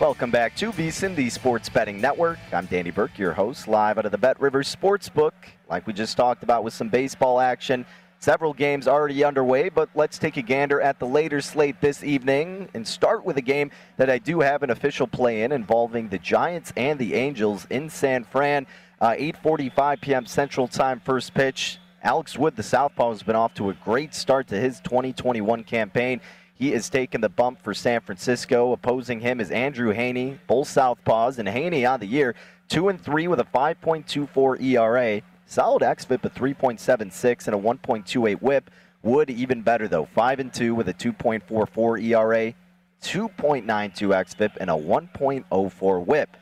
Welcome 0.00 0.30
back 0.30 0.56
to 0.56 0.72
VSiN, 0.72 1.14
the 1.14 1.28
Sports 1.28 1.68
Betting 1.68 2.00
Network. 2.00 2.38
I'm 2.54 2.64
Danny 2.64 2.90
Burke, 2.90 3.18
your 3.18 3.34
host, 3.34 3.68
live 3.68 3.98
out 3.98 4.06
of 4.06 4.12
the 4.12 4.16
Bet 4.16 4.40
Rivers 4.40 4.74
Sportsbook. 4.74 5.32
Like 5.68 5.86
we 5.86 5.92
just 5.92 6.16
talked 6.16 6.42
about 6.42 6.64
with 6.64 6.72
some 6.72 6.88
baseball 6.88 7.38
action, 7.38 7.84
several 8.18 8.54
games 8.54 8.88
already 8.88 9.22
underway, 9.22 9.68
but 9.68 9.90
let's 9.94 10.16
take 10.16 10.38
a 10.38 10.42
gander 10.42 10.80
at 10.80 10.98
the 10.98 11.06
later 11.06 11.42
slate 11.42 11.82
this 11.82 12.02
evening 12.02 12.70
and 12.72 12.88
start 12.88 13.26
with 13.26 13.36
a 13.36 13.42
game 13.42 13.70
that 13.98 14.08
I 14.08 14.16
do 14.16 14.40
have 14.40 14.62
an 14.62 14.70
official 14.70 15.06
play 15.06 15.42
in 15.42 15.52
involving 15.52 16.08
the 16.08 16.18
Giants 16.18 16.72
and 16.78 16.98
the 16.98 17.12
Angels 17.12 17.66
in 17.68 17.90
San 17.90 18.24
Fran. 18.24 18.66
Uh, 19.02 19.10
8:45 19.18 20.00
p.m. 20.00 20.24
Central 20.24 20.66
Time, 20.66 20.98
first 21.00 21.34
pitch. 21.34 21.78
Alex 22.02 22.38
Wood, 22.38 22.56
the 22.56 22.62
southpaw, 22.62 23.10
has 23.10 23.22
been 23.22 23.36
off 23.36 23.52
to 23.52 23.68
a 23.68 23.74
great 23.74 24.14
start 24.14 24.48
to 24.48 24.56
his 24.58 24.80
2021 24.80 25.62
campaign. 25.64 26.22
He 26.60 26.74
is 26.74 26.90
taking 26.90 27.22
the 27.22 27.30
bump 27.30 27.62
for 27.62 27.72
San 27.72 28.02
Francisco. 28.02 28.72
Opposing 28.72 29.20
him 29.20 29.40
is 29.40 29.50
Andrew 29.50 29.94
Heaney, 29.94 30.38
both 30.46 30.68
southpaws, 30.68 31.38
and 31.38 31.48
Heaney 31.48 31.90
on 31.90 32.00
the 32.00 32.06
year, 32.06 32.34
two 32.68 32.90
and 32.90 33.02
three 33.02 33.28
with 33.28 33.40
a 33.40 33.44
5.24 33.44 34.62
ERA, 34.62 35.22
solid 35.46 35.82
xFIP 35.82 36.22
of 36.22 36.34
3.76 36.34 37.46
and 37.46 37.56
a 37.56 37.58
1.28 37.58 38.42
WHIP. 38.42 38.70
Wood 39.02 39.30
even 39.30 39.62
better 39.62 39.88
though, 39.88 40.04
five 40.04 40.38
and 40.38 40.52
two 40.52 40.74
with 40.74 40.90
a 40.90 40.92
2.44 40.92 42.04
ERA, 42.04 42.54
2.92 43.02 43.64
xFIP, 43.64 44.50
and 44.60 44.68
a 44.68 44.74
1.04 44.74 46.04
WHIP. 46.04 46.36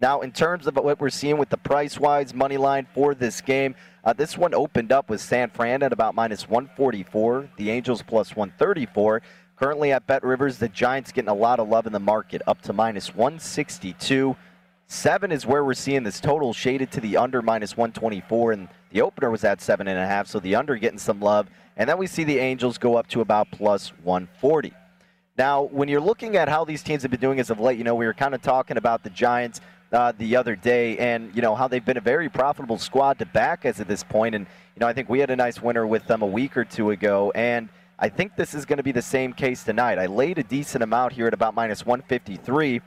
Now, 0.00 0.22
in 0.22 0.32
terms 0.32 0.66
of 0.66 0.74
what 0.76 0.98
we're 0.98 1.10
seeing 1.10 1.38
with 1.38 1.50
the 1.50 1.58
price-wise 1.58 2.34
money 2.34 2.56
line 2.56 2.88
for 2.92 3.14
this 3.14 3.40
game, 3.40 3.76
uh, 4.02 4.14
this 4.14 4.36
one 4.36 4.54
opened 4.54 4.92
up 4.92 5.10
with 5.10 5.20
San 5.20 5.50
Fran 5.50 5.82
at 5.82 5.92
about 5.92 6.14
minus 6.14 6.48
144, 6.48 7.50
the 7.56 7.70
Angels 7.70 8.02
plus 8.02 8.34
134. 8.34 9.20
Currently 9.60 9.92
at 9.92 10.06
Bet 10.06 10.24
Rivers, 10.24 10.56
the 10.56 10.70
Giants 10.70 11.12
getting 11.12 11.28
a 11.28 11.34
lot 11.34 11.60
of 11.60 11.68
love 11.68 11.86
in 11.86 11.92
the 11.92 12.00
market, 12.00 12.40
up 12.46 12.62
to 12.62 12.72
minus 12.72 13.14
162. 13.14 14.34
Seven 14.86 15.30
is 15.30 15.44
where 15.44 15.62
we're 15.62 15.74
seeing 15.74 16.02
this 16.02 16.18
total 16.18 16.54
shaded 16.54 16.90
to 16.92 17.00
the 17.02 17.18
under 17.18 17.42
minus 17.42 17.76
124, 17.76 18.52
and 18.52 18.68
The 18.90 19.02
opener 19.02 19.30
was 19.30 19.44
at 19.44 19.60
seven 19.60 19.86
and 19.86 19.98
a 19.98 20.06
half, 20.06 20.28
so 20.28 20.40
the 20.40 20.54
under 20.54 20.76
getting 20.76 20.98
some 20.98 21.20
love. 21.20 21.46
And 21.76 21.86
then 21.86 21.98
we 21.98 22.06
see 22.06 22.24
the 22.24 22.38
Angels 22.38 22.78
go 22.78 22.96
up 22.96 23.06
to 23.08 23.20
about 23.20 23.50
plus 23.50 23.90
140. 24.02 24.72
Now, 25.36 25.64
when 25.64 25.88
you're 25.88 26.00
looking 26.00 26.36
at 26.36 26.48
how 26.48 26.64
these 26.64 26.82
teams 26.82 27.02
have 27.02 27.10
been 27.10 27.20
doing 27.20 27.38
as 27.38 27.50
of 27.50 27.60
late, 27.60 27.76
you 27.76 27.84
know, 27.84 27.94
we 27.94 28.06
were 28.06 28.14
kind 28.14 28.34
of 28.34 28.40
talking 28.40 28.78
about 28.78 29.04
the 29.04 29.10
Giants 29.10 29.60
uh, 29.92 30.14
the 30.16 30.36
other 30.36 30.56
day 30.56 30.96
and, 30.96 31.36
you 31.36 31.42
know, 31.42 31.54
how 31.54 31.68
they've 31.68 31.84
been 31.84 31.98
a 31.98 32.00
very 32.00 32.30
profitable 32.30 32.78
squad 32.78 33.18
to 33.18 33.26
back 33.26 33.66
as 33.66 33.78
of 33.78 33.88
this 33.88 34.04
point. 34.04 34.34
And, 34.34 34.46
you 34.74 34.80
know, 34.80 34.86
I 34.86 34.94
think 34.94 35.10
we 35.10 35.18
had 35.18 35.28
a 35.28 35.36
nice 35.36 35.60
winner 35.60 35.86
with 35.86 36.06
them 36.06 36.22
a 36.22 36.26
week 36.26 36.56
or 36.56 36.64
two 36.64 36.92
ago. 36.92 37.30
And 37.34 37.68
I 38.02 38.08
think 38.08 38.34
this 38.34 38.54
is 38.54 38.64
going 38.64 38.78
to 38.78 38.82
be 38.82 38.92
the 38.92 39.02
same 39.02 39.34
case 39.34 39.62
tonight. 39.62 39.98
I 39.98 40.06
laid 40.06 40.38
a 40.38 40.42
decent 40.42 40.82
amount 40.82 41.12
here 41.12 41.26
at 41.26 41.34
about 41.34 41.54
minus 41.54 41.84
153. 41.84 42.80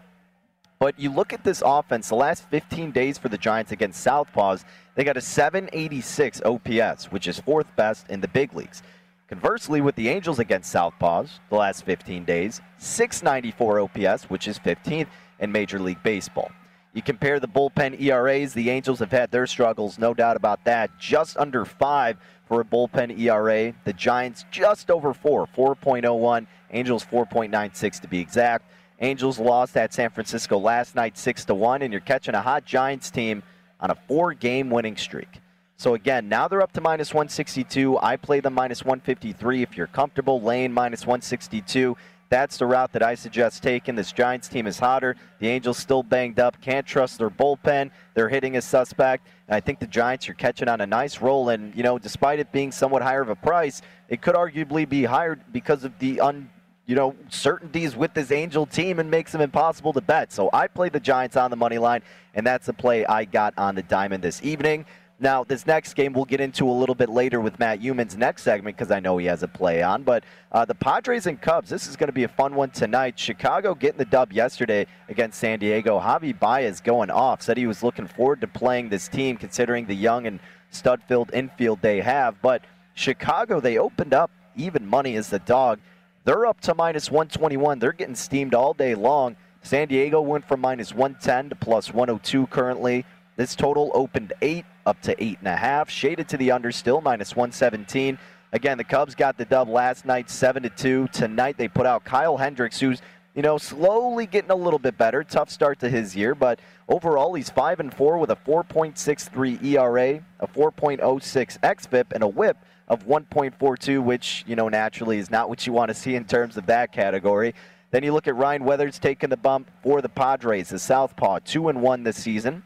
But 0.80 1.00
you 1.00 1.12
look 1.12 1.34
at 1.34 1.44
this 1.44 1.62
offense, 1.64 2.10
the 2.10 2.16
last 2.16 2.50
15 2.50 2.90
days 2.90 3.20
for 3.20 3.30
the 3.30 3.38
Giants 3.38 3.72
against 3.72 4.04
Southpaws, 4.04 4.66
they 4.96 5.04
got 5.04 5.16
a 5.16 5.22
786 5.22 6.42
OPS, 6.42 7.12
which 7.12 7.28
is 7.28 7.40
fourth 7.40 7.68
best 7.76 8.10
in 8.10 8.22
the 8.22 8.28
big 8.28 8.56
leagues. 8.56 8.82
Conversely, 9.28 9.82
with 9.82 9.96
the 9.96 10.10
Angels 10.10 10.40
against 10.40 10.74
Southpaws, 10.74 11.30
the 11.52 11.58
last 11.58 11.86
15 11.86 12.26
days, 12.26 12.60
694 12.80 13.82
OPS, 13.82 14.24
which 14.32 14.48
is 14.48 14.58
15th 14.58 15.08
in 15.40 15.52
Major 15.52 15.78
League 15.78 16.02
Baseball. 16.02 16.52
You 16.94 17.04
compare 17.04 17.40
the 17.40 17.48
bullpen 17.48 18.02
ERAs, 18.02 18.54
the 18.54 18.70
Angels 18.72 19.00
have 19.00 19.12
had 19.12 19.32
their 19.32 19.48
struggles, 19.48 20.00
no 20.00 20.14
doubt 20.14 20.38
about 20.38 20.64
that. 20.66 20.92
Just 21.00 21.38
under 21.38 21.66
five 21.66 22.18
for 22.54 22.62
a 22.62 22.66
bullpen 22.66 23.20
ERA. 23.20 23.74
The 23.84 23.94
Giants 23.94 24.46
just 24.52 24.92
over 24.92 25.12
four, 25.12 25.48
4.01. 25.58 26.46
Angels 26.70 27.04
4.96 27.04 28.02
to 28.02 28.08
be 28.08 28.20
exact. 28.20 28.70
Angels 29.00 29.40
lost 29.40 29.76
at 29.76 29.92
San 29.92 30.12
Francisco 30.12 30.60
last 30.60 30.94
night 30.94 31.18
6 31.18 31.46
to 31.46 31.56
1, 31.56 31.82
and 31.82 31.92
you're 31.92 32.00
catching 32.00 32.36
a 32.36 32.42
hot 32.44 32.64
Giants 32.64 33.10
team 33.10 33.42
on 33.80 33.90
a 33.90 33.96
four 34.08 34.36
game 34.36 34.70
winning 34.70 34.96
streak. 34.98 35.42
So 35.78 35.96
again, 35.96 36.30
now 36.30 36.48
they're 36.48 36.62
up 36.62 36.72
to 36.74 36.82
minus 36.82 37.12
162. 37.12 37.98
I 38.00 38.18
play 38.18 38.40
them 38.40 38.54
minus 38.54 38.84
153. 38.84 39.64
If 39.64 39.76
you're 39.76 39.88
comfortable, 39.88 40.40
Lane 40.40 40.72
minus 40.72 41.08
162. 41.08 41.98
That's 42.34 42.58
the 42.58 42.66
route 42.66 42.92
that 42.94 43.04
I 43.04 43.14
suggest 43.14 43.62
taking. 43.62 43.94
This 43.94 44.12
Giants 44.12 44.48
team 44.48 44.66
is 44.66 44.80
hotter. 44.80 45.16
The 45.38 45.48
Angels 45.48 45.78
still 45.78 46.02
banged 46.02 46.40
up. 46.40 46.60
Can't 46.62 46.84
trust 46.84 47.20
their 47.20 47.30
bullpen. 47.30 47.92
They're 48.16 48.28
hitting 48.28 48.58
a 48.58 48.62
suspect. 48.64 49.28
And 49.48 49.56
I 49.56 49.60
think 49.60 49.80
the 49.80 49.86
Giants 49.86 50.28
are 50.28 50.34
catching 50.34 50.68
on 50.68 50.82
a 50.82 50.88
nice 50.88 51.22
roll. 51.22 51.50
And, 51.50 51.76
you 51.76 51.84
know, 51.84 52.00
despite 52.00 52.40
it 52.40 52.52
being 52.52 52.72
somewhat 52.72 53.04
higher 53.04 53.22
of 53.22 53.30
a 53.30 53.36
price, 53.36 53.84
it 54.10 54.24
could 54.24 54.34
arguably 54.34 54.90
be 54.90 55.04
higher 55.04 55.36
because 55.52 55.84
of 55.84 56.00
the 56.00 56.22
un 56.22 56.50
you 56.86 56.96
know, 56.96 57.16
certainties 57.30 57.96
with 57.96 58.14
this 58.14 58.32
Angel 58.32 58.66
team 58.66 59.00
and 59.00 59.10
makes 59.10 59.32
them 59.32 59.40
impossible 59.40 59.94
to 59.94 60.02
bet. 60.02 60.34
So 60.34 60.50
I 60.52 60.68
play 60.68 60.90
the 60.90 61.00
Giants 61.00 61.38
on 61.38 61.50
the 61.50 61.56
money 61.56 61.78
line, 61.78 62.02
and 62.34 62.46
that's 62.46 62.66
the 62.66 62.74
play 62.74 63.06
I 63.06 63.24
got 63.26 63.54
on 63.58 63.76
the 63.76 63.84
diamond 63.84 64.22
this 64.22 64.44
evening. 64.44 64.86
Now, 65.24 65.46
this 65.46 65.66
next 65.66 65.94
game 65.94 66.12
we'll 66.12 66.26
get 66.26 66.42
into 66.42 66.70
a 66.70 66.74
little 66.74 66.96
bit 66.96 67.08
later 67.08 67.40
with 67.40 67.58
Matt 67.58 67.80
Youmans 67.80 68.18
next 68.18 68.44
segment 68.44 68.76
because 68.76 68.92
I 68.92 69.00
know 69.00 69.18
he 69.18 69.26
has 69.28 69.42
a 69.42 69.48
play 69.48 69.82
on. 69.82 70.04
But 70.04 70.26
uh, 70.52 70.66
the 70.66 70.76
Padres 70.76 71.28
and 71.28 71.42
Cubs, 71.42 71.70
this 71.70 71.88
is 71.88 71.96
going 71.96 72.10
to 72.10 72.14
be 72.14 72.26
a 72.26 72.28
fun 72.28 72.56
one 72.56 72.72
tonight. 72.72 73.18
Chicago 73.18 73.74
getting 73.74 74.00
the 74.00 74.04
dub 74.04 74.34
yesterday 74.34 74.86
against 75.08 75.40
San 75.40 75.60
Diego. 75.60 75.98
Javi 75.98 76.38
Baez 76.38 76.82
going 76.82 77.10
off. 77.10 77.42
Said 77.42 77.56
he 77.56 77.68
was 77.68 77.82
looking 77.82 78.06
forward 78.06 78.42
to 78.42 78.48
playing 78.48 78.90
this 78.90 79.08
team 79.08 79.38
considering 79.38 79.86
the 79.86 79.96
young 79.96 80.28
and 80.28 80.42
stud-filled 80.72 81.32
infield 81.34 81.82
they 81.82 82.02
have. 82.02 82.42
But 82.42 82.66
Chicago, 82.94 83.62
they 83.62 83.78
opened 83.78 84.14
up 84.14 84.30
even 84.58 84.86
money 84.86 85.16
as 85.16 85.30
the 85.30 85.40
dog. 85.40 85.80
They're 86.26 86.46
up 86.46 86.60
to 86.62 86.76
minus 86.76 87.10
121. 87.10 87.80
They're 87.80 87.94
getting 87.94 88.16
steamed 88.16 88.54
all 88.54 88.74
day 88.74 88.94
long. 88.94 89.38
San 89.62 89.88
Diego 89.88 90.20
went 90.20 90.46
from 90.46 90.60
minus 90.60 90.94
110 90.94 91.52
to 91.52 91.56
plus 91.56 91.94
102 91.94 92.48
currently. 92.48 93.06
This 93.36 93.56
total 93.56 93.92
opened 93.94 94.34
8 94.42 94.66
up 94.86 95.02
to 95.02 95.16
8.5. 95.16 95.90
Shaded 95.90 96.28
to 96.30 96.38
the 96.38 96.52
under 96.52 96.72
still, 96.72 97.02
minus 97.02 97.36
117. 97.36 98.18
Again, 98.52 98.78
the 98.78 98.84
Cubs 98.84 99.16
got 99.16 99.38
the 99.38 99.46
dub 99.46 99.68
last 99.68 100.06
night, 100.06 100.30
7 100.30 100.64
to 100.64 100.70
2. 100.70 101.08
Tonight 101.12 101.58
they 101.58 101.68
put 101.68 101.86
out 101.86 102.04
Kyle 102.04 102.38
Hendricks, 102.38 102.80
who's 102.80 103.02
you 103.36 103.42
know, 103.42 103.58
slowly 103.58 104.28
getting 104.28 104.52
a 104.52 104.56
little 104.56 104.80
bit 104.80 104.98
better. 104.98 105.24
Tough 105.24 105.50
start 105.50 105.80
to 105.80 105.90
his 105.90 106.16
year, 106.16 106.36
but 106.36 106.60
overall 106.88 107.34
he's 107.34 107.50
5 107.50 107.80
and 107.80 107.94
4 107.94 108.20
with 108.20 108.30
a 108.30 108.36
4.63 108.36 109.64
ERA, 109.64 110.24
a 110.40 110.48
4.06 110.48 111.60
xFIP, 111.60 112.06
and 112.14 112.24
a 112.24 112.28
WHIP 112.28 112.58
of 112.88 113.08
1.42, 113.08 114.04
which 114.04 114.44
you 114.46 114.56
know 114.56 114.70
naturally 114.70 115.18
is 115.18 115.32
not 115.32 115.50
what 115.50 115.66
you 115.66 115.74
want 115.74 115.90
to 115.90 115.96
see 115.96 116.16
in 116.16 116.26
terms 116.26 116.58
of 116.58 116.68
that 116.68 116.92
category. 116.92 117.56
Then 117.90 118.04
you 118.04 118.14
look 118.14 118.28
at 118.28 118.36
Ryan 118.36 118.66
Weathers 118.66 119.00
taking 119.00 119.30
the 119.30 119.38
bump 119.38 119.70
for 119.82 120.02
the 120.02 120.10
Padres, 120.10 120.70
the 120.70 120.80
Southpaw, 120.80 121.40
two 121.46 121.70
and 121.70 121.82
one 121.82 122.04
this 122.04 122.22
season. 122.22 122.64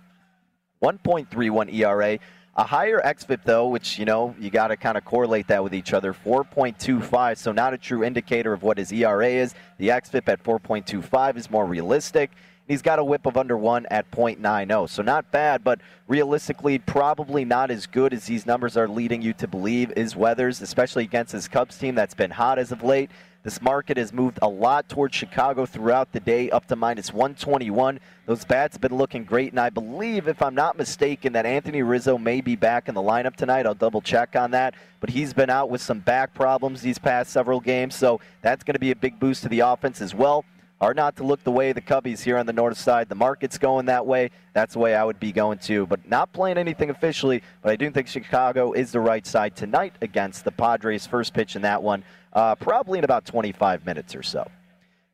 1.31 0.82 1.74
ERA. 1.74 2.20
A 2.56 2.64
higher 2.64 3.00
xFIP, 3.00 3.44
though, 3.44 3.68
which, 3.68 4.00
you 4.00 4.06
know, 4.06 4.36
you 4.40 4.50
got 4.50 4.70
to 4.70 4.78
kind 4.78 4.98
of 4.98 5.06
correlate 5.06 5.48
that 5.48 5.64
with 5.64 5.76
each 5.76 5.94
other, 5.94 6.12
4.25, 6.12 7.38
so 7.38 7.52
not 7.52 7.74
a 7.74 7.78
true 7.78 8.04
indicator 8.04 8.52
of 8.52 8.64
what 8.64 8.80
his 8.80 8.92
ERA 8.92 9.28
is. 9.28 9.54
The 9.78 9.90
xFIP 9.90 10.28
at 10.28 10.44
4.25 10.44 11.38
is 11.38 11.52
more 11.52 11.68
realistic. 11.68 12.32
He's 12.68 12.82
got 12.82 13.00
a 13.00 13.04
whip 13.04 13.26
of 13.26 13.38
under 13.38 13.58
one 13.58 13.86
at 13.92 14.10
0.90, 14.12 14.90
so 14.90 15.02
not 15.02 15.32
bad, 15.32 15.64
but 15.64 15.80
realistically, 16.08 16.80
probably 16.80 17.46
not 17.46 17.72
as 17.72 17.86
good 17.86 18.12
as 18.12 18.26
these 18.26 18.46
numbers 18.46 18.76
are 18.76 18.90
leading 18.90 19.22
you 19.22 19.34
to 19.34 19.48
believe 19.48 19.94
is 19.96 20.16
Weathers, 20.16 20.62
especially 20.62 21.04
against 21.04 21.32
this 21.32 21.48
Cubs 21.48 21.78
team 21.78 21.96
that's 21.96 22.16
been 22.16 22.32
hot 22.32 22.60
as 22.60 22.72
of 22.72 22.84
late. 22.84 23.10
This 23.48 23.62
market 23.62 23.96
has 23.96 24.12
moved 24.12 24.40
a 24.42 24.50
lot 24.50 24.90
towards 24.90 25.16
Chicago 25.16 25.66
throughout 25.66 26.12
the 26.12 26.20
day, 26.20 26.50
up 26.50 26.68
to 26.68 26.76
minus 26.76 27.14
121. 27.14 28.02
Those 28.26 28.44
bats 28.44 28.76
have 28.76 28.82
been 28.82 28.98
looking 28.98 29.24
great, 29.24 29.54
and 29.54 29.60
I 29.62 29.70
believe, 29.70 30.28
if 30.28 30.42
I'm 30.42 30.54
not 30.54 30.78
mistaken, 30.78 31.32
that 31.32 31.46
Anthony 31.46 31.82
Rizzo 31.82 32.18
may 32.18 32.42
be 32.42 32.58
back 32.58 32.90
in 32.90 32.94
the 32.94 33.02
lineup 33.02 33.38
tonight. 33.38 33.66
I'll 33.66 33.74
double 33.74 34.02
check 34.02 34.36
on 34.36 34.52
that. 34.52 34.74
But 35.00 35.12
he's 35.12 35.32
been 35.32 35.50
out 35.50 35.70
with 35.70 35.82
some 35.82 36.00
back 36.00 36.34
problems 36.34 36.82
these 36.82 36.98
past 37.00 37.32
several 37.32 37.62
games, 37.62 37.96
so 37.96 38.20
that's 38.42 38.66
going 38.66 38.74
to 38.74 38.82
be 38.82 38.92
a 38.92 38.98
big 38.98 39.18
boost 39.18 39.44
to 39.44 39.48
the 39.48 39.62
offense 39.62 40.02
as 40.02 40.14
well 40.14 40.44
are 40.80 40.94
not 40.94 41.16
to 41.16 41.24
look 41.24 41.44
the 41.44 41.52
way 41.52 41.74
the 41.74 41.82
Cubbies 41.82 42.22
here 42.22 42.38
on 42.38 42.46
the 42.46 42.54
north 42.54 42.78
side. 42.78 43.10
The 43.10 43.16
market's 43.16 43.58
going 43.58 43.88
that 43.88 44.06
way. 44.06 44.30
That's 44.54 44.74
the 44.74 44.80
way 44.80 44.94
I 44.94 45.04
would 45.04 45.20
be 45.20 45.32
going 45.32 45.58
too. 45.58 45.88
But 45.88 46.08
not 46.08 46.32
playing 46.34 46.58
anything 46.58 46.90
officially, 46.90 47.42
but 47.62 47.72
I 47.72 47.76
do 47.76 47.90
think 47.90 48.08
Chicago 48.08 48.74
is 48.74 48.92
the 48.92 49.00
right 49.00 49.26
side 49.26 49.56
tonight 49.56 49.96
against 50.02 50.46
the 50.46 50.52
Padres. 50.52 51.08
First 51.08 51.34
pitch 51.34 51.56
in 51.56 51.64
that 51.64 51.82
one, 51.82 52.04
uh, 52.38 52.54
probably 52.54 53.00
in 53.00 53.04
about 53.04 53.26
25 53.26 53.84
minutes 53.84 54.16
or 54.16 54.22
so. 54.22 54.48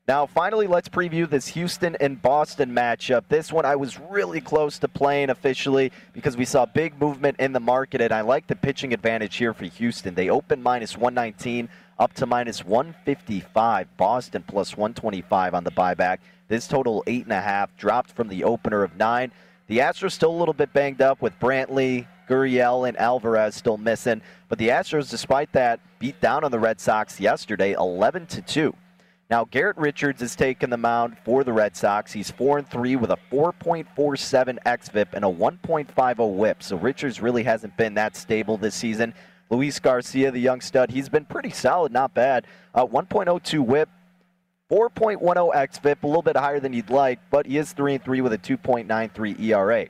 Now, 0.06 0.26
finally, 0.26 0.66
let's 0.66 0.90
preview 0.90 1.28
this 1.28 1.48
Houston 1.48 1.96
and 1.98 2.20
Boston 2.20 2.70
matchup. 2.70 3.24
This 3.30 3.50
one 3.50 3.64
I 3.64 3.76
was 3.76 3.98
really 3.98 4.42
close 4.42 4.78
to 4.80 4.88
playing 4.88 5.30
officially 5.30 5.90
because 6.12 6.36
we 6.36 6.44
saw 6.44 6.66
big 6.66 7.00
movement 7.00 7.36
in 7.40 7.54
the 7.54 7.60
market, 7.60 8.02
and 8.02 8.12
I 8.12 8.20
like 8.20 8.46
the 8.46 8.54
pitching 8.54 8.92
advantage 8.92 9.36
here 9.36 9.54
for 9.54 9.64
Houston. 9.64 10.14
They 10.14 10.28
opened 10.28 10.62
minus 10.62 10.98
119 10.98 11.70
up 11.98 12.12
to 12.12 12.26
minus 12.26 12.62
155. 12.62 13.96
Boston 13.96 14.44
plus 14.46 14.76
125 14.76 15.54
on 15.54 15.64
the 15.64 15.70
buyback. 15.70 16.18
This 16.48 16.68
total 16.68 17.02
eight 17.06 17.24
and 17.24 17.32
a 17.32 17.40
half 17.40 17.74
dropped 17.78 18.10
from 18.10 18.28
the 18.28 18.44
opener 18.44 18.82
of 18.82 18.98
nine. 18.98 19.32
The 19.68 19.78
Astros 19.78 20.12
still 20.12 20.30
a 20.30 20.36
little 20.36 20.52
bit 20.52 20.74
banged 20.74 21.00
up 21.00 21.22
with 21.22 21.32
Brantley, 21.40 22.06
Gurriel, 22.28 22.88
and 22.88 22.96
Alvarez 22.98 23.54
still 23.54 23.76
missing, 23.76 24.22
but 24.48 24.58
the 24.58 24.68
Astros, 24.68 25.10
despite 25.10 25.52
that, 25.52 25.80
beat 25.98 26.20
down 26.20 26.44
on 26.44 26.50
the 26.50 26.58
Red 26.58 26.80
Sox 26.80 27.20
yesterday, 27.20 27.72
11 27.72 28.26
to 28.26 28.42
two. 28.42 28.74
Now 29.30 29.46
Garrett 29.46 29.78
Richards 29.78 30.20
has 30.20 30.36
taken 30.36 30.70
the 30.70 30.76
mound 30.76 31.16
for 31.24 31.44
the 31.44 31.52
Red 31.52 31.76
Sox. 31.76 32.12
He's 32.12 32.30
four 32.30 32.58
and 32.58 32.68
three 32.68 32.94
with 32.94 33.10
a 33.10 33.18
4.47 33.32 34.58
xFIP 34.64 35.06
and 35.12 35.24
a 35.24 35.28
1.50 35.28 36.34
WHIP. 36.34 36.62
So 36.62 36.76
Richards 36.76 37.20
really 37.22 37.42
hasn't 37.42 37.76
been 37.76 37.94
that 37.94 38.16
stable 38.16 38.58
this 38.58 38.74
season. 38.74 39.14
Luis 39.50 39.78
Garcia, 39.78 40.30
the 40.30 40.40
young 40.40 40.60
stud, 40.60 40.90
he's 40.90 41.08
been 41.08 41.24
pretty 41.24 41.50
solid, 41.50 41.92
not 41.92 42.14
bad. 42.14 42.46
Uh, 42.74 42.86
1.02 42.86 43.64
whip, 43.64 43.88
4.10 44.70 45.54
xFIP, 45.54 46.02
a 46.02 46.06
little 46.06 46.22
bit 46.22 46.36
higher 46.36 46.60
than 46.60 46.72
you'd 46.72 46.90
like, 46.90 47.18
but 47.30 47.46
he 47.46 47.58
is 47.58 47.72
3 47.72 47.94
and 47.94 48.04
3 48.04 48.20
with 48.20 48.32
a 48.32 48.38
2.93 48.38 49.40
ERA. 49.40 49.86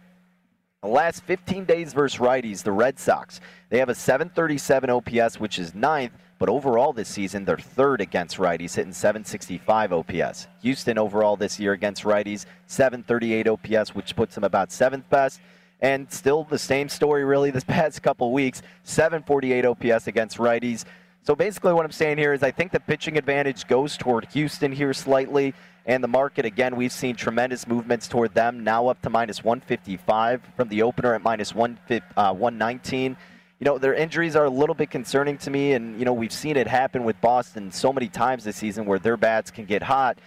The 0.84 0.90
last 0.90 1.24
15 1.24 1.64
days 1.64 1.94
versus 1.94 2.20
righties, 2.20 2.62
the 2.62 2.70
Red 2.70 2.98
Sox, 2.98 3.40
they 3.70 3.78
have 3.78 3.88
a 3.88 3.94
737 3.94 4.90
OPS, 4.90 5.40
which 5.40 5.58
is 5.58 5.74
ninth, 5.74 6.12
but 6.38 6.50
overall 6.50 6.92
this 6.92 7.08
season, 7.08 7.46
they're 7.46 7.56
third 7.56 8.02
against 8.02 8.36
righties, 8.36 8.74
hitting 8.74 8.92
765 8.92 9.94
OPS. 9.94 10.46
Houston 10.60 10.98
overall 10.98 11.36
this 11.36 11.58
year 11.58 11.72
against 11.72 12.02
righties, 12.02 12.44
738 12.66 13.48
OPS, 13.48 13.94
which 13.94 14.14
puts 14.14 14.34
them 14.34 14.44
about 14.44 14.70
seventh 14.70 15.08
best. 15.08 15.40
And 15.80 16.12
still 16.12 16.44
the 16.44 16.58
same 16.58 16.90
story, 16.90 17.24
really, 17.24 17.50
this 17.50 17.64
past 17.66 18.02
couple 18.02 18.30
weeks 18.30 18.60
748 18.82 19.64
OPS 19.64 20.06
against 20.06 20.36
righties. 20.36 20.84
So 21.24 21.34
basically, 21.34 21.72
what 21.72 21.86
I'm 21.86 21.92
saying 21.92 22.18
here 22.18 22.34
is 22.34 22.42
I 22.42 22.50
think 22.50 22.70
the 22.70 22.80
pitching 22.80 23.16
advantage 23.16 23.66
goes 23.66 23.96
toward 23.96 24.26
Houston 24.32 24.70
here 24.72 24.92
slightly. 24.92 25.54
And 25.86 26.04
the 26.04 26.08
market, 26.08 26.44
again, 26.44 26.76
we've 26.76 26.92
seen 26.92 27.16
tremendous 27.16 27.66
movements 27.66 28.08
toward 28.08 28.34
them, 28.34 28.62
now 28.62 28.88
up 28.88 29.00
to 29.02 29.10
minus 29.10 29.42
155 29.42 30.42
from 30.54 30.68
the 30.68 30.82
opener 30.82 31.14
at 31.14 31.22
uh, 31.24 32.32
119. 32.32 33.16
You 33.58 33.64
know, 33.64 33.78
their 33.78 33.94
injuries 33.94 34.36
are 34.36 34.44
a 34.44 34.50
little 34.50 34.74
bit 34.74 34.90
concerning 34.90 35.38
to 35.38 35.50
me, 35.50 35.72
and, 35.72 35.98
you 35.98 36.04
know, 36.04 36.12
we've 36.12 36.32
seen 36.32 36.58
it 36.58 36.66
happen 36.66 37.04
with 37.04 37.18
Boston 37.22 37.72
so 37.72 37.90
many 37.90 38.08
times 38.08 38.44
this 38.44 38.56
season 38.56 38.84
where 38.84 38.98
their 38.98 39.16
bats 39.16 39.50
can 39.50 39.64
get 39.64 39.82
hot. 39.82 40.18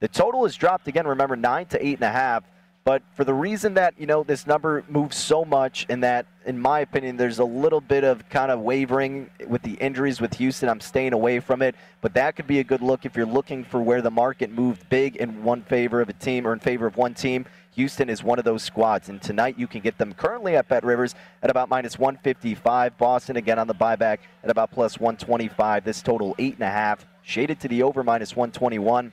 The 0.00 0.08
total 0.08 0.44
has 0.44 0.56
dropped 0.56 0.88
again, 0.88 1.06
remember, 1.06 1.36
9 1.36 1.66
to 1.66 1.78
8.5. 1.78 2.44
But 2.84 3.02
for 3.14 3.24
the 3.24 3.34
reason 3.34 3.74
that, 3.74 3.94
you 3.98 4.06
know, 4.06 4.22
this 4.22 4.46
number 4.46 4.82
moves 4.88 5.16
so 5.16 5.44
much 5.44 5.84
and 5.90 6.02
that, 6.02 6.26
in 6.46 6.58
my 6.58 6.80
opinion, 6.80 7.18
there's 7.18 7.38
a 7.38 7.44
little 7.44 7.82
bit 7.82 8.02
of 8.02 8.26
kind 8.30 8.50
of 8.50 8.60
wavering 8.60 9.28
with 9.46 9.60
the 9.62 9.74
injuries 9.74 10.20
with 10.20 10.34
Houston, 10.34 10.70
I'm 10.70 10.80
staying 10.80 11.12
away 11.12 11.40
from 11.40 11.60
it. 11.60 11.74
But 12.00 12.14
that 12.14 12.36
could 12.36 12.46
be 12.46 12.60
a 12.60 12.64
good 12.64 12.80
look 12.80 13.04
if 13.04 13.14
you're 13.14 13.26
looking 13.26 13.62
for 13.62 13.82
where 13.82 14.00
the 14.00 14.10
market 14.10 14.50
moved 14.50 14.88
big 14.88 15.16
in 15.16 15.44
one 15.44 15.62
favor 15.62 16.00
of 16.00 16.08
a 16.08 16.14
team 16.14 16.46
or 16.46 16.54
in 16.54 16.60
favor 16.60 16.86
of 16.86 16.96
one 16.96 17.12
team. 17.12 17.44
Houston 17.72 18.08
is 18.08 18.24
one 18.24 18.38
of 18.40 18.44
those 18.44 18.62
squads, 18.62 19.08
and 19.08 19.22
tonight 19.22 19.56
you 19.56 19.68
can 19.68 19.80
get 19.80 19.98
them 19.98 20.12
currently 20.12 20.56
at 20.56 20.66
Bet 20.66 20.82
Rivers 20.82 21.14
at 21.42 21.50
about 21.50 21.68
minus 21.68 21.98
155. 21.98 22.98
Boston 22.98 23.36
again 23.36 23.58
on 23.58 23.66
the 23.68 23.74
buyback 23.74 24.18
at 24.42 24.50
about 24.50 24.72
plus 24.72 24.98
125. 24.98 25.84
This 25.84 26.02
total 26.02 26.34
eight 26.38 26.54
and 26.54 26.62
a 26.62 26.70
half, 26.70 27.06
shaded 27.22 27.60
to 27.60 27.68
the 27.68 27.82
over 27.82 28.02
minus 28.02 28.34
121 28.34 29.12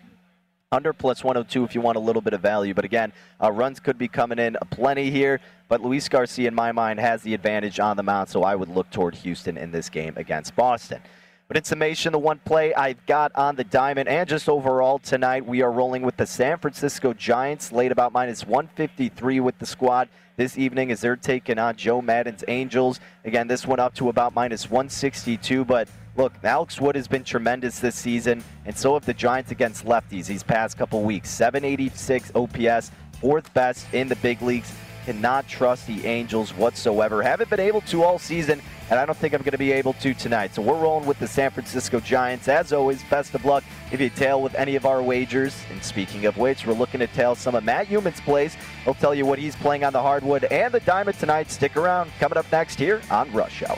under 0.76 0.94
plus 0.94 1.24
102 1.24 1.64
if 1.64 1.74
you 1.74 1.82
want 1.82 1.96
a 1.96 2.00
little 2.00 2.22
bit 2.22 2.34
of 2.34 2.42
value. 2.42 2.74
But 2.74 2.86
again, 2.86 3.14
uh, 3.42 3.52
runs 3.52 3.80
could 3.80 3.98
be 3.98 4.08
coming 4.08 4.38
in 4.38 4.58
plenty 4.70 5.10
here. 5.10 5.40
But 5.68 5.82
Luis 5.82 6.08
Garcia, 6.08 6.48
in 6.48 6.54
my 6.54 6.72
mind, 6.72 7.00
has 7.00 7.24
the 7.24 7.34
advantage 7.34 7.80
on 7.80 7.98
the 7.98 8.04
mound, 8.04 8.30
so 8.30 8.44
I 8.44 8.56
would 8.56 8.70
look 8.70 8.92
toward 8.92 9.16
Houston 9.16 9.58
in 9.58 9.72
this 9.72 9.90
game 9.90 10.14
against 10.18 10.56
Boston. 10.56 11.02
But 11.48 11.58
in 11.58 11.64
summation, 11.64 12.12
the 12.12 12.20
one 12.20 12.40
play 12.44 12.74
I've 12.74 13.04
got 13.06 13.32
on 13.36 13.56
the 13.56 13.64
diamond 13.64 14.10
and 14.10 14.28
just 14.28 14.50
overall 14.50 14.98
tonight, 14.98 15.46
we 15.46 15.62
are 15.62 15.72
rolling 15.72 16.02
with 16.02 16.18
the 16.18 16.26
San 16.26 16.58
Francisco 16.58 17.14
Giants, 17.14 17.72
late 17.72 17.92
about 17.92 18.14
minus 18.14 18.46
153 18.46 19.40
with 19.40 19.58
the 19.60 19.66
squad 19.66 20.10
this 20.38 20.58
evening 20.58 20.92
as 20.92 21.02
they're 21.02 21.16
taking 21.16 21.60
on 21.60 21.76
Joe 21.76 22.02
Maddon's 22.02 22.44
Angels. 22.48 23.00
Again, 23.24 23.48
this 23.48 23.66
one 23.66 23.80
up 23.80 23.94
to 23.96 24.10
about 24.10 24.34
minus 24.34 24.70
162, 24.70 25.66
but 25.66 25.88
look, 26.16 26.34
Alex 26.44 26.80
Wood 26.80 26.96
has 26.96 27.08
been 27.08 27.24
tremendous 27.24 27.80
this 27.80 27.96
season, 27.96 28.44
and 28.66 28.78
so 28.78 28.94
have 28.94 29.06
the 29.06 29.14
Giants 29.14 29.52
against 29.52 29.86
lefties 29.86 30.28
these 30.28 30.44
past 30.44 30.78
couple 30.78 31.04
weeks. 31.04 31.30
786 31.30 32.32
OPS, 32.36 32.92
fourth 33.20 33.54
best 33.54 33.86
in 33.94 34.08
the 34.08 34.16
big 34.18 34.42
leagues. 34.42 34.72
Cannot 35.06 35.48
trust 35.48 35.86
the 35.86 36.04
Angels 36.08 36.52
whatsoever. 36.52 37.22
Haven't 37.22 37.50
been 37.52 37.60
able 37.60 37.82
to 37.82 38.04
all 38.04 38.18
season, 38.18 38.60
and 38.90 39.00
I 39.00 39.06
don't 39.06 39.16
think 39.16 39.36
I'm 39.36 39.42
going 39.42 39.52
to 39.52 39.58
be 39.58 39.72
able 39.72 39.94
to 39.94 40.16
tonight. 40.16 40.56
So 40.56 40.64
we're 40.64 40.80
rolling 40.80 41.06
with 41.06 41.20
the 41.20 41.28
San 41.28 41.52
Francisco 41.52 42.00
Giants. 42.00 42.48
As 42.48 42.74
always, 42.74 43.04
best 43.04 43.36
of 43.36 43.46
luck 43.46 43.64
if 43.92 44.02
you 44.02 44.10
tail 44.10 44.42
with 44.42 44.56
any 44.56 44.76
of 44.76 44.88
our 44.88 45.04
wagers. 45.04 45.56
And 45.72 45.84
speaking 45.84 46.26
of 46.26 46.38
which, 46.38 46.66
we're 46.66 46.74
looking 46.74 47.02
to 47.02 47.08
tail 47.08 47.36
some 47.36 47.54
of 47.54 47.64
Matt 47.64 47.86
Youmans' 47.86 48.20
plays. 48.22 48.58
He'll 48.84 48.96
tell 48.96 49.14
you 49.14 49.28
what 49.28 49.38
he's 49.38 49.56
playing 49.56 49.84
on 49.84 49.94
the 49.94 50.02
hardwood 50.02 50.46
and 50.46 50.74
the 50.74 50.80
diamond 50.80 51.20
tonight. 51.20 51.52
Stick 51.52 51.78
around. 51.78 52.10
Coming 52.20 52.40
up 52.40 52.52
next 52.52 52.80
here 52.80 53.00
on 53.12 53.32
Rush 53.32 53.62
Hour. 53.62 53.78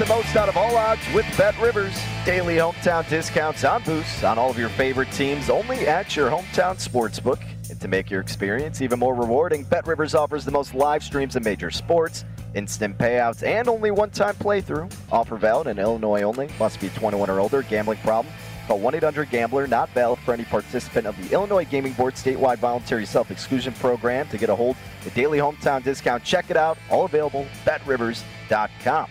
The 0.00 0.06
most 0.06 0.34
out 0.34 0.48
of 0.48 0.56
all 0.56 0.78
odds 0.78 1.02
with 1.12 1.26
Bet 1.36 1.60
Rivers. 1.60 1.94
Daily 2.24 2.56
hometown 2.56 3.06
discounts 3.10 3.64
on 3.64 3.82
boosts 3.82 4.24
on 4.24 4.38
all 4.38 4.50
of 4.50 4.58
your 4.58 4.70
favorite 4.70 5.12
teams 5.12 5.50
only 5.50 5.86
at 5.86 6.16
your 6.16 6.30
hometown 6.30 6.76
sportsbook. 6.76 7.38
And 7.68 7.78
to 7.82 7.86
make 7.86 8.10
your 8.10 8.22
experience 8.22 8.80
even 8.80 8.98
more 8.98 9.14
rewarding, 9.14 9.62
Bet 9.62 9.86
Rivers 9.86 10.14
offers 10.14 10.46
the 10.46 10.52
most 10.52 10.74
live 10.74 11.02
streams 11.02 11.36
of 11.36 11.44
major 11.44 11.70
sports, 11.70 12.24
instant 12.54 12.96
payouts, 12.96 13.46
and 13.46 13.68
only 13.68 13.90
one 13.90 14.08
time 14.08 14.34
playthrough. 14.36 14.90
Offer 15.12 15.36
valid 15.36 15.66
in 15.66 15.78
Illinois 15.78 16.22
only. 16.22 16.48
Must 16.58 16.80
be 16.80 16.88
21 16.88 17.28
or 17.28 17.38
older. 17.38 17.60
Gambling 17.60 17.98
problem? 17.98 18.32
Call 18.68 18.78
1 18.78 18.94
800 18.94 19.28
Gambler, 19.28 19.66
not 19.66 19.90
valid 19.90 20.18
for 20.20 20.32
any 20.32 20.44
participant 20.44 21.06
of 21.08 21.16
the 21.18 21.34
Illinois 21.34 21.66
Gaming 21.66 21.92
Board 21.92 22.14
statewide 22.14 22.56
voluntary 22.56 23.04
self 23.04 23.30
exclusion 23.30 23.74
program. 23.74 24.26
To 24.28 24.38
get 24.38 24.48
a 24.48 24.56
hold 24.56 24.76
the 25.04 25.10
daily 25.10 25.40
hometown 25.40 25.84
discount, 25.84 26.24
check 26.24 26.48
it 26.48 26.56
out. 26.56 26.78
All 26.88 27.04
available 27.04 27.46
betrivers.com. 27.66 29.10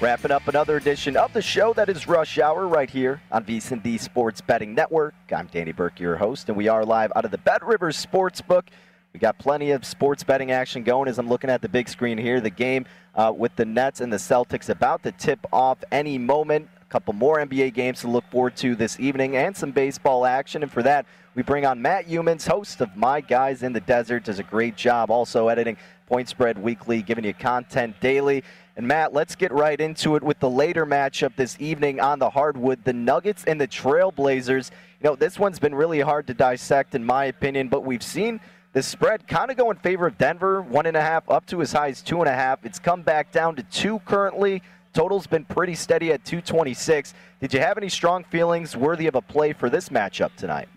Wrapping 0.00 0.30
up 0.30 0.46
another 0.46 0.76
edition 0.76 1.16
of 1.16 1.32
the 1.32 1.42
show 1.42 1.72
that 1.72 1.88
is 1.88 2.06
Rush 2.06 2.38
Hour 2.38 2.68
right 2.68 2.88
here 2.88 3.20
on 3.32 3.44
VSiN 3.44 3.82
the 3.82 3.98
Sports 3.98 4.40
Betting 4.40 4.72
Network. 4.72 5.12
I'm 5.34 5.48
Danny 5.48 5.72
Burke, 5.72 5.98
your 5.98 6.14
host, 6.14 6.48
and 6.48 6.56
we 6.56 6.68
are 6.68 6.84
live 6.84 7.10
out 7.16 7.24
of 7.24 7.32
the 7.32 7.38
Bet 7.38 7.66
Rivers 7.66 8.06
Sportsbook. 8.06 8.68
We 9.12 9.18
got 9.18 9.38
plenty 9.38 9.72
of 9.72 9.84
sports 9.84 10.22
betting 10.22 10.52
action 10.52 10.84
going 10.84 11.08
as 11.08 11.18
I'm 11.18 11.28
looking 11.28 11.50
at 11.50 11.62
the 11.62 11.68
big 11.68 11.88
screen 11.88 12.16
here. 12.16 12.40
The 12.40 12.48
game 12.48 12.86
uh, 13.16 13.32
with 13.36 13.56
the 13.56 13.64
Nets 13.64 14.00
and 14.00 14.12
the 14.12 14.18
Celtics 14.18 14.68
about 14.68 15.02
to 15.02 15.10
tip 15.10 15.44
off 15.52 15.78
any 15.90 16.16
moment. 16.16 16.68
A 16.80 16.84
couple 16.84 17.12
more 17.12 17.38
NBA 17.38 17.74
games 17.74 18.00
to 18.02 18.08
look 18.08 18.24
forward 18.30 18.54
to 18.58 18.76
this 18.76 19.00
evening 19.00 19.36
and 19.36 19.56
some 19.56 19.72
baseball 19.72 20.24
action. 20.24 20.62
And 20.62 20.70
for 20.70 20.84
that, 20.84 21.06
we 21.34 21.42
bring 21.42 21.66
on 21.66 21.82
Matt 21.82 22.06
Youmans, 22.06 22.46
host 22.46 22.80
of 22.80 22.96
My 22.96 23.20
Guys 23.20 23.64
in 23.64 23.72
the 23.72 23.80
Desert. 23.80 24.22
Does 24.24 24.38
a 24.38 24.44
great 24.44 24.76
job 24.76 25.10
also 25.10 25.48
editing 25.48 25.76
Point 26.06 26.28
Spread 26.28 26.56
Weekly, 26.56 27.02
giving 27.02 27.24
you 27.24 27.34
content 27.34 27.98
daily. 28.00 28.44
And 28.78 28.86
Matt, 28.86 29.12
let's 29.12 29.34
get 29.34 29.50
right 29.50 29.78
into 29.78 30.14
it 30.14 30.22
with 30.22 30.38
the 30.38 30.48
later 30.48 30.86
matchup 30.86 31.34
this 31.34 31.56
evening 31.58 31.98
on 31.98 32.20
the 32.20 32.30
hardwood 32.30 32.84
the 32.84 32.92
Nuggets 32.92 33.42
and 33.42 33.60
the 33.60 33.66
Trailblazers. 33.66 34.70
You 35.02 35.10
know, 35.10 35.16
this 35.16 35.36
one's 35.36 35.58
been 35.58 35.74
really 35.74 35.98
hard 35.98 36.28
to 36.28 36.34
dissect, 36.34 36.94
in 36.94 37.04
my 37.04 37.24
opinion, 37.24 37.66
but 37.66 37.84
we've 37.84 38.04
seen 38.04 38.38
the 38.74 38.82
spread 38.84 39.26
kind 39.26 39.50
of 39.50 39.56
go 39.56 39.72
in 39.72 39.78
favor 39.78 40.06
of 40.06 40.16
Denver, 40.16 40.62
one 40.62 40.86
and 40.86 40.96
a 40.96 41.00
half 41.00 41.28
up 41.28 41.44
to 41.46 41.60
as 41.60 41.72
high 41.72 41.88
as 41.88 42.02
two 42.02 42.20
and 42.20 42.28
a 42.28 42.32
half. 42.32 42.64
It's 42.64 42.78
come 42.78 43.02
back 43.02 43.32
down 43.32 43.56
to 43.56 43.64
two 43.64 43.98
currently. 44.06 44.62
Total's 44.92 45.26
been 45.26 45.44
pretty 45.44 45.74
steady 45.74 46.12
at 46.12 46.24
226. 46.24 47.14
Did 47.40 47.52
you 47.52 47.58
have 47.58 47.78
any 47.78 47.88
strong 47.88 48.22
feelings 48.22 48.76
worthy 48.76 49.08
of 49.08 49.16
a 49.16 49.22
play 49.22 49.54
for 49.54 49.68
this 49.68 49.88
matchup 49.88 50.36
tonight? 50.36 50.68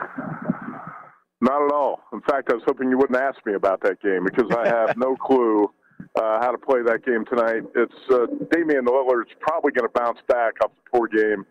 Not 1.39 1.61
at 1.61 1.71
all. 1.71 2.01
In 2.13 2.21
fact, 2.21 2.49
I 2.49 2.55
was 2.55 2.63
hoping 2.65 2.89
you 2.89 2.97
wouldn't 2.97 3.19
ask 3.19 3.37
me 3.45 3.53
about 3.53 3.79
that 3.81 4.01
game 4.01 4.23
because 4.25 4.49
I 4.57 4.67
have 4.67 4.97
no 4.97 5.15
clue 5.21 5.69
uh, 6.15 6.39
how 6.41 6.51
to 6.51 6.57
play 6.57 6.81
that 6.83 7.05
game 7.05 7.25
tonight. 7.25 7.63
It's 7.75 8.01
uh, 8.11 8.27
Damian 8.51 8.85
Lillard's 8.85 9.31
probably 9.39 9.71
going 9.71 9.87
to 9.87 9.99
bounce 9.99 10.19
back 10.27 10.53
off 10.63 10.71
the 10.75 10.89
poor 10.91 11.07
game 11.07 11.45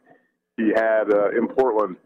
he 0.57 0.69
had 0.75 1.11
uh, 1.13 1.31
in 1.31 1.49
Portland. 1.49 1.97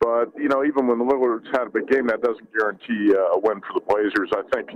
But 0.00 0.34
you 0.36 0.48
know, 0.48 0.64
even 0.64 0.86
when 0.86 0.98
the 0.98 1.04
Lillard's 1.04 1.48
had 1.52 1.68
a 1.68 1.70
big 1.70 1.88
game, 1.88 2.06
that 2.08 2.20
doesn't 2.20 2.52
guarantee 2.52 3.14
uh, 3.14 3.36
a 3.36 3.38
win 3.38 3.62
for 3.62 3.72
the 3.78 3.84
Blazers. 3.86 4.30
I 4.34 4.42
think 4.52 4.74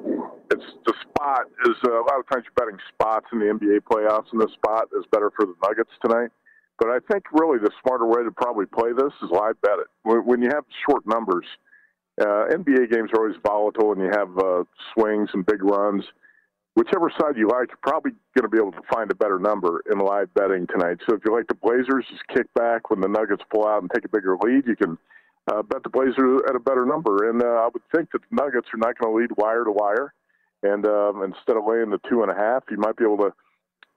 it's 0.50 0.68
the 0.86 0.94
spot 1.02 1.50
is 1.66 1.76
uh, 1.84 2.00
a 2.00 2.06
lot 2.06 2.20
of 2.20 2.28
times 2.30 2.46
you're 2.46 2.56
betting 2.56 2.78
spots 2.94 3.26
in 3.32 3.40
the 3.40 3.46
NBA 3.46 3.80
playoffs, 3.90 4.32
and 4.32 4.40
the 4.40 4.48
spot 4.54 4.88
is 4.96 5.04
better 5.10 5.30
for 5.34 5.44
the 5.44 5.54
Nuggets 5.66 5.90
tonight. 6.00 6.30
But 6.78 6.90
I 6.90 6.98
think 7.10 7.24
really 7.32 7.58
the 7.58 7.72
smarter 7.82 8.06
way 8.06 8.22
to 8.22 8.30
probably 8.30 8.66
play 8.66 8.92
this 8.96 9.12
is 9.20 9.30
live 9.30 9.60
bet 9.60 9.82
it. 9.82 9.88
When, 10.04 10.24
when 10.24 10.40
you 10.40 10.50
have 10.54 10.64
short 10.88 11.04
numbers, 11.04 11.44
uh, 12.20 12.46
NBA 12.54 12.90
games 12.90 13.10
are 13.12 13.26
always 13.26 13.36
volatile, 13.44 13.92
and 13.92 14.00
you 14.00 14.10
have 14.14 14.30
uh, 14.38 14.62
swings 14.94 15.28
and 15.34 15.44
big 15.44 15.62
runs 15.62 16.04
whichever 16.78 17.10
side 17.20 17.36
you 17.36 17.48
like, 17.48 17.68
you're 17.74 17.82
probably 17.82 18.12
going 18.36 18.44
to 18.44 18.48
be 18.48 18.56
able 18.56 18.70
to 18.70 18.86
find 18.92 19.10
a 19.10 19.14
better 19.14 19.40
number 19.40 19.82
in 19.90 19.98
live 19.98 20.32
betting 20.34 20.64
tonight. 20.68 20.98
So 21.08 21.16
if 21.16 21.22
you 21.26 21.34
like 21.34 21.48
the 21.48 21.58
Blazers, 21.58 22.06
just 22.08 22.22
kick 22.28 22.46
back 22.54 22.88
when 22.88 23.00
the 23.00 23.08
Nuggets 23.08 23.42
pull 23.52 23.66
out 23.66 23.82
and 23.82 23.90
take 23.92 24.04
a 24.04 24.08
bigger 24.08 24.36
lead. 24.40 24.62
You 24.64 24.76
can 24.76 24.96
uh, 25.50 25.62
bet 25.62 25.82
the 25.82 25.90
Blazers 25.90 26.40
at 26.48 26.54
a 26.54 26.60
better 26.60 26.86
number. 26.86 27.28
And 27.28 27.42
uh, 27.42 27.66
I 27.66 27.68
would 27.74 27.82
think 27.92 28.12
that 28.12 28.22
the 28.22 28.36
Nuggets 28.36 28.68
are 28.72 28.78
not 28.78 28.96
going 28.96 29.12
to 29.12 29.18
lead 29.18 29.30
wire 29.36 29.64
to 29.64 29.72
wire. 29.72 30.14
And 30.62 30.86
um, 30.86 31.22
instead 31.24 31.56
of 31.56 31.66
laying 31.66 31.90
the 31.90 31.98
two 32.08 32.22
and 32.22 32.30
a 32.30 32.34
half, 32.34 32.62
you 32.70 32.78
might 32.78 32.96
be 32.96 33.04
able 33.04 33.18
to 33.18 33.32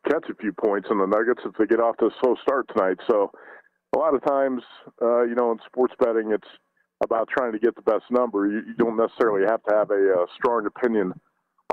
catch 0.10 0.26
a 0.30 0.36
few 0.36 0.52
points 0.52 0.88
on 0.90 0.98
the 0.98 1.06
Nuggets 1.06 1.42
if 1.46 1.54
they 1.58 1.68
get 1.68 1.80
off 1.80 1.98
to 1.98 2.06
a 2.06 2.16
slow 2.20 2.36
start 2.42 2.66
tonight. 2.74 2.98
So 3.08 3.32
a 3.96 4.00
lot 4.00 4.16
of 4.16 4.26
times, 4.26 4.64
uh, 5.02 5.22
you 5.24 5.36
know, 5.36 5.52
in 5.52 5.60
sports 5.68 5.94
betting, 6.00 6.32
it's 6.32 6.50
about 7.04 7.30
trying 7.30 7.52
to 7.52 7.60
get 7.60 7.76
the 7.76 7.82
best 7.84 8.06
number. 8.10 8.48
You, 8.48 8.62
you 8.66 8.74
don't 8.78 8.98
necessarily 8.98 9.46
have 9.48 9.62
to 9.70 9.76
have 9.76 9.92
a, 9.92 10.18
a 10.18 10.24
uh, 10.24 10.26
strong 10.36 10.66
opinion 10.66 11.14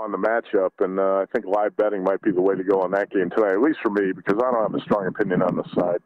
on 0.00 0.12
the 0.12 0.18
matchup, 0.18 0.70
and 0.80 0.98
uh, 0.98 1.18
I 1.18 1.26
think 1.32 1.44
live 1.46 1.76
betting 1.76 2.02
might 2.02 2.22
be 2.22 2.30
the 2.30 2.40
way 2.40 2.54
to 2.54 2.64
go 2.64 2.80
on 2.80 2.90
that 2.92 3.10
game 3.10 3.30
tonight, 3.30 3.52
at 3.52 3.62
least 3.62 3.78
for 3.82 3.90
me, 3.90 4.12
because 4.12 4.36
I 4.38 4.50
don't 4.50 4.62
have 4.62 4.74
a 4.74 4.80
strong 4.80 5.06
opinion 5.06 5.42
on 5.42 5.56
this 5.56 5.66
side. 5.74 6.00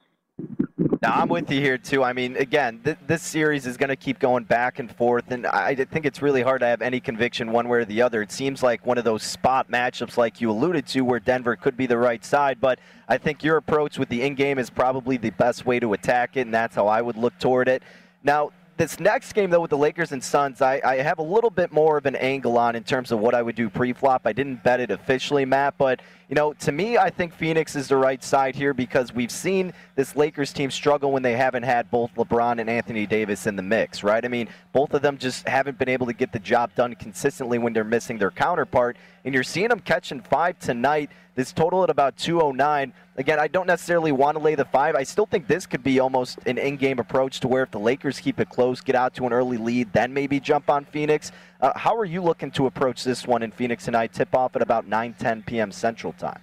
Now, 1.03 1.15
I'm 1.15 1.29
with 1.29 1.51
you 1.51 1.61
here, 1.61 1.79
too. 1.79 2.03
I 2.05 2.13
mean, 2.13 2.37
again, 2.37 2.81
th- 2.85 2.97
this 3.07 3.23
series 3.23 3.67
is 3.67 3.77
going 3.77 3.89
to 3.89 3.97
keep 3.97 4.19
going 4.19 4.45
back 4.45 4.79
and 4.79 4.91
forth, 4.95 5.31
and 5.31 5.47
I 5.47 5.75
think 5.75 6.07
it's 6.07 6.23
really 6.23 6.43
hard 6.43 6.61
to 6.61 6.67
have 6.67 6.81
any 6.81 7.01
conviction 7.01 7.53
one 7.53 7.69
way 7.69 7.79
or 7.79 7.85
the 7.85 8.03
other. 8.03 8.23
It 8.23 8.33
seems 8.33 8.63
like 8.63 8.87
one 8.87 8.99
of 8.99 9.05
those 9.05 9.23
spot 9.23 9.71
matchups, 9.71 10.17
like 10.17 10.41
you 10.41 10.51
alluded 10.51 10.87
to, 10.89 11.03
where 11.03 11.21
Denver 11.21 11.57
could 11.57 11.77
be 11.77 11.87
the 11.87 11.99
right 11.99 12.25
side, 12.25 12.61
but 12.61 12.79
I 13.09 13.19
think 13.19 13.43
your 13.43 13.57
approach 13.57 13.99
with 13.99 14.09
the 14.09 14.23
in 14.23 14.35
game 14.35 14.59
is 14.59 14.71
probably 14.71 15.17
the 15.17 15.31
best 15.31 15.67
way 15.67 15.81
to 15.81 15.93
attack 15.93 16.37
it, 16.37 16.43
and 16.43 16.55
that's 16.55 16.75
how 16.75 16.87
I 16.87 17.03
would 17.03 17.17
look 17.17 17.39
toward 17.39 17.69
it. 17.69 17.83
Now, 18.23 18.53
this 18.77 18.99
next 18.99 19.33
game, 19.35 19.51
though, 19.51 19.61
with 19.61 19.71
the 19.71 19.79
Lakers 19.79 20.13
and 20.13 20.23
Suns, 20.23 20.63
I, 20.63 20.81
I, 20.85 20.97
have 20.97 21.19
a 21.19 21.23
little 21.23 21.51
bit 21.51 21.73
more 21.73 21.99
of 21.99 22.07
an 22.07 22.17
angle 22.17 22.59
on 22.59 22.75
in 22.75 22.83
terms 22.83 23.13
of 23.13 23.19
what 23.19 23.35
I 23.35 23.43
would 23.43 23.55
do 23.55 23.69
pre-flop. 23.69 24.23
I 24.25 24.33
didn't 24.33 24.65
bet 24.65 24.81
it 24.81 24.91
officially, 24.91 25.45
Matt, 25.45 25.77
but 25.79 26.01
you 26.33 26.37
know, 26.37 26.55
to 26.55 26.73
me, 26.73 26.97
I 26.97 27.11
think 27.11 27.35
Phoenix 27.35 27.77
is 27.77 27.89
the 27.89 27.97
right 27.99 28.25
side 28.25 28.55
here 28.55 28.73
because 28.73 29.13
we've 29.13 29.31
seen 29.31 29.75
this 29.97 30.17
Lakers 30.17 30.51
team 30.51 30.71
struggle 30.71 31.13
when 31.13 31.23
they 31.23 31.35
haven't 31.35 31.65
had 31.65 31.91
both 31.91 32.11
LeBron 32.15 32.59
and 32.59 32.71
Anthony 32.71 33.05
Davis 33.05 33.47
in 33.47 33.55
the 33.55 33.63
mix, 33.63 34.03
right? 34.03 34.25
I 34.25 34.29
mean, 34.29 34.49
both 34.73 34.95
of 34.95 35.03
them 35.03 35.19
just 35.19 35.47
haven't 35.47 35.79
been 35.79 35.91
able 35.91 36.07
to 36.07 36.15
get 36.15 36.33
the 36.33 36.39
job 36.39 36.75
done 36.75 36.95
consistently 36.95 37.59
when 37.59 37.75
they're 37.75 37.85
missing 37.85 38.17
their 38.17 38.31
counterpart, 38.31 38.97
and 39.27 39.35
you're 39.35 39.43
seeing 39.43 39.69
them 39.69 39.81
catching 39.81 40.23
five 40.23 40.59
tonight. 40.59 41.11
This 41.35 41.53
total 41.53 41.83
at 41.83 41.91
about 41.91 42.17
209. 42.17 42.93
Again, 43.17 43.39
I 43.39 43.49
don't 43.49 43.67
necessarily 43.67 44.13
want 44.13 44.37
to 44.37 44.43
lay 44.43 44.55
the 44.55 44.67
five. 44.67 44.95
I 44.95 45.03
still 45.03 45.25
think 45.27 45.47
this 45.47 45.67
could 45.67 45.83
be 45.83 45.99
almost 45.99 46.39
an 46.47 46.59
in 46.59 46.77
game 46.77 46.99
approach 46.99 47.41
to 47.41 47.49
where 47.49 47.63
if 47.63 47.71
the 47.71 47.79
Lakers 47.79 48.21
keep 48.21 48.41
it 48.41 48.49
close, 48.49 48.81
get 48.81 48.95
out 48.95 49.15
to 49.15 49.27
an 49.27 49.33
early 49.33 49.57
lead, 49.57 49.93
then 49.93 50.13
maybe 50.13 50.41
jump 50.41 50.69
on 50.69 50.85
Phoenix. 50.87 51.33
Uh, 51.63 51.71
how 51.77 51.97
are 51.97 52.05
you 52.05 52.21
looking 52.21 52.51
to 52.51 52.67
approach 52.67 53.05
this 53.05 53.25
one 53.25 53.41
in 53.43 53.53
Phoenix 53.53 53.85
tonight? 53.85 54.13
Tip 54.13 54.35
off 54.35 54.57
at 54.57 54.63
about 54.63 54.89
9 54.89 55.15
10 55.15 55.45
p.m. 55.45 55.71
Central 55.71 56.13
Time. 56.13 56.41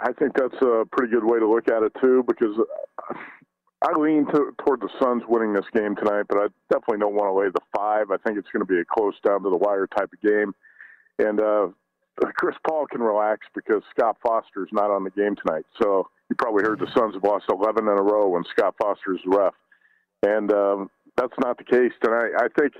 I 0.00 0.12
think 0.12 0.32
that's 0.34 0.60
a 0.60 0.84
pretty 0.90 1.12
good 1.12 1.24
way 1.24 1.38
to 1.38 1.48
look 1.48 1.68
at 1.68 1.84
it, 1.84 1.92
too, 2.00 2.24
because 2.26 2.56
I 3.80 3.96
lean 3.96 4.26
to, 4.26 4.52
toward 4.64 4.80
the 4.80 4.88
Suns 5.00 5.22
winning 5.28 5.52
this 5.52 5.66
game 5.72 5.94
tonight, 5.94 6.24
but 6.28 6.38
I 6.38 6.46
definitely 6.68 6.98
don't 6.98 7.14
want 7.14 7.28
to 7.28 7.38
lay 7.38 7.46
the 7.46 7.60
five. 7.76 8.10
I 8.10 8.16
think 8.16 8.38
it's 8.38 8.48
going 8.52 8.66
to 8.66 8.72
be 8.72 8.80
a 8.80 8.84
close 8.84 9.14
down 9.24 9.44
to 9.44 9.50
the 9.50 9.56
wire 9.56 9.86
type 9.86 10.10
of 10.12 10.20
game. 10.20 10.52
And 11.20 11.40
uh, 11.40 11.68
Chris 12.36 12.56
Paul 12.66 12.86
can 12.86 13.02
relax 13.02 13.46
because 13.54 13.82
Scott 13.96 14.16
Foster 14.20 14.64
is 14.64 14.72
not 14.72 14.90
on 14.90 15.04
the 15.04 15.10
game 15.10 15.36
tonight. 15.36 15.64
So 15.80 16.08
you 16.28 16.34
probably 16.34 16.64
heard 16.64 16.80
the 16.80 16.90
Suns 16.96 17.14
have 17.14 17.22
lost 17.22 17.44
11 17.48 17.84
in 17.84 17.98
a 17.98 18.02
row 18.02 18.28
when 18.28 18.42
Scott 18.50 18.74
Foster 18.82 19.14
is 19.14 19.20
the 19.24 19.36
ref. 19.36 19.54
And 20.24 20.52
um, 20.52 20.90
that's 21.16 21.38
not 21.38 21.58
the 21.58 21.64
case 21.64 21.92
tonight. 22.02 22.32
I 22.38 22.48
think 22.58 22.72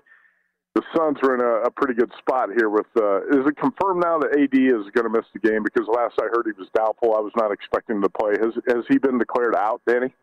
the 0.74 0.82
Suns 0.96 1.18
are 1.22 1.34
in 1.34 1.40
a, 1.40 1.66
a 1.66 1.70
pretty 1.70 1.94
good 1.94 2.10
spot 2.18 2.48
here. 2.56 2.70
With 2.70 2.86
uh, 2.96 3.26
is 3.26 3.46
it 3.46 3.56
confirmed 3.56 4.02
now 4.02 4.18
that 4.18 4.32
AD 4.32 4.54
is 4.54 4.90
going 4.92 5.04
to 5.04 5.10
miss 5.10 5.26
the 5.32 5.38
game? 5.38 5.62
Because 5.62 5.86
last 5.86 6.14
I 6.18 6.24
heard 6.32 6.46
he 6.46 6.58
was 6.58 6.68
doubtful. 6.74 7.14
I 7.14 7.20
was 7.20 7.32
not 7.36 7.52
expecting 7.52 7.96
him 7.96 8.02
to 8.02 8.08
play. 8.08 8.32
Has 8.40 8.54
has 8.68 8.84
he 8.88 8.98
been 8.98 9.18
declared 9.18 9.54
out, 9.54 9.82
Danny? 9.86 10.14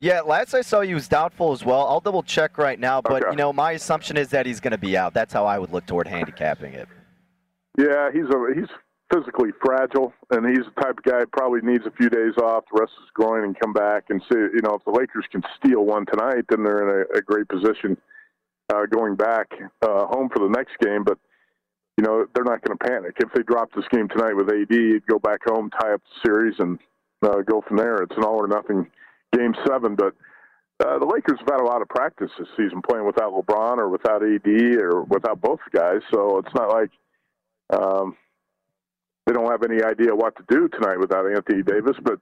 Yeah, 0.00 0.22
last 0.22 0.54
I 0.54 0.62
saw 0.62 0.80
he 0.80 0.94
was 0.94 1.08
doubtful 1.08 1.52
as 1.52 1.62
well. 1.62 1.86
I'll 1.86 2.00
double 2.00 2.22
check 2.22 2.56
right 2.56 2.80
now, 2.80 3.02
but 3.02 3.22
okay. 3.22 3.30
you 3.32 3.36
know 3.36 3.52
my 3.52 3.72
assumption 3.72 4.16
is 4.16 4.30
that 4.30 4.46
he's 4.46 4.60
going 4.60 4.72
to 4.72 4.78
be 4.78 4.96
out. 4.96 5.12
That's 5.12 5.32
how 5.32 5.44
I 5.44 5.58
would 5.58 5.72
look 5.72 5.84
toward 5.84 6.06
handicapping 6.06 6.72
it. 6.72 6.88
Yeah, 7.76 8.10
he's 8.10 8.24
a 8.24 8.54
he's 8.54 8.68
physically 9.12 9.50
fragile, 9.62 10.14
and 10.30 10.48
he's 10.48 10.64
the 10.74 10.80
type 10.80 10.96
of 10.96 11.04
guy 11.04 11.20
probably 11.32 11.60
needs 11.62 11.84
a 11.84 11.90
few 11.90 12.08
days 12.08 12.32
off, 12.42 12.64
to 12.66 12.80
rest 12.80 12.92
his 12.98 13.10
groin, 13.12 13.44
and 13.44 13.60
come 13.60 13.74
back 13.74 14.04
and 14.08 14.22
see. 14.32 14.38
You 14.38 14.62
know, 14.62 14.76
if 14.76 14.84
the 14.86 14.92
Lakers 14.92 15.26
can 15.30 15.42
steal 15.58 15.84
one 15.84 16.06
tonight, 16.06 16.44
then 16.48 16.64
they're 16.64 17.02
in 17.02 17.06
a, 17.14 17.18
a 17.18 17.20
great 17.20 17.48
position 17.48 17.98
uh, 18.70 18.86
going 18.86 19.16
back 19.16 19.48
uh, 19.82 20.06
home 20.06 20.28
for 20.32 20.40
the 20.40 20.48
next 20.48 20.78
game. 20.80 21.04
But 21.04 21.18
you 21.96 22.04
know, 22.04 22.26
they're 22.34 22.44
not 22.44 22.62
going 22.62 22.78
to 22.78 22.84
panic 22.84 23.16
if 23.18 23.32
they 23.34 23.42
drop 23.42 23.70
this 23.74 23.84
game 23.90 24.08
tonight 24.08 24.34
with 24.34 24.48
AD. 24.48 25.06
Go 25.06 25.18
back 25.18 25.40
home, 25.46 25.70
tie 25.70 25.92
up 25.92 26.02
the 26.02 26.28
series, 26.28 26.54
and 26.58 26.78
uh, 27.22 27.42
go 27.42 27.62
from 27.66 27.76
there. 27.76 27.96
It's 27.96 28.16
an 28.16 28.24
all 28.24 28.42
or 28.42 28.48
nothing 28.48 28.86
game 29.36 29.54
seven, 29.66 29.96
but. 29.96 30.14
Uh, 30.82 30.98
the 30.98 31.04
Lakers 31.04 31.38
have 31.38 31.46
had 31.46 31.60
a 31.60 31.62
lot 31.62 31.82
of 31.82 31.88
practice 31.90 32.30
this 32.38 32.48
season 32.56 32.80
playing 32.88 33.04
without 33.04 33.34
LeBron 33.34 33.76
or 33.76 33.90
without 33.90 34.22
AD 34.22 34.48
or 34.80 35.02
without 35.02 35.38
both 35.38 35.60
guys, 35.74 36.00
so 36.10 36.38
it's 36.38 36.54
not 36.54 36.70
like 36.70 36.88
um, 37.68 38.16
they 39.26 39.32
don't 39.34 39.50
have 39.50 39.62
any 39.62 39.82
idea 39.82 40.14
what 40.14 40.34
to 40.36 40.44
do 40.48 40.68
tonight 40.68 40.98
without 40.98 41.30
Anthony 41.30 41.62
Davis, 41.62 41.96
but 42.02 42.18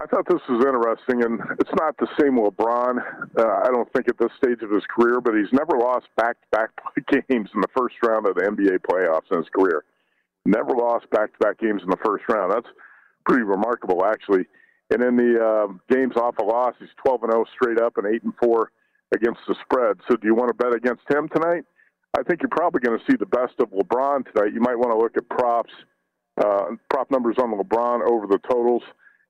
I 0.00 0.06
thought 0.06 0.28
this 0.28 0.40
was 0.48 0.64
interesting, 0.64 1.24
and 1.24 1.40
it's 1.58 1.74
not 1.74 1.96
the 1.98 2.06
same 2.20 2.38
LeBron. 2.38 2.98
Uh, 3.36 3.66
I 3.66 3.68
don't 3.72 3.92
think 3.92 4.08
at 4.08 4.16
this 4.16 4.30
stage 4.38 4.62
of 4.62 4.70
his 4.70 4.84
career, 4.88 5.20
but 5.20 5.34
he's 5.34 5.52
never 5.52 5.76
lost 5.76 6.06
back-to-back 6.16 6.70
games 7.28 7.50
in 7.52 7.60
the 7.60 7.72
first 7.76 7.96
round 8.06 8.28
of 8.28 8.36
the 8.36 8.42
NBA 8.42 8.78
playoffs 8.88 9.30
in 9.32 9.38
his 9.38 9.48
career. 9.52 9.84
Never 10.46 10.70
lost 10.70 11.10
back-to-back 11.10 11.58
games 11.58 11.82
in 11.82 11.90
the 11.90 11.98
first 12.04 12.24
round. 12.28 12.52
That's 12.52 12.68
pretty 13.26 13.42
remarkable 13.42 14.04
actually. 14.04 14.46
And 14.90 15.02
in 15.02 15.16
the 15.16 15.36
uh, 15.36 15.66
games 15.92 16.16
off 16.16 16.38
a 16.38 16.44
loss, 16.44 16.74
he's 16.78 16.88
12 17.04 17.24
and 17.24 17.32
0 17.32 17.44
straight 17.52 17.80
up 17.80 17.98
and 17.98 18.06
8 18.06 18.22
and 18.22 18.32
4 18.42 18.70
against 19.14 19.40
the 19.46 19.54
spread. 19.62 19.98
So 20.08 20.16
do 20.16 20.26
you 20.26 20.34
want 20.34 20.48
to 20.48 20.54
bet 20.54 20.74
against 20.74 21.02
him 21.10 21.28
tonight? 21.28 21.64
I 22.16 22.22
think 22.22 22.40
you're 22.40 22.48
probably 22.48 22.80
going 22.80 22.98
to 22.98 23.04
see 23.10 23.16
the 23.18 23.26
best 23.26 23.54
of 23.60 23.68
LeBron 23.70 24.32
tonight. 24.32 24.54
You 24.54 24.60
might 24.60 24.78
want 24.78 24.92
to 24.92 24.96
look 24.96 25.16
at 25.16 25.28
props, 25.28 25.72
uh, 26.38 26.76
prop 26.88 27.10
numbers 27.10 27.36
on 27.38 27.52
LeBron 27.52 28.00
over 28.08 28.26
the 28.26 28.38
totals, 28.48 28.82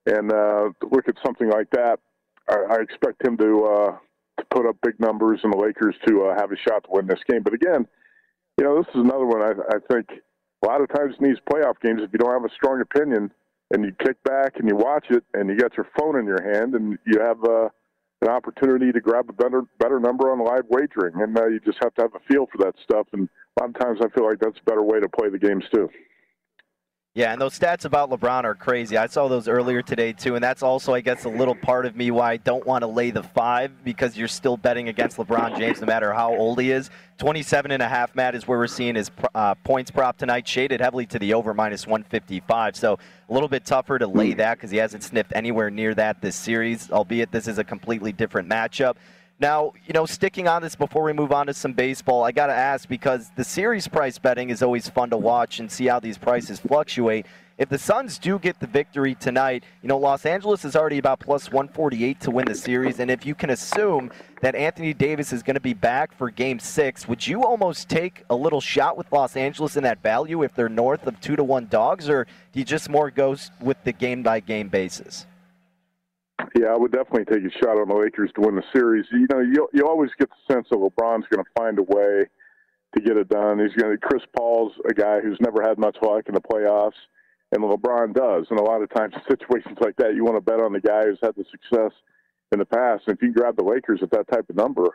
and 0.08 0.32
uh, 0.32 0.70
look 0.90 1.08
at 1.08 1.16
something 1.24 1.48
like 1.48 1.70
that. 1.70 1.98
I, 2.48 2.56
I 2.70 2.76
expect 2.80 3.24
him 3.26 3.36
to 3.36 3.64
uh, 3.64 3.96
to 4.38 4.44
put 4.50 4.66
up 4.66 4.76
big 4.82 4.98
numbers 5.00 5.40
and 5.42 5.52
the 5.52 5.58
Lakers 5.58 5.96
to 6.06 6.26
uh, 6.26 6.34
have 6.38 6.52
a 6.52 6.56
shot 6.56 6.84
to 6.84 6.90
win 6.90 7.06
this 7.06 7.20
game. 7.28 7.42
But 7.42 7.54
again, 7.54 7.86
you 8.56 8.64
know, 8.64 8.76
this 8.78 8.88
is 8.94 9.00
another 9.02 9.26
one 9.26 9.42
I, 9.42 9.52
I 9.76 9.78
think 9.92 10.06
a 10.62 10.66
lot 10.66 10.80
of 10.80 10.88
times 10.88 11.14
in 11.20 11.28
these 11.28 11.38
playoff 11.50 11.80
games, 11.82 12.00
if 12.02 12.10
you 12.12 12.18
don't 12.18 12.32
have 12.32 12.44
a 12.44 12.54
strong 12.54 12.80
opinion 12.80 13.30
and 13.70 13.84
you 13.84 13.92
kick 14.02 14.22
back 14.24 14.54
and 14.56 14.68
you 14.68 14.76
watch 14.76 15.06
it 15.10 15.24
and 15.34 15.48
you 15.48 15.56
got 15.56 15.76
your 15.76 15.86
phone 15.98 16.18
in 16.18 16.26
your 16.26 16.42
hand 16.42 16.74
and 16.74 16.98
you 17.06 17.20
have 17.20 17.42
uh, 17.44 17.68
an 18.22 18.28
opportunity 18.28 18.90
to 18.90 19.00
grab 19.00 19.26
a 19.28 19.32
better 19.32 19.62
better 19.78 20.00
number 20.00 20.32
on 20.32 20.44
live 20.44 20.64
wagering, 20.68 21.20
and 21.22 21.38
uh, 21.38 21.46
you 21.46 21.60
just 21.60 21.78
have 21.82 21.94
to 21.94 22.02
have 22.02 22.14
a 22.14 22.32
feel 22.32 22.46
for 22.50 22.58
that 22.58 22.74
stuff. 22.82 23.06
And 23.12 23.28
a 23.58 23.62
lot 23.62 23.70
of 23.70 23.78
times, 23.78 24.00
I 24.02 24.08
feel 24.08 24.28
like 24.28 24.40
that's 24.40 24.58
a 24.58 24.64
better 24.64 24.82
way 24.82 24.98
to 25.00 25.08
play 25.08 25.28
the 25.28 25.38
games 25.38 25.64
too. 25.72 25.88
Yeah, 27.14 27.32
and 27.32 27.40
those 27.40 27.58
stats 27.58 27.84
about 27.84 28.10
LeBron 28.10 28.44
are 28.44 28.54
crazy. 28.54 28.96
I 28.96 29.06
saw 29.06 29.26
those 29.26 29.48
earlier 29.48 29.82
today 29.82 30.12
too, 30.12 30.36
and 30.36 30.44
that's 30.44 30.62
also, 30.62 30.94
I 30.94 31.00
guess, 31.00 31.24
a 31.24 31.28
little 31.28 31.54
part 31.54 31.84
of 31.84 31.96
me 31.96 32.12
why 32.12 32.32
I 32.32 32.36
don't 32.36 32.64
want 32.64 32.82
to 32.82 32.86
lay 32.86 33.10
the 33.10 33.24
five 33.24 33.72
because 33.82 34.16
you're 34.16 34.28
still 34.28 34.56
betting 34.56 34.88
against 34.88 35.16
LeBron 35.16 35.58
James 35.58 35.80
no 35.80 35.86
matter 35.86 36.12
how 36.12 36.32
old 36.32 36.60
he 36.60 36.70
is. 36.70 36.90
27 37.16 37.72
and 37.72 37.82
a 37.82 37.88
half, 37.88 38.14
Matt, 38.14 38.36
is 38.36 38.46
where 38.46 38.56
we're 38.56 38.68
seeing 38.68 38.94
his 38.94 39.10
uh, 39.34 39.56
points 39.56 39.90
prop 39.90 40.16
tonight, 40.16 40.46
shaded 40.46 40.80
heavily 40.80 41.06
to 41.06 41.18
the 41.18 41.34
over 41.34 41.54
minus 41.54 41.88
155. 41.88 42.76
So 42.76 42.98
a 43.28 43.32
little 43.32 43.48
bit 43.48 43.64
tougher 43.64 43.98
to 43.98 44.06
lay 44.06 44.34
that 44.34 44.58
because 44.58 44.70
he 44.70 44.76
hasn't 44.76 45.02
sniffed 45.02 45.32
anywhere 45.34 45.70
near 45.70 45.94
that 45.96 46.20
this 46.20 46.36
series, 46.36 46.88
albeit 46.92 47.32
this 47.32 47.48
is 47.48 47.58
a 47.58 47.64
completely 47.64 48.12
different 48.12 48.48
matchup. 48.48 48.94
Now, 49.40 49.72
you 49.86 49.92
know, 49.92 50.04
sticking 50.04 50.48
on 50.48 50.62
this 50.62 50.74
before 50.74 51.04
we 51.04 51.12
move 51.12 51.30
on 51.30 51.46
to 51.46 51.54
some 51.54 51.72
baseball, 51.72 52.24
I 52.24 52.32
got 52.32 52.48
to 52.48 52.54
ask 52.54 52.88
because 52.88 53.30
the 53.36 53.44
series 53.44 53.86
price 53.86 54.18
betting 54.18 54.50
is 54.50 54.62
always 54.62 54.88
fun 54.88 55.10
to 55.10 55.16
watch 55.16 55.60
and 55.60 55.70
see 55.70 55.86
how 55.86 56.00
these 56.00 56.18
prices 56.18 56.58
fluctuate. 56.58 57.24
If 57.56 57.68
the 57.68 57.78
Suns 57.78 58.18
do 58.18 58.40
get 58.40 58.58
the 58.58 58.66
victory 58.66 59.14
tonight, 59.14 59.62
you 59.82 59.88
know, 59.88 59.98
Los 59.98 60.26
Angeles 60.26 60.64
is 60.64 60.74
already 60.74 60.98
about 60.98 61.20
plus 61.20 61.52
148 61.52 62.20
to 62.20 62.30
win 62.32 62.46
the 62.46 62.54
series. 62.54 62.98
And 62.98 63.12
if 63.12 63.24
you 63.24 63.36
can 63.36 63.50
assume 63.50 64.10
that 64.42 64.56
Anthony 64.56 64.92
Davis 64.92 65.32
is 65.32 65.44
going 65.44 65.54
to 65.54 65.60
be 65.60 65.74
back 65.74 66.12
for 66.16 66.30
game 66.30 66.58
six, 66.58 67.06
would 67.06 67.24
you 67.24 67.44
almost 67.44 67.88
take 67.88 68.24
a 68.30 68.34
little 68.34 68.60
shot 68.60 68.96
with 68.96 69.10
Los 69.12 69.36
Angeles 69.36 69.76
in 69.76 69.84
that 69.84 70.02
value 70.02 70.42
if 70.42 70.52
they're 70.54 70.68
north 70.68 71.06
of 71.06 71.20
two 71.20 71.36
to 71.36 71.44
one 71.44 71.66
dogs, 71.66 72.08
or 72.08 72.24
do 72.52 72.58
you 72.58 72.64
just 72.64 72.88
more 72.88 73.10
go 73.10 73.36
with 73.60 73.82
the 73.84 73.92
game 73.92 74.24
by 74.24 74.40
game 74.40 74.68
basis? 74.68 75.26
Yeah, 76.56 76.68
I 76.68 76.76
would 76.76 76.92
definitely 76.92 77.24
take 77.24 77.44
a 77.44 77.58
shot 77.58 77.78
on 77.78 77.88
the 77.88 77.94
Lakers 77.94 78.30
to 78.34 78.40
win 78.42 78.54
the 78.54 78.62
series. 78.72 79.06
You 79.10 79.26
know, 79.30 79.40
you 79.40 79.68
you 79.72 79.86
always 79.86 80.10
get 80.18 80.30
the 80.30 80.54
sense 80.54 80.68
that 80.70 80.78
LeBron's 80.78 81.26
going 81.30 81.44
to 81.44 81.50
find 81.56 81.78
a 81.78 81.82
way 81.82 82.26
to 82.94 83.02
get 83.02 83.16
it 83.16 83.28
done. 83.28 83.58
He's 83.58 83.74
going 83.74 83.92
to. 83.92 83.98
Chris 83.98 84.22
Paul's 84.36 84.72
a 84.88 84.94
guy 84.94 85.20
who's 85.20 85.38
never 85.40 85.62
had 85.62 85.78
much 85.78 85.96
luck 86.00 86.24
in 86.28 86.34
the 86.34 86.40
playoffs, 86.40 86.98
and 87.52 87.62
LeBron 87.62 88.14
does. 88.14 88.46
And 88.50 88.58
a 88.58 88.62
lot 88.62 88.82
of 88.82 88.90
times, 88.90 89.14
situations 89.28 89.78
like 89.80 89.96
that, 89.96 90.14
you 90.14 90.24
want 90.24 90.36
to 90.36 90.40
bet 90.40 90.60
on 90.60 90.72
the 90.72 90.80
guy 90.80 91.04
who's 91.04 91.18
had 91.22 91.34
the 91.36 91.44
success 91.50 91.92
in 92.52 92.60
the 92.60 92.66
past. 92.66 93.04
And 93.06 93.16
if 93.16 93.22
you 93.22 93.32
grab 93.32 93.56
the 93.56 93.64
Lakers 93.64 94.00
at 94.02 94.10
that 94.12 94.28
type 94.28 94.48
of 94.48 94.56
number, 94.56 94.86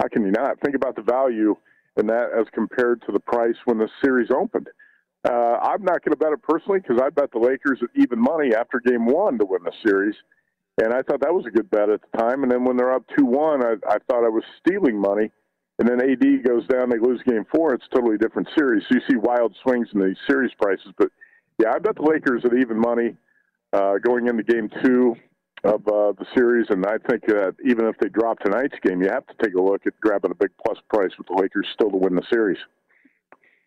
how 0.00 0.08
can 0.08 0.24
you 0.24 0.32
not? 0.32 0.60
Think 0.60 0.74
about 0.74 0.96
the 0.96 1.02
value 1.02 1.56
in 1.96 2.06
that 2.08 2.30
as 2.38 2.46
compared 2.52 3.02
to 3.02 3.12
the 3.12 3.20
price 3.20 3.56
when 3.64 3.78
the 3.78 3.88
series 4.02 4.30
opened. 4.30 4.68
Uh, 5.28 5.58
I'm 5.62 5.82
not 5.82 6.04
going 6.04 6.12
to 6.12 6.16
bet 6.16 6.32
it 6.32 6.42
personally 6.42 6.80
because 6.80 7.00
I 7.02 7.10
bet 7.10 7.32
the 7.32 7.40
Lakers 7.40 7.80
at 7.82 7.88
even 8.00 8.20
money 8.20 8.54
after 8.54 8.80
Game 8.80 9.06
One 9.06 9.38
to 9.38 9.44
win 9.44 9.62
the 9.64 9.72
series 9.84 10.14
and 10.78 10.92
I 10.92 11.02
thought 11.02 11.20
that 11.20 11.34
was 11.34 11.44
a 11.46 11.50
good 11.50 11.70
bet 11.70 11.90
at 11.90 12.00
the 12.00 12.18
time. 12.18 12.42
And 12.42 12.52
then 12.52 12.64
when 12.64 12.76
they're 12.76 12.92
up 12.92 13.04
two 13.16 13.24
one, 13.24 13.64
I, 13.64 13.74
I 13.88 13.98
thought 14.08 14.24
I 14.24 14.28
was 14.28 14.44
stealing 14.60 14.98
money. 14.98 15.30
And 15.78 15.88
then 15.88 16.00
AD 16.00 16.44
goes 16.44 16.66
down, 16.66 16.90
they 16.90 16.98
lose 16.98 17.20
game 17.24 17.44
four. 17.54 17.74
It's 17.74 17.84
a 17.90 17.94
totally 17.94 18.18
different 18.18 18.48
series. 18.56 18.82
So 18.88 18.96
you 18.96 19.00
see 19.08 19.16
wild 19.16 19.54
swings 19.62 19.88
in 19.94 20.00
these 20.00 20.16
series 20.28 20.50
prices. 20.60 20.92
But 20.98 21.10
yeah, 21.62 21.72
I 21.74 21.78
bet 21.78 21.96
the 21.96 22.02
Lakers 22.02 22.44
at 22.44 22.52
even 22.54 22.78
money 22.78 23.16
uh, 23.72 23.98
going 23.98 24.26
into 24.26 24.42
game 24.42 24.70
two 24.82 25.14
of 25.64 25.86
uh, 25.86 26.12
the 26.18 26.26
series. 26.36 26.66
And 26.70 26.84
I 26.84 26.98
think 27.08 27.26
that 27.26 27.54
even 27.64 27.86
if 27.86 27.96
they 27.98 28.08
drop 28.08 28.40
tonight's 28.40 28.74
game, 28.82 29.02
you 29.02 29.08
have 29.08 29.26
to 29.26 29.34
take 29.42 29.54
a 29.54 29.60
look 29.60 29.86
at 29.86 29.98
grabbing 30.00 30.32
a 30.32 30.34
big 30.34 30.50
plus 30.64 30.78
price 30.90 31.10
with 31.16 31.28
the 31.28 31.40
Lakers 31.40 31.66
still 31.74 31.90
to 31.90 31.96
win 31.96 32.14
the 32.14 32.26
series. 32.32 32.58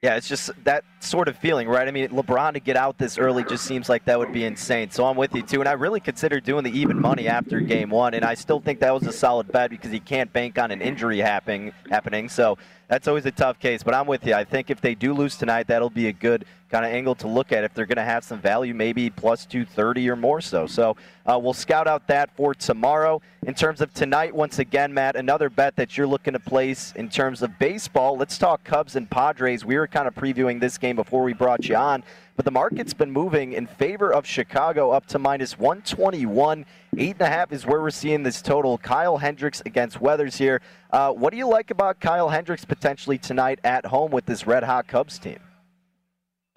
Yeah, 0.01 0.15
it's 0.15 0.27
just 0.27 0.49
that 0.63 0.83
sort 0.99 1.27
of 1.27 1.37
feeling, 1.37 1.67
right? 1.67 1.87
I 1.87 1.91
mean, 1.91 2.07
LeBron 2.07 2.53
to 2.53 2.59
get 2.59 2.75
out 2.75 2.97
this 2.97 3.19
early 3.19 3.43
just 3.43 3.65
seems 3.65 3.87
like 3.87 4.03
that 4.05 4.17
would 4.17 4.33
be 4.33 4.45
insane. 4.45 4.89
So 4.89 5.05
I'm 5.05 5.15
with 5.15 5.35
you 5.35 5.43
too. 5.43 5.59
And 5.59 5.69
I 5.69 5.73
really 5.73 5.99
considered 5.99 6.43
doing 6.43 6.63
the 6.63 6.71
even 6.71 6.99
money 6.99 7.27
after 7.27 7.59
game 7.59 7.91
one, 7.91 8.15
and 8.15 8.25
I 8.25 8.33
still 8.33 8.59
think 8.59 8.79
that 8.79 8.91
was 8.95 9.05
a 9.05 9.11
solid 9.11 9.51
bet 9.51 9.69
because 9.69 9.91
he 9.91 9.99
can't 9.99 10.33
bank 10.33 10.57
on 10.57 10.71
an 10.71 10.81
injury 10.81 11.19
happening. 11.19 11.71
Happening. 11.91 12.29
So 12.29 12.57
that's 12.91 13.07
always 13.07 13.25
a 13.25 13.31
tough 13.31 13.57
case. 13.57 13.83
But 13.83 13.93
I'm 13.93 14.05
with 14.05 14.27
you. 14.27 14.33
I 14.33 14.43
think 14.43 14.69
if 14.69 14.81
they 14.81 14.95
do 14.95 15.13
lose 15.13 15.37
tonight, 15.37 15.67
that'll 15.67 15.89
be 15.89 16.07
a 16.07 16.11
good 16.11 16.43
kind 16.69 16.83
of 16.83 16.91
angle 16.91 17.15
to 17.15 17.27
look 17.27 17.53
at 17.53 17.63
if 17.63 17.73
they're 17.73 17.85
going 17.85 17.95
to 17.95 18.03
have 18.03 18.21
some 18.21 18.41
value, 18.41 18.73
maybe 18.73 19.09
plus 19.09 19.45
230 19.45 20.09
or 20.09 20.17
more 20.17 20.41
so. 20.41 20.67
So 20.67 20.97
uh, 21.25 21.39
we'll 21.41 21.53
scout 21.53 21.87
out 21.87 22.05
that 22.07 22.35
for 22.35 22.53
tomorrow. 22.53 23.21
In 23.47 23.53
terms 23.53 23.79
of 23.79 23.93
tonight, 23.93 24.35
once 24.35 24.59
again, 24.59 24.93
Matt, 24.93 25.15
another 25.15 25.49
bet 25.49 25.77
that 25.77 25.97
you're 25.97 26.05
looking 26.05 26.33
to 26.33 26.39
place 26.39 26.91
in 26.97 27.07
terms 27.07 27.41
of 27.41 27.57
baseball. 27.59 28.17
Let's 28.17 28.37
talk 28.37 28.61
Cubs 28.65 28.97
and 28.97 29.09
Padres. 29.09 29.63
We 29.63 29.77
were 29.77 29.87
kind 29.87 30.05
of 30.05 30.13
previewing 30.13 30.59
this 30.59 30.77
game 30.77 30.97
before 30.97 31.23
we 31.23 31.31
brought 31.31 31.69
you 31.69 31.77
on. 31.77 32.03
But 32.41 32.45
the 32.45 32.59
market's 32.59 32.95
been 32.95 33.11
moving 33.11 33.53
in 33.53 33.67
favor 33.67 34.11
of 34.11 34.25
Chicago 34.25 34.89
up 34.89 35.05
to 35.09 35.19
minus 35.19 35.59
121. 35.59 36.65
Eight 36.97 37.11
and 37.11 37.21
a 37.21 37.27
half 37.27 37.51
is 37.51 37.67
where 37.67 37.79
we're 37.79 37.91
seeing 37.91 38.23
this 38.23 38.41
total. 38.41 38.79
Kyle 38.79 39.17
Hendricks 39.17 39.61
against 39.63 40.01
Weathers 40.01 40.37
here. 40.37 40.59
Uh, 40.89 41.11
what 41.11 41.29
do 41.29 41.37
you 41.37 41.47
like 41.47 41.69
about 41.69 41.99
Kyle 41.99 42.29
Hendricks 42.29 42.65
potentially 42.65 43.19
tonight 43.19 43.59
at 43.63 43.85
home 43.85 44.09
with 44.09 44.25
this 44.25 44.47
red 44.47 44.63
hot 44.63 44.87
Cubs 44.87 45.19
team? 45.19 45.37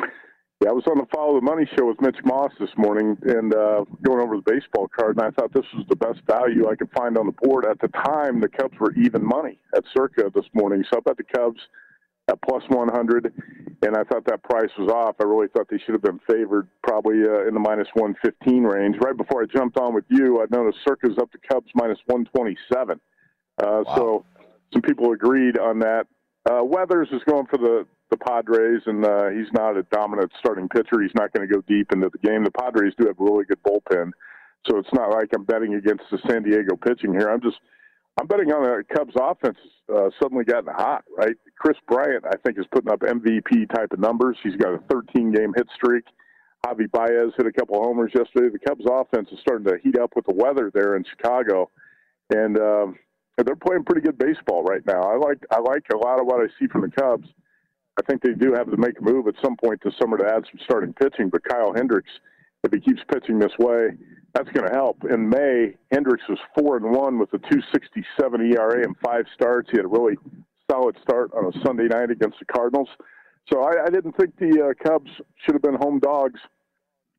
Yeah, 0.00 0.70
I 0.70 0.72
was 0.72 0.84
on 0.86 0.96
the 0.96 1.04
Follow 1.14 1.34
the 1.34 1.42
Money 1.42 1.68
show 1.76 1.84
with 1.84 2.00
Mitch 2.00 2.16
Moss 2.24 2.52
this 2.58 2.70
morning 2.78 3.18
and 3.20 3.54
uh, 3.54 3.84
going 4.00 4.22
over 4.22 4.36
the 4.36 4.50
baseball 4.50 4.88
card, 4.88 5.18
and 5.18 5.26
I 5.26 5.32
thought 5.32 5.52
this 5.52 5.66
was 5.74 5.84
the 5.90 5.96
best 5.96 6.20
value 6.26 6.66
I 6.66 6.76
could 6.76 6.92
find 6.96 7.18
on 7.18 7.26
the 7.26 7.36
board. 7.42 7.66
At 7.66 7.78
the 7.80 7.88
time, 7.88 8.40
the 8.40 8.48
Cubs 8.48 8.78
were 8.80 8.94
even 8.94 9.22
money 9.22 9.58
at 9.76 9.84
Circa 9.94 10.30
this 10.34 10.46
morning, 10.54 10.82
so 10.90 10.96
I 10.96 11.00
bet 11.04 11.18
the 11.18 11.24
Cubs 11.24 11.60
at 12.28 12.40
plus 12.42 12.62
100, 12.68 13.32
and 13.82 13.96
I 13.96 14.02
thought 14.04 14.24
that 14.26 14.42
price 14.42 14.70
was 14.78 14.90
off. 14.90 15.16
I 15.20 15.24
really 15.24 15.48
thought 15.48 15.66
they 15.70 15.78
should 15.78 15.92
have 15.92 16.02
been 16.02 16.20
favored, 16.26 16.68
probably 16.82 17.22
uh, 17.24 17.46
in 17.46 17.54
the 17.54 17.60
minus 17.60 17.88
115 17.94 18.62
range. 18.62 18.96
Right 19.00 19.16
before 19.16 19.42
I 19.42 19.46
jumped 19.46 19.78
on 19.78 19.94
with 19.94 20.04
you, 20.08 20.40
I 20.40 20.46
noticed 20.50 20.78
Circa's 20.86 21.18
up 21.18 21.30
to 21.32 21.38
Cubs 21.50 21.70
minus 21.74 21.98
127. 22.06 23.00
Uh, 23.62 23.82
wow. 23.86 23.96
So 23.96 24.24
some 24.72 24.82
people 24.82 25.12
agreed 25.12 25.58
on 25.58 25.78
that. 25.80 26.06
Uh, 26.48 26.64
Weathers 26.64 27.08
is 27.12 27.22
going 27.24 27.46
for 27.46 27.58
the 27.58 27.86
the 28.10 28.18
Padres, 28.18 28.82
and 28.86 29.04
uh, 29.04 29.28
he's 29.30 29.50
not 29.52 29.76
a 29.76 29.82
dominant 29.84 30.30
starting 30.38 30.68
pitcher. 30.68 31.00
He's 31.00 31.14
not 31.14 31.32
going 31.32 31.48
to 31.48 31.52
go 31.52 31.62
deep 31.62 31.90
into 31.90 32.10
the 32.10 32.18
game. 32.18 32.44
The 32.44 32.50
Padres 32.50 32.92
do 32.98 33.06
have 33.06 33.18
a 33.18 33.24
really 33.24 33.44
good 33.44 33.62
bullpen, 33.62 34.12
so 34.68 34.78
it's 34.78 34.92
not 34.92 35.10
like 35.10 35.30
I'm 35.34 35.44
betting 35.44 35.74
against 35.74 36.04
the 36.10 36.18
San 36.28 36.42
Diego 36.42 36.76
pitching 36.76 37.12
here. 37.12 37.28
I'm 37.30 37.40
just 37.40 37.56
I'm 38.20 38.26
betting 38.26 38.52
on 38.52 38.62
the 38.62 38.84
Cubs 38.94 39.14
offense 39.16 39.58
uh, 39.92 40.10
suddenly 40.22 40.44
gotten 40.44 40.72
hot, 40.72 41.04
right? 41.16 41.36
Kris 41.58 41.76
Bryant, 41.88 42.24
I 42.26 42.36
think, 42.44 42.58
is 42.58 42.66
putting 42.72 42.90
up 42.90 43.00
MVP 43.00 43.72
type 43.74 43.92
of 43.92 43.98
numbers. 43.98 44.36
He's 44.42 44.56
got 44.56 44.74
a 44.74 44.78
13 44.90 45.32
game 45.32 45.52
hit 45.54 45.68
streak. 45.74 46.04
Javi 46.66 46.90
Baez 46.90 47.32
hit 47.36 47.46
a 47.46 47.52
couple 47.52 47.82
homers 47.82 48.12
yesterday. 48.14 48.48
The 48.48 48.58
Cubs 48.58 48.84
offense 48.90 49.28
is 49.30 49.38
starting 49.40 49.66
to 49.66 49.76
heat 49.82 49.98
up 49.98 50.12
with 50.16 50.24
the 50.26 50.34
weather 50.34 50.70
there 50.72 50.96
in 50.96 51.04
Chicago, 51.04 51.70
and 52.30 52.58
um, 52.58 52.98
they're 53.36 53.56
playing 53.56 53.84
pretty 53.84 54.00
good 54.00 54.18
baseball 54.18 54.62
right 54.62 54.84
now. 54.86 55.02
I 55.02 55.16
like 55.16 55.38
I 55.50 55.60
like 55.60 55.84
a 55.92 55.96
lot 55.98 56.20
of 56.20 56.26
what 56.26 56.40
I 56.40 56.46
see 56.58 56.66
from 56.68 56.82
the 56.82 56.90
Cubs. 56.90 57.28
I 57.98 58.02
think 58.08 58.22
they 58.22 58.32
do 58.32 58.54
have 58.54 58.70
to 58.70 58.76
make 58.76 58.98
a 58.98 59.02
move 59.02 59.28
at 59.28 59.34
some 59.44 59.56
point 59.56 59.80
this 59.84 59.94
summer 60.00 60.16
to 60.16 60.24
add 60.24 60.44
some 60.50 60.60
starting 60.64 60.94
pitching. 60.94 61.28
But 61.28 61.44
Kyle 61.44 61.72
Hendricks, 61.74 62.10
if 62.64 62.72
he 62.72 62.80
keeps 62.80 63.02
pitching 63.12 63.38
this 63.38 63.52
way, 63.58 63.90
that's 64.34 64.48
going 64.50 64.66
to 64.66 64.74
help. 64.74 65.04
In 65.08 65.28
May, 65.28 65.74
Hendricks 65.92 66.24
was 66.28 66.38
four 66.58 66.76
and 66.76 66.90
one 66.90 67.18
with 67.18 67.32
a 67.34 67.38
2.67 67.38 68.52
ERA 68.52 68.84
and 68.84 68.96
five 69.04 69.24
starts. 69.32 69.70
He 69.70 69.78
had 69.78 69.84
a 69.84 69.88
really 69.88 70.16
solid 70.70 70.96
start 71.02 71.30
on 71.34 71.46
a 71.46 71.64
Sunday 71.64 71.86
night 71.86 72.10
against 72.10 72.38
the 72.40 72.44
Cardinals. 72.46 72.88
So 73.52 73.62
I, 73.62 73.84
I 73.86 73.90
didn't 73.90 74.16
think 74.16 74.36
the 74.38 74.70
uh, 74.70 74.88
Cubs 74.88 75.10
should 75.44 75.54
have 75.54 75.62
been 75.62 75.76
home 75.76 76.00
dogs 76.00 76.40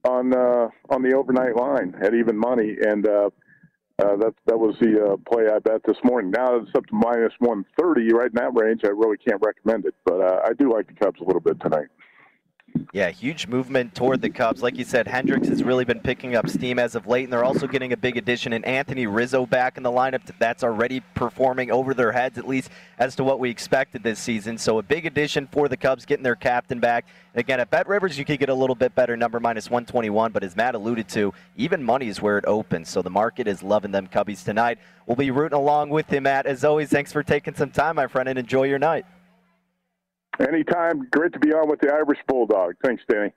on 0.03 0.33
uh, 0.35 0.67
on 0.89 1.01
the 1.01 1.15
overnight 1.15 1.55
line 1.55 1.95
at 2.01 2.13
even 2.13 2.37
money, 2.37 2.75
and 2.81 3.07
uh, 3.07 3.29
uh, 4.03 4.15
that 4.17 4.33
that 4.45 4.57
was 4.57 4.75
the 4.81 5.13
uh, 5.13 5.31
play 5.31 5.45
I 5.49 5.59
bet 5.59 5.81
this 5.85 5.97
morning. 6.03 6.31
Now 6.31 6.57
it's 6.57 6.71
up 6.75 6.85
to 6.87 6.95
minus 6.95 7.33
one 7.39 7.65
thirty, 7.79 8.11
right 8.13 8.27
in 8.27 8.35
that 8.35 8.53
range. 8.53 8.81
I 8.83 8.89
really 8.89 9.17
can't 9.17 9.41
recommend 9.45 9.85
it, 9.85 9.95
but 10.03 10.21
uh, 10.21 10.41
I 10.45 10.53
do 10.53 10.71
like 10.71 10.87
the 10.87 10.93
Cubs 10.93 11.19
a 11.21 11.23
little 11.23 11.41
bit 11.41 11.59
tonight. 11.61 11.87
Yeah, 12.95 13.09
huge 13.09 13.47
movement 13.47 13.93
toward 13.93 14.21
the 14.21 14.29
Cubs. 14.29 14.63
Like 14.63 14.77
you 14.77 14.85
said, 14.85 15.05
Hendricks 15.05 15.49
has 15.49 15.63
really 15.63 15.83
been 15.83 15.99
picking 15.99 16.35
up 16.35 16.47
steam 16.47 16.79
as 16.79 16.95
of 16.95 17.07
late, 17.07 17.25
and 17.25 17.33
they're 17.33 17.43
also 17.43 17.67
getting 17.67 17.91
a 17.91 17.97
big 17.97 18.15
addition 18.15 18.53
in 18.53 18.63
Anthony 18.63 19.05
Rizzo 19.05 19.45
back 19.45 19.75
in 19.75 19.83
the 19.83 19.91
lineup. 19.91 20.21
That's 20.39 20.63
already 20.63 21.01
performing 21.13 21.71
over 21.71 21.93
their 21.93 22.13
heads, 22.13 22.37
at 22.37 22.47
least 22.47 22.69
as 22.97 23.13
to 23.17 23.23
what 23.25 23.39
we 23.39 23.49
expected 23.49 24.01
this 24.01 24.17
season. 24.17 24.57
So 24.57 24.79
a 24.79 24.81
big 24.81 25.05
addition 25.05 25.47
for 25.47 25.67
the 25.67 25.75
Cubs, 25.75 26.05
getting 26.05 26.23
their 26.23 26.37
captain 26.37 26.79
back. 26.79 27.05
Again, 27.33 27.59
at 27.59 27.69
Bet 27.69 27.85
Rivers, 27.89 28.17
you 28.17 28.23
could 28.23 28.39
get 28.39 28.47
a 28.47 28.53
little 28.53 28.75
bit 28.75 28.95
better 28.95 29.17
number, 29.17 29.41
minus 29.41 29.69
121, 29.69 30.31
but 30.31 30.41
as 30.41 30.55
Matt 30.55 30.73
alluded 30.73 31.09
to, 31.09 31.33
even 31.57 31.83
money 31.83 32.07
is 32.07 32.21
where 32.21 32.37
it 32.37 32.45
opens. 32.45 32.87
So 32.87 33.01
the 33.01 33.09
market 33.09 33.45
is 33.45 33.61
loving 33.61 33.91
them 33.91 34.07
Cubbies 34.07 34.45
tonight. 34.45 34.79
We'll 35.05 35.17
be 35.17 35.31
rooting 35.31 35.57
along 35.57 35.89
with 35.89 36.07
him, 36.07 36.23
Matt. 36.23 36.45
As 36.45 36.63
always, 36.63 36.89
thanks 36.89 37.11
for 37.11 37.23
taking 37.23 37.55
some 37.55 37.71
time, 37.71 37.97
my 37.97 38.07
friend, 38.07 38.29
and 38.29 38.39
enjoy 38.39 38.63
your 38.63 38.79
night. 38.79 39.05
Anytime. 40.39 41.07
Great 41.11 41.33
to 41.33 41.39
be 41.39 41.53
on 41.53 41.69
with 41.69 41.79
the 41.79 41.91
Irish 41.91 42.19
Bulldog. 42.27 42.73
Thanks, 42.83 43.03
Danny. 43.09 43.33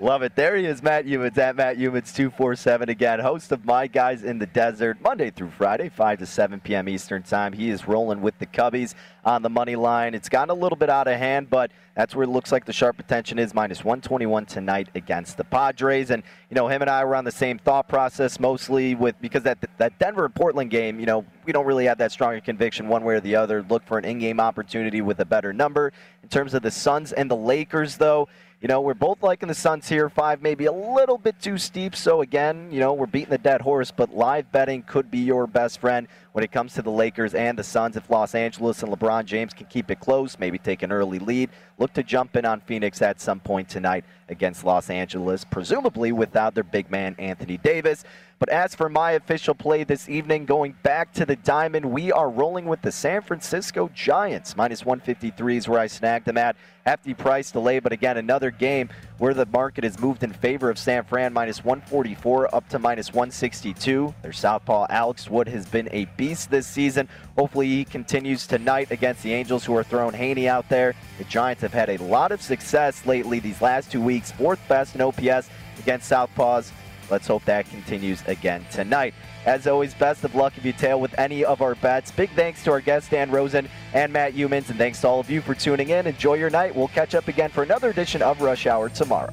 Love 0.00 0.22
it. 0.22 0.34
There 0.34 0.56
he 0.56 0.66
is, 0.66 0.82
Matt 0.82 1.06
Youmans 1.06 1.38
at 1.38 1.54
Matt 1.54 1.76
Youmans 1.78 2.14
247 2.14 2.88
again, 2.88 3.20
host 3.20 3.52
of 3.52 3.64
My 3.64 3.86
Guys 3.86 4.24
in 4.24 4.38
the 4.38 4.46
Desert, 4.46 5.00
Monday 5.00 5.30
through 5.30 5.50
Friday, 5.50 5.88
5 5.88 6.18
to 6.18 6.26
7 6.26 6.60
p.m. 6.60 6.88
Eastern 6.88 7.22
Time. 7.22 7.52
He 7.52 7.70
is 7.70 7.86
rolling 7.86 8.20
with 8.20 8.36
the 8.38 8.46
Cubbies 8.46 8.94
on 9.24 9.42
the 9.42 9.50
money 9.50 9.76
line. 9.76 10.14
It's 10.14 10.28
gotten 10.28 10.50
a 10.50 10.54
little 10.54 10.76
bit 10.76 10.90
out 10.90 11.06
of 11.06 11.18
hand, 11.18 11.50
but 11.50 11.70
that's 11.94 12.14
where 12.14 12.24
it 12.24 12.28
looks 12.28 12.50
like 12.50 12.64
the 12.64 12.72
sharp 12.72 12.98
attention 12.98 13.38
is 13.38 13.54
minus 13.54 13.84
121 13.84 14.46
tonight 14.46 14.88
against 14.94 15.36
the 15.36 15.44
Padres. 15.44 16.10
And, 16.10 16.22
you 16.50 16.54
know, 16.54 16.68
him 16.68 16.82
and 16.82 16.90
I 16.90 17.04
were 17.04 17.14
on 17.14 17.24
the 17.24 17.30
same 17.30 17.58
thought 17.58 17.88
process 17.88 18.40
mostly 18.40 18.94
with 18.94 19.14
because 19.20 19.44
that, 19.44 19.58
that 19.78 19.98
Denver 19.98 20.28
Portland 20.28 20.70
game, 20.70 20.98
you 21.00 21.06
know, 21.06 21.24
we 21.44 21.52
don't 21.52 21.66
really 21.66 21.86
have 21.86 21.98
that 21.98 22.12
strong 22.12 22.40
conviction 22.40 22.88
one 22.88 23.04
way 23.04 23.14
or 23.14 23.20
the 23.20 23.36
other. 23.36 23.64
Look 23.68 23.86
for 23.86 23.98
an 23.98 24.04
in 24.04 24.18
game 24.18 24.40
opportunity 24.40 25.00
with 25.00 25.20
a 25.20 25.24
better 25.24 25.52
number. 25.52 25.92
In 26.22 26.28
terms 26.28 26.54
of 26.54 26.62
the 26.62 26.70
Suns 26.70 27.12
and 27.12 27.30
the 27.30 27.36
Lakers, 27.36 27.96
though, 27.96 28.28
you 28.60 28.68
know, 28.68 28.80
we're 28.80 28.94
both 28.94 29.22
liking 29.22 29.48
the 29.48 29.54
Suns 29.54 29.88
here. 29.88 30.08
Five 30.08 30.40
maybe 30.40 30.64
a 30.64 30.72
little 30.72 31.18
bit 31.18 31.40
too 31.40 31.58
steep. 31.58 31.94
So 31.94 32.22
again, 32.22 32.70
you 32.70 32.80
know, 32.80 32.94
we're 32.94 33.06
beating 33.06 33.30
the 33.30 33.38
dead 33.38 33.60
horse, 33.60 33.90
but 33.90 34.14
live 34.14 34.50
betting 34.50 34.82
could 34.82 35.10
be 35.10 35.18
your 35.18 35.46
best 35.46 35.80
friend 35.80 36.08
when 36.36 36.44
it 36.44 36.52
comes 36.52 36.74
to 36.74 36.82
the 36.82 36.90
Lakers 36.90 37.34
and 37.34 37.58
the 37.58 37.64
Suns. 37.64 37.96
If 37.96 38.10
Los 38.10 38.34
Angeles 38.34 38.82
and 38.82 38.92
LeBron 38.92 39.24
James 39.24 39.54
can 39.54 39.64
keep 39.68 39.90
it 39.90 40.00
close, 40.00 40.38
maybe 40.38 40.58
take 40.58 40.82
an 40.82 40.92
early 40.92 41.18
lead, 41.18 41.48
look 41.78 41.94
to 41.94 42.02
jump 42.02 42.36
in 42.36 42.44
on 42.44 42.60
Phoenix 42.60 43.00
at 43.00 43.22
some 43.22 43.40
point 43.40 43.70
tonight 43.70 44.04
against 44.28 44.62
Los 44.62 44.90
Angeles, 44.90 45.44
presumably 45.44 46.12
without 46.12 46.54
their 46.54 46.64
big 46.64 46.90
man 46.90 47.16
Anthony 47.18 47.56
Davis. 47.56 48.04
But 48.38 48.50
as 48.50 48.74
for 48.74 48.90
my 48.90 49.12
official 49.12 49.54
play 49.54 49.84
this 49.84 50.10
evening, 50.10 50.44
going 50.44 50.76
back 50.82 51.10
to 51.14 51.24
the 51.24 51.36
diamond, 51.36 51.86
we 51.86 52.12
are 52.12 52.28
rolling 52.28 52.66
with 52.66 52.82
the 52.82 52.92
San 52.92 53.22
Francisco 53.22 53.88
Giants. 53.94 54.56
Minus 54.56 54.84
153 54.84 55.56
is 55.56 55.68
where 55.68 55.80
I 55.80 55.86
snagged 55.86 56.26
them 56.26 56.36
at. 56.36 56.54
Hefty 56.84 57.14
price 57.14 57.50
delay, 57.50 57.78
but 57.78 57.92
again, 57.92 58.18
another 58.18 58.50
game 58.50 58.90
where 59.18 59.32
the 59.32 59.46
market 59.46 59.84
has 59.84 59.98
moved 59.98 60.22
in 60.22 60.32
favor 60.34 60.68
of 60.68 60.78
San 60.78 61.04
Fran, 61.04 61.32
minus 61.32 61.64
144 61.64 62.54
up 62.54 62.68
to 62.68 62.78
minus 62.78 63.08
162. 63.08 64.14
Their 64.22 64.32
southpaw 64.32 64.86
Alex 64.90 65.30
Wood 65.30 65.48
has 65.48 65.66
been 65.66 65.88
a 65.90 66.04
beast 66.16 66.25
this 66.34 66.66
season. 66.66 67.08
Hopefully, 67.36 67.68
he 67.68 67.84
continues 67.84 68.46
tonight 68.46 68.90
against 68.90 69.22
the 69.22 69.32
Angels, 69.32 69.64
who 69.64 69.76
are 69.76 69.84
throwing 69.84 70.14
Heaney 70.14 70.46
out 70.46 70.68
there. 70.68 70.94
The 71.18 71.24
Giants 71.24 71.62
have 71.62 71.72
had 71.72 71.88
a 71.88 71.98
lot 71.98 72.32
of 72.32 72.42
success 72.42 73.06
lately 73.06 73.38
these 73.38 73.62
last 73.62 73.92
two 73.92 74.02
weeks, 74.02 74.32
fourth 74.32 74.60
best 74.68 74.94
in 74.94 75.00
OPS 75.00 75.48
against 75.78 76.10
southpaws. 76.10 76.70
Let's 77.10 77.28
hope 77.28 77.44
that 77.44 77.68
continues 77.70 78.22
again 78.26 78.66
tonight. 78.72 79.14
As 79.44 79.68
always, 79.68 79.94
best 79.94 80.24
of 80.24 80.34
luck 80.34 80.54
if 80.56 80.64
you 80.64 80.72
tail 80.72 81.00
with 81.00 81.16
any 81.18 81.44
of 81.44 81.62
our 81.62 81.76
bets. 81.76 82.10
Big 82.10 82.30
thanks 82.30 82.64
to 82.64 82.72
our 82.72 82.80
guests, 82.80 83.08
Dan 83.10 83.30
Rosen 83.30 83.68
and 83.94 84.12
Matt 84.12 84.34
Youmans, 84.34 84.68
and 84.70 84.78
thanks 84.78 85.00
to 85.02 85.08
all 85.08 85.20
of 85.20 85.30
you 85.30 85.40
for 85.40 85.54
tuning 85.54 85.90
in. 85.90 86.08
Enjoy 86.08 86.34
your 86.34 86.50
night. 86.50 86.74
We'll 86.74 86.88
catch 86.88 87.14
up 87.14 87.28
again 87.28 87.50
for 87.50 87.62
another 87.62 87.90
edition 87.90 88.22
of 88.22 88.40
Rush 88.40 88.66
Hour 88.66 88.88
tomorrow. 88.88 89.32